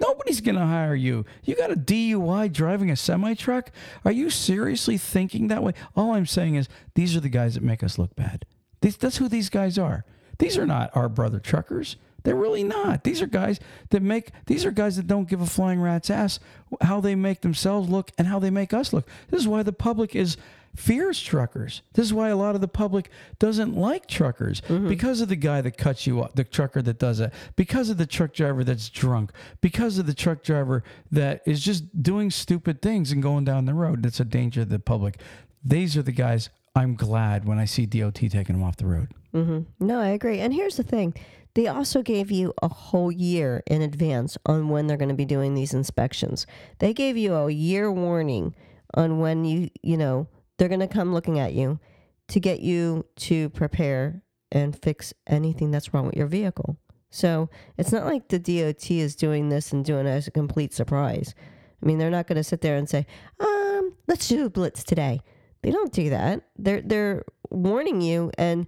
Nobody's 0.00 0.40
going 0.40 0.56
to 0.56 0.66
hire 0.66 0.94
you. 0.94 1.24
You 1.44 1.54
got 1.56 1.70
a 1.70 1.76
DUI 1.76 2.52
driving 2.52 2.90
a 2.90 2.96
semi 2.96 3.34
truck? 3.34 3.70
Are 4.04 4.12
you 4.12 4.30
seriously 4.30 4.98
thinking 4.98 5.48
that 5.48 5.62
way? 5.62 5.72
All 5.96 6.12
I'm 6.12 6.26
saying 6.26 6.56
is 6.56 6.68
these 6.94 7.16
are 7.16 7.20
the 7.20 7.28
guys 7.28 7.54
that 7.54 7.62
make 7.62 7.82
us 7.82 7.98
look 7.98 8.14
bad. 8.16 8.44
These, 8.80 8.96
that's 8.96 9.18
who 9.18 9.28
these 9.28 9.48
guys 9.48 9.78
are. 9.78 10.04
These 10.38 10.58
are 10.58 10.66
not 10.66 10.90
our 10.96 11.08
brother 11.08 11.38
truckers. 11.38 11.96
They're 12.24 12.34
really 12.34 12.64
not. 12.64 13.04
These 13.04 13.20
are 13.20 13.26
guys 13.26 13.60
that 13.90 14.02
make 14.02 14.30
these 14.46 14.64
are 14.64 14.70
guys 14.70 14.96
that 14.96 15.06
don't 15.06 15.28
give 15.28 15.42
a 15.42 15.46
flying 15.46 15.80
rat's 15.80 16.08
ass 16.08 16.40
how 16.80 17.00
they 17.00 17.14
make 17.14 17.42
themselves 17.42 17.88
look 17.88 18.10
and 18.16 18.26
how 18.26 18.38
they 18.38 18.50
make 18.50 18.72
us 18.72 18.92
look. 18.92 19.06
This 19.28 19.42
is 19.42 19.48
why 19.48 19.62
the 19.62 19.74
public 19.74 20.16
is 20.16 20.38
fears 20.74 21.22
truckers. 21.22 21.82
This 21.94 22.06
is 22.06 22.14
why 22.14 22.28
a 22.28 22.36
lot 22.36 22.54
of 22.54 22.60
the 22.60 22.68
public 22.68 23.10
doesn't 23.38 23.76
like 23.76 24.06
truckers 24.06 24.60
mm-hmm. 24.62 24.88
because 24.88 25.20
of 25.20 25.28
the 25.28 25.36
guy 25.36 25.60
that 25.60 25.76
cuts 25.76 26.06
you 26.06 26.22
off, 26.22 26.34
the 26.34 26.44
trucker 26.44 26.82
that 26.82 26.98
does 26.98 27.20
it, 27.20 27.32
because 27.56 27.90
of 27.90 27.98
the 27.98 28.06
truck 28.06 28.32
driver 28.32 28.64
that's 28.64 28.88
drunk, 28.88 29.32
because 29.60 29.98
of 29.98 30.06
the 30.06 30.14
truck 30.14 30.42
driver 30.42 30.82
that 31.10 31.42
is 31.46 31.64
just 31.64 32.02
doing 32.02 32.30
stupid 32.30 32.82
things 32.82 33.12
and 33.12 33.22
going 33.22 33.44
down 33.44 33.64
the 33.64 33.74
road. 33.74 34.02
That's 34.02 34.20
a 34.20 34.24
danger 34.24 34.64
to 34.64 34.70
the 34.70 34.78
public. 34.78 35.20
These 35.64 35.96
are 35.96 36.02
the 36.02 36.12
guys 36.12 36.50
I'm 36.74 36.96
glad 36.96 37.46
when 37.46 37.58
I 37.58 37.64
see 37.64 37.86
DOT 37.86 38.14
taking 38.14 38.56
them 38.56 38.62
off 38.62 38.76
the 38.76 38.86
road. 38.86 39.08
Mm-hmm. 39.32 39.86
No, 39.86 40.00
I 40.00 40.08
agree. 40.08 40.40
And 40.40 40.52
here's 40.52 40.76
the 40.76 40.82
thing. 40.82 41.14
They 41.54 41.68
also 41.68 42.02
gave 42.02 42.32
you 42.32 42.52
a 42.62 42.68
whole 42.68 43.12
year 43.12 43.62
in 43.68 43.80
advance 43.80 44.36
on 44.44 44.68
when 44.68 44.88
they're 44.88 44.96
going 44.96 45.08
to 45.08 45.14
be 45.14 45.24
doing 45.24 45.54
these 45.54 45.72
inspections. 45.72 46.48
They 46.80 46.92
gave 46.92 47.16
you 47.16 47.34
a 47.34 47.50
year 47.50 47.92
warning 47.92 48.56
on 48.92 49.20
when 49.20 49.44
you, 49.44 49.70
you 49.80 49.96
know, 49.96 50.26
they're 50.56 50.68
going 50.68 50.80
to 50.80 50.88
come 50.88 51.12
looking 51.12 51.38
at 51.38 51.54
you. 51.54 51.78
to 52.26 52.40
get 52.40 52.60
you 52.60 53.04
to 53.16 53.50
prepare 53.50 54.22
and 54.50 54.80
fix 54.80 55.12
anything 55.26 55.70
that's 55.70 55.92
wrong 55.92 56.06
with 56.06 56.16
your 56.16 56.26
vehicle. 56.26 56.78
So 57.10 57.50
it's 57.76 57.92
not 57.92 58.06
like 58.06 58.28
the 58.28 58.38
DOT 58.38 58.90
is 58.90 59.14
doing 59.14 59.48
this 59.48 59.72
and 59.72 59.84
doing 59.84 60.06
it 60.06 60.10
as 60.10 60.26
a 60.26 60.30
complete 60.30 60.72
surprise. 60.72 61.34
I 61.82 61.86
mean, 61.86 61.98
they're 61.98 62.10
not 62.10 62.26
going 62.26 62.36
to 62.36 62.44
sit 62.44 62.62
there 62.62 62.76
and 62.76 62.88
say, 62.88 63.06
um, 63.40 63.94
let's 64.06 64.26
do 64.26 64.46
a 64.46 64.50
blitz 64.50 64.84
today. 64.84 65.20
They 65.62 65.70
don't 65.70 65.92
do 65.92 66.10
that. 66.10 66.42
They're 66.58 66.80
they're 66.82 67.24
warning 67.50 68.00
you 68.00 68.30
and 68.38 68.66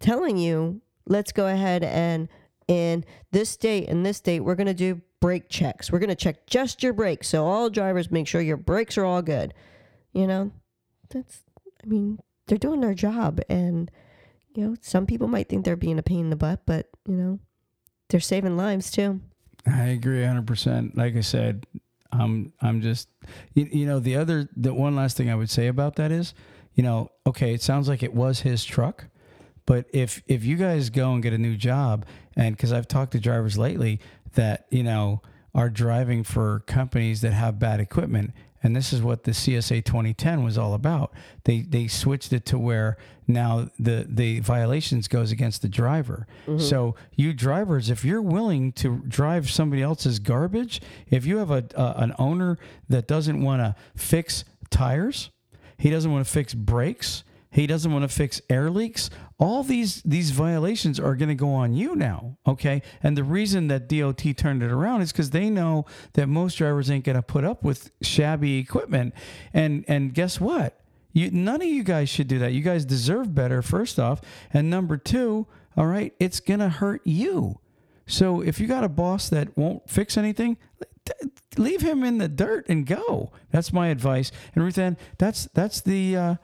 telling 0.00 0.36
you, 0.36 0.80
let's 1.06 1.32
go 1.32 1.46
ahead 1.46 1.84
and 1.84 2.28
in 2.68 3.04
this 3.32 3.56
date 3.56 3.88
and 3.88 4.04
this 4.04 4.20
date, 4.20 4.40
we're 4.40 4.56
going 4.56 4.66
to 4.66 4.74
do 4.74 5.00
brake 5.20 5.48
checks. 5.48 5.90
We're 5.92 5.98
going 5.98 6.08
to 6.08 6.14
check 6.16 6.46
just 6.46 6.82
your 6.82 6.92
brakes. 6.92 7.28
So 7.28 7.46
all 7.46 7.70
drivers 7.70 8.10
make 8.10 8.26
sure 8.26 8.40
your 8.40 8.56
brakes 8.56 8.98
are 8.98 9.04
all 9.04 9.22
good. 9.22 9.54
You 10.12 10.26
know, 10.26 10.50
that's, 11.10 11.42
I 11.82 11.86
mean, 11.86 12.18
they're 12.46 12.58
doing 12.58 12.80
their 12.80 12.94
job. 12.94 13.40
And, 13.48 13.90
you 14.54 14.64
know, 14.64 14.76
some 14.80 15.06
people 15.06 15.28
might 15.28 15.48
think 15.48 15.64
they're 15.64 15.76
being 15.76 15.98
a 15.98 16.02
pain 16.02 16.20
in 16.26 16.30
the 16.30 16.36
butt, 16.36 16.62
but, 16.66 16.88
you 17.06 17.14
know, 17.14 17.38
they're 18.08 18.20
saving 18.20 18.56
lives 18.56 18.90
too. 18.90 19.20
I 19.66 19.84
agree 19.84 20.20
100%. 20.20 20.96
Like 20.96 21.16
I 21.16 21.20
said, 21.20 21.66
I'm 22.12 22.52
I'm 22.60 22.80
just 22.80 23.08
you, 23.54 23.68
you 23.70 23.86
know 23.86 23.98
the 23.98 24.16
other 24.16 24.48
the 24.56 24.72
one 24.72 24.96
last 24.96 25.16
thing 25.16 25.30
I 25.30 25.34
would 25.34 25.50
say 25.50 25.66
about 25.66 25.96
that 25.96 26.12
is, 26.12 26.34
you 26.74 26.82
know, 26.82 27.10
okay, 27.26 27.54
it 27.54 27.62
sounds 27.62 27.88
like 27.88 28.02
it 28.02 28.14
was 28.14 28.40
his 28.40 28.64
truck, 28.64 29.06
but 29.66 29.86
if 29.92 30.22
if 30.26 30.44
you 30.44 30.56
guys 30.56 30.90
go 30.90 31.12
and 31.12 31.22
get 31.22 31.32
a 31.32 31.38
new 31.38 31.56
job 31.56 32.06
and 32.36 32.56
cuz 32.58 32.72
I've 32.72 32.88
talked 32.88 33.12
to 33.12 33.20
drivers 33.20 33.58
lately 33.58 34.00
that, 34.34 34.66
you 34.70 34.82
know, 34.82 35.22
are 35.54 35.70
driving 35.70 36.22
for 36.22 36.60
companies 36.60 37.22
that 37.22 37.32
have 37.32 37.58
bad 37.58 37.80
equipment 37.80 38.32
and 38.66 38.74
this 38.74 38.92
is 38.92 39.00
what 39.00 39.22
the 39.22 39.30
CSA 39.30 39.84
2010 39.84 40.42
was 40.42 40.58
all 40.58 40.74
about. 40.74 41.12
They 41.44 41.60
they 41.60 41.86
switched 41.86 42.32
it 42.32 42.44
to 42.46 42.58
where 42.58 42.96
now 43.28 43.70
the 43.78 44.04
the 44.08 44.40
violations 44.40 45.06
goes 45.06 45.30
against 45.30 45.62
the 45.62 45.68
driver. 45.68 46.26
Mm-hmm. 46.48 46.58
So 46.58 46.96
you 47.14 47.32
drivers, 47.32 47.90
if 47.90 48.04
you're 48.04 48.20
willing 48.20 48.72
to 48.72 49.04
drive 49.06 49.48
somebody 49.50 49.82
else's 49.82 50.18
garbage, 50.18 50.80
if 51.08 51.24
you 51.24 51.36
have 51.36 51.52
a, 51.52 51.64
a 51.76 51.94
an 51.98 52.12
owner 52.18 52.58
that 52.88 53.06
doesn't 53.06 53.40
want 53.40 53.62
to 53.62 53.76
fix 53.94 54.44
tires, 54.68 55.30
he 55.78 55.88
doesn't 55.88 56.10
want 56.10 56.26
to 56.26 56.32
fix 56.32 56.52
brakes, 56.52 57.22
he 57.56 57.66
doesn't 57.66 57.90
want 57.90 58.02
to 58.02 58.14
fix 58.14 58.42
air 58.50 58.70
leaks. 58.70 59.08
All 59.38 59.62
these 59.62 60.02
these 60.02 60.30
violations 60.30 61.00
are 61.00 61.16
going 61.16 61.30
to 61.30 61.34
go 61.34 61.54
on 61.54 61.72
you 61.72 61.96
now, 61.96 62.36
okay? 62.46 62.82
And 63.02 63.16
the 63.16 63.24
reason 63.24 63.68
that 63.68 63.88
DOT 63.88 64.22
turned 64.36 64.62
it 64.62 64.70
around 64.70 65.00
is 65.00 65.10
because 65.10 65.30
they 65.30 65.48
know 65.48 65.86
that 66.12 66.26
most 66.26 66.56
drivers 66.58 66.90
ain't 66.90 67.06
going 67.06 67.16
to 67.16 67.22
put 67.22 67.44
up 67.44 67.64
with 67.64 67.90
shabby 68.02 68.58
equipment. 68.58 69.14
And 69.54 69.86
and 69.88 70.12
guess 70.12 70.38
what? 70.38 70.78
You 71.14 71.30
none 71.30 71.62
of 71.62 71.68
you 71.68 71.82
guys 71.82 72.10
should 72.10 72.28
do 72.28 72.38
that. 72.40 72.52
You 72.52 72.60
guys 72.60 72.84
deserve 72.84 73.34
better. 73.34 73.62
First 73.62 73.98
off, 73.98 74.20
and 74.52 74.68
number 74.68 74.98
two, 74.98 75.46
all 75.78 75.86
right, 75.86 76.12
it's 76.20 76.40
going 76.40 76.60
to 76.60 76.68
hurt 76.68 77.00
you. 77.06 77.58
So 78.06 78.42
if 78.42 78.60
you 78.60 78.66
got 78.66 78.84
a 78.84 78.88
boss 78.90 79.30
that 79.30 79.56
won't 79.56 79.88
fix 79.88 80.18
anything, 80.18 80.58
leave 81.56 81.80
him 81.80 82.04
in 82.04 82.18
the 82.18 82.28
dirt 82.28 82.66
and 82.68 82.84
go. 82.84 83.32
That's 83.50 83.72
my 83.72 83.88
advice. 83.88 84.30
And 84.54 84.62
Ruth 84.62 84.76
Ann, 84.76 84.98
that's 85.16 85.46
that's 85.54 85.80
the 85.80 86.16
uh, 86.16 86.34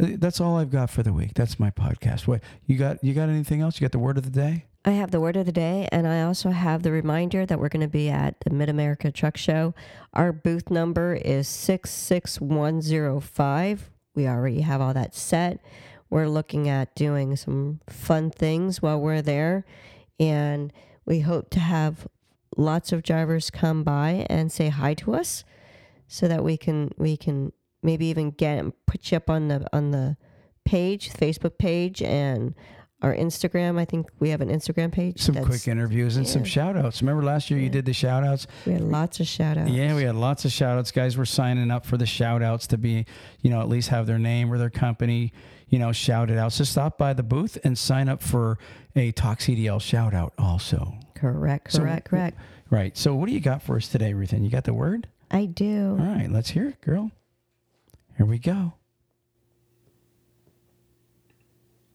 Uh, 0.00 0.16
that's 0.18 0.40
all 0.40 0.56
I've 0.56 0.70
got 0.70 0.88
for 0.90 1.02
the 1.02 1.12
week. 1.12 1.34
That's 1.34 1.60
my 1.60 1.70
podcast. 1.70 2.26
What 2.26 2.40
you 2.66 2.78
got? 2.78 3.02
You 3.02 3.12
got 3.14 3.28
anything 3.28 3.60
else? 3.60 3.80
You 3.80 3.84
got 3.84 3.92
the 3.92 3.98
word 3.98 4.16
of 4.18 4.24
the 4.24 4.30
day? 4.30 4.66
I 4.84 4.90
have 4.92 5.10
the 5.12 5.20
word 5.20 5.36
of 5.36 5.46
the 5.46 5.52
day, 5.52 5.88
and 5.92 6.08
I 6.08 6.22
also 6.22 6.50
have 6.50 6.82
the 6.82 6.90
reminder 6.90 7.46
that 7.46 7.60
we're 7.60 7.68
going 7.68 7.82
to 7.82 7.88
be 7.88 8.08
at 8.08 8.40
the 8.40 8.50
Mid 8.50 8.68
America 8.68 9.12
Truck 9.12 9.36
Show. 9.36 9.74
Our 10.12 10.32
booth 10.32 10.70
number 10.70 11.14
is 11.14 11.46
66105. 11.46 13.90
We 14.14 14.26
already 14.26 14.62
have 14.62 14.80
all 14.80 14.92
that 14.92 15.14
set. 15.14 15.60
We're 16.10 16.28
looking 16.28 16.68
at 16.68 16.96
doing 16.96 17.36
some 17.36 17.78
fun 17.88 18.30
things 18.30 18.82
while 18.82 19.00
we're 19.00 19.22
there, 19.22 19.64
and 20.18 20.72
we 21.06 21.20
hope 21.20 21.48
to 21.50 21.60
have 21.60 22.08
lots 22.56 22.92
of 22.92 23.02
drivers 23.02 23.50
come 23.50 23.84
by 23.84 24.26
and 24.28 24.50
say 24.50 24.68
hi 24.68 24.94
to 24.94 25.14
us 25.14 25.44
so 26.06 26.28
that 26.28 26.44
we 26.44 26.56
can 26.56 26.90
we 26.98 27.16
can 27.16 27.52
maybe 27.82 28.06
even 28.06 28.30
get 28.30 28.64
put 28.86 29.10
you 29.10 29.16
up 29.16 29.28
on 29.30 29.48
the 29.48 29.66
on 29.72 29.90
the 29.90 30.16
page 30.64 31.10
facebook 31.10 31.58
page 31.58 32.00
and 32.02 32.54
our 33.02 33.12
instagram 33.16 33.78
i 33.80 33.84
think 33.84 34.08
we 34.20 34.28
have 34.30 34.40
an 34.40 34.48
instagram 34.48 34.92
page 34.92 35.20
Some 35.20 35.34
quick 35.44 35.66
interviews 35.66 36.16
and 36.16 36.26
some 36.28 36.42
yeah. 36.42 36.48
shout 36.48 36.76
outs. 36.76 37.02
Remember 37.02 37.22
last 37.24 37.50
year 37.50 37.58
you 37.58 37.68
did 37.68 37.84
the 37.84 37.92
shout 37.92 38.22
outs? 38.22 38.46
we 38.64 38.74
had 38.74 38.82
lots 38.82 39.18
of 39.18 39.26
shout 39.26 39.58
outs 39.58 39.70
Yeah, 39.70 39.96
we 39.96 40.04
had 40.04 40.14
lots 40.14 40.44
of 40.44 40.52
shout 40.52 40.78
outs. 40.78 40.92
Guys 40.92 41.16
were 41.16 41.26
signing 41.26 41.70
up 41.72 41.84
for 41.84 41.96
the 41.96 42.06
shout 42.06 42.42
outs 42.42 42.68
to 42.68 42.78
be, 42.78 43.04
you 43.40 43.50
know, 43.50 43.60
at 43.60 43.68
least 43.68 43.88
have 43.88 44.06
their 44.06 44.20
name 44.20 44.52
or 44.52 44.56
their 44.58 44.70
company, 44.70 45.32
you 45.68 45.80
know, 45.80 45.90
shouted 45.90 46.38
out. 46.38 46.52
So 46.52 46.62
stop 46.62 46.96
by 46.96 47.12
the 47.12 47.24
booth 47.24 47.58
and 47.64 47.76
sign 47.76 48.08
up 48.08 48.22
for 48.22 48.56
a 48.94 49.10
Talk 49.10 49.40
CDL 49.40 49.80
shout 49.80 50.14
out 50.14 50.32
also. 50.38 50.94
correct 51.16 51.72
So- 51.72 51.80
correct 51.80 52.08
correct 52.08 52.38
Right. 52.70 52.96
So 52.96 53.14
what 53.16 53.26
do 53.28 53.34
you 53.34 53.40
got 53.40 53.62
for 53.62 53.76
us 53.76 53.88
today, 53.88 54.14
Ruth? 54.14 54.32
Ann? 54.32 54.44
You 54.44 54.50
got 54.50 54.64
the 54.64 54.72
word? 54.74 55.08
i 55.30 55.44
do 55.46 55.96
All 55.98 56.06
right, 56.06 56.30
let's 56.30 56.50
hear 56.50 56.68
it, 56.68 56.80
girl. 56.80 57.10
Here 58.22 58.30
we 58.30 58.38
go. 58.38 58.74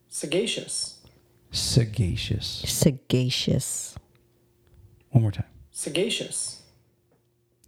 Sagacious. 0.10 1.00
Sagacious. 1.52 2.66
sagacious 2.68 3.96
One 5.12 5.22
more 5.22 5.32
time. 5.32 5.46
Sagacious. 5.72 6.64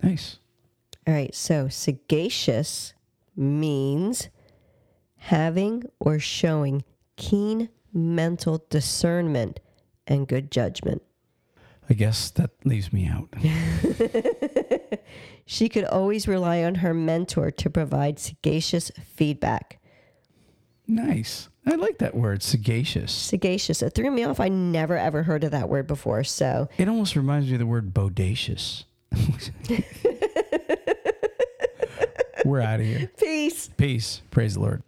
Nice. 0.03 0.39
all 1.07 1.13
right 1.13 1.33
so 1.33 1.69
sagacious 1.69 2.93
means 3.33 4.27
having 5.15 5.83
or 5.97 6.19
showing 6.19 6.83
keen 7.15 7.69
mental 7.93 8.65
discernment 8.69 9.61
and 10.05 10.27
good 10.27 10.51
judgment 10.51 11.01
I 11.89 11.93
guess 11.93 12.29
that 12.31 12.51
leaves 12.65 12.91
me 12.91 13.07
out. 13.07 13.33
She 15.45 15.67
could 15.69 15.83
always 15.85 16.27
rely 16.27 16.63
on 16.63 16.75
her 16.75 16.93
mentor 16.93 17.49
to 17.51 17.69
provide 17.69 18.19
sagacious 18.19 18.91
feedback. 19.15 19.79
nice. 20.87 21.49
I 21.65 21.75
like 21.75 21.99
that 21.99 22.15
word, 22.15 22.41
sagacious. 22.41 23.11
Sagacious. 23.11 23.83
It 23.83 23.91
threw 23.93 24.09
me 24.09 24.23
off. 24.23 24.39
I 24.39 24.47
never 24.47 24.97
ever 24.97 25.21
heard 25.21 25.43
of 25.43 25.51
that 25.51 25.69
word 25.69 25.85
before. 25.85 26.23
So 26.23 26.67
It 26.79 26.87
almost 26.87 27.15
reminds 27.15 27.47
me 27.47 27.53
of 27.53 27.59
the 27.59 27.67
word 27.67 27.93
bodacious. 27.93 28.85
We're 32.45 32.61
out 32.61 32.79
of 32.79 32.85
here. 32.87 33.11
peace. 33.17 33.69
Peace. 33.77 34.21
Praise 34.31 34.53
the 34.55 34.61
Lord. 34.61 34.81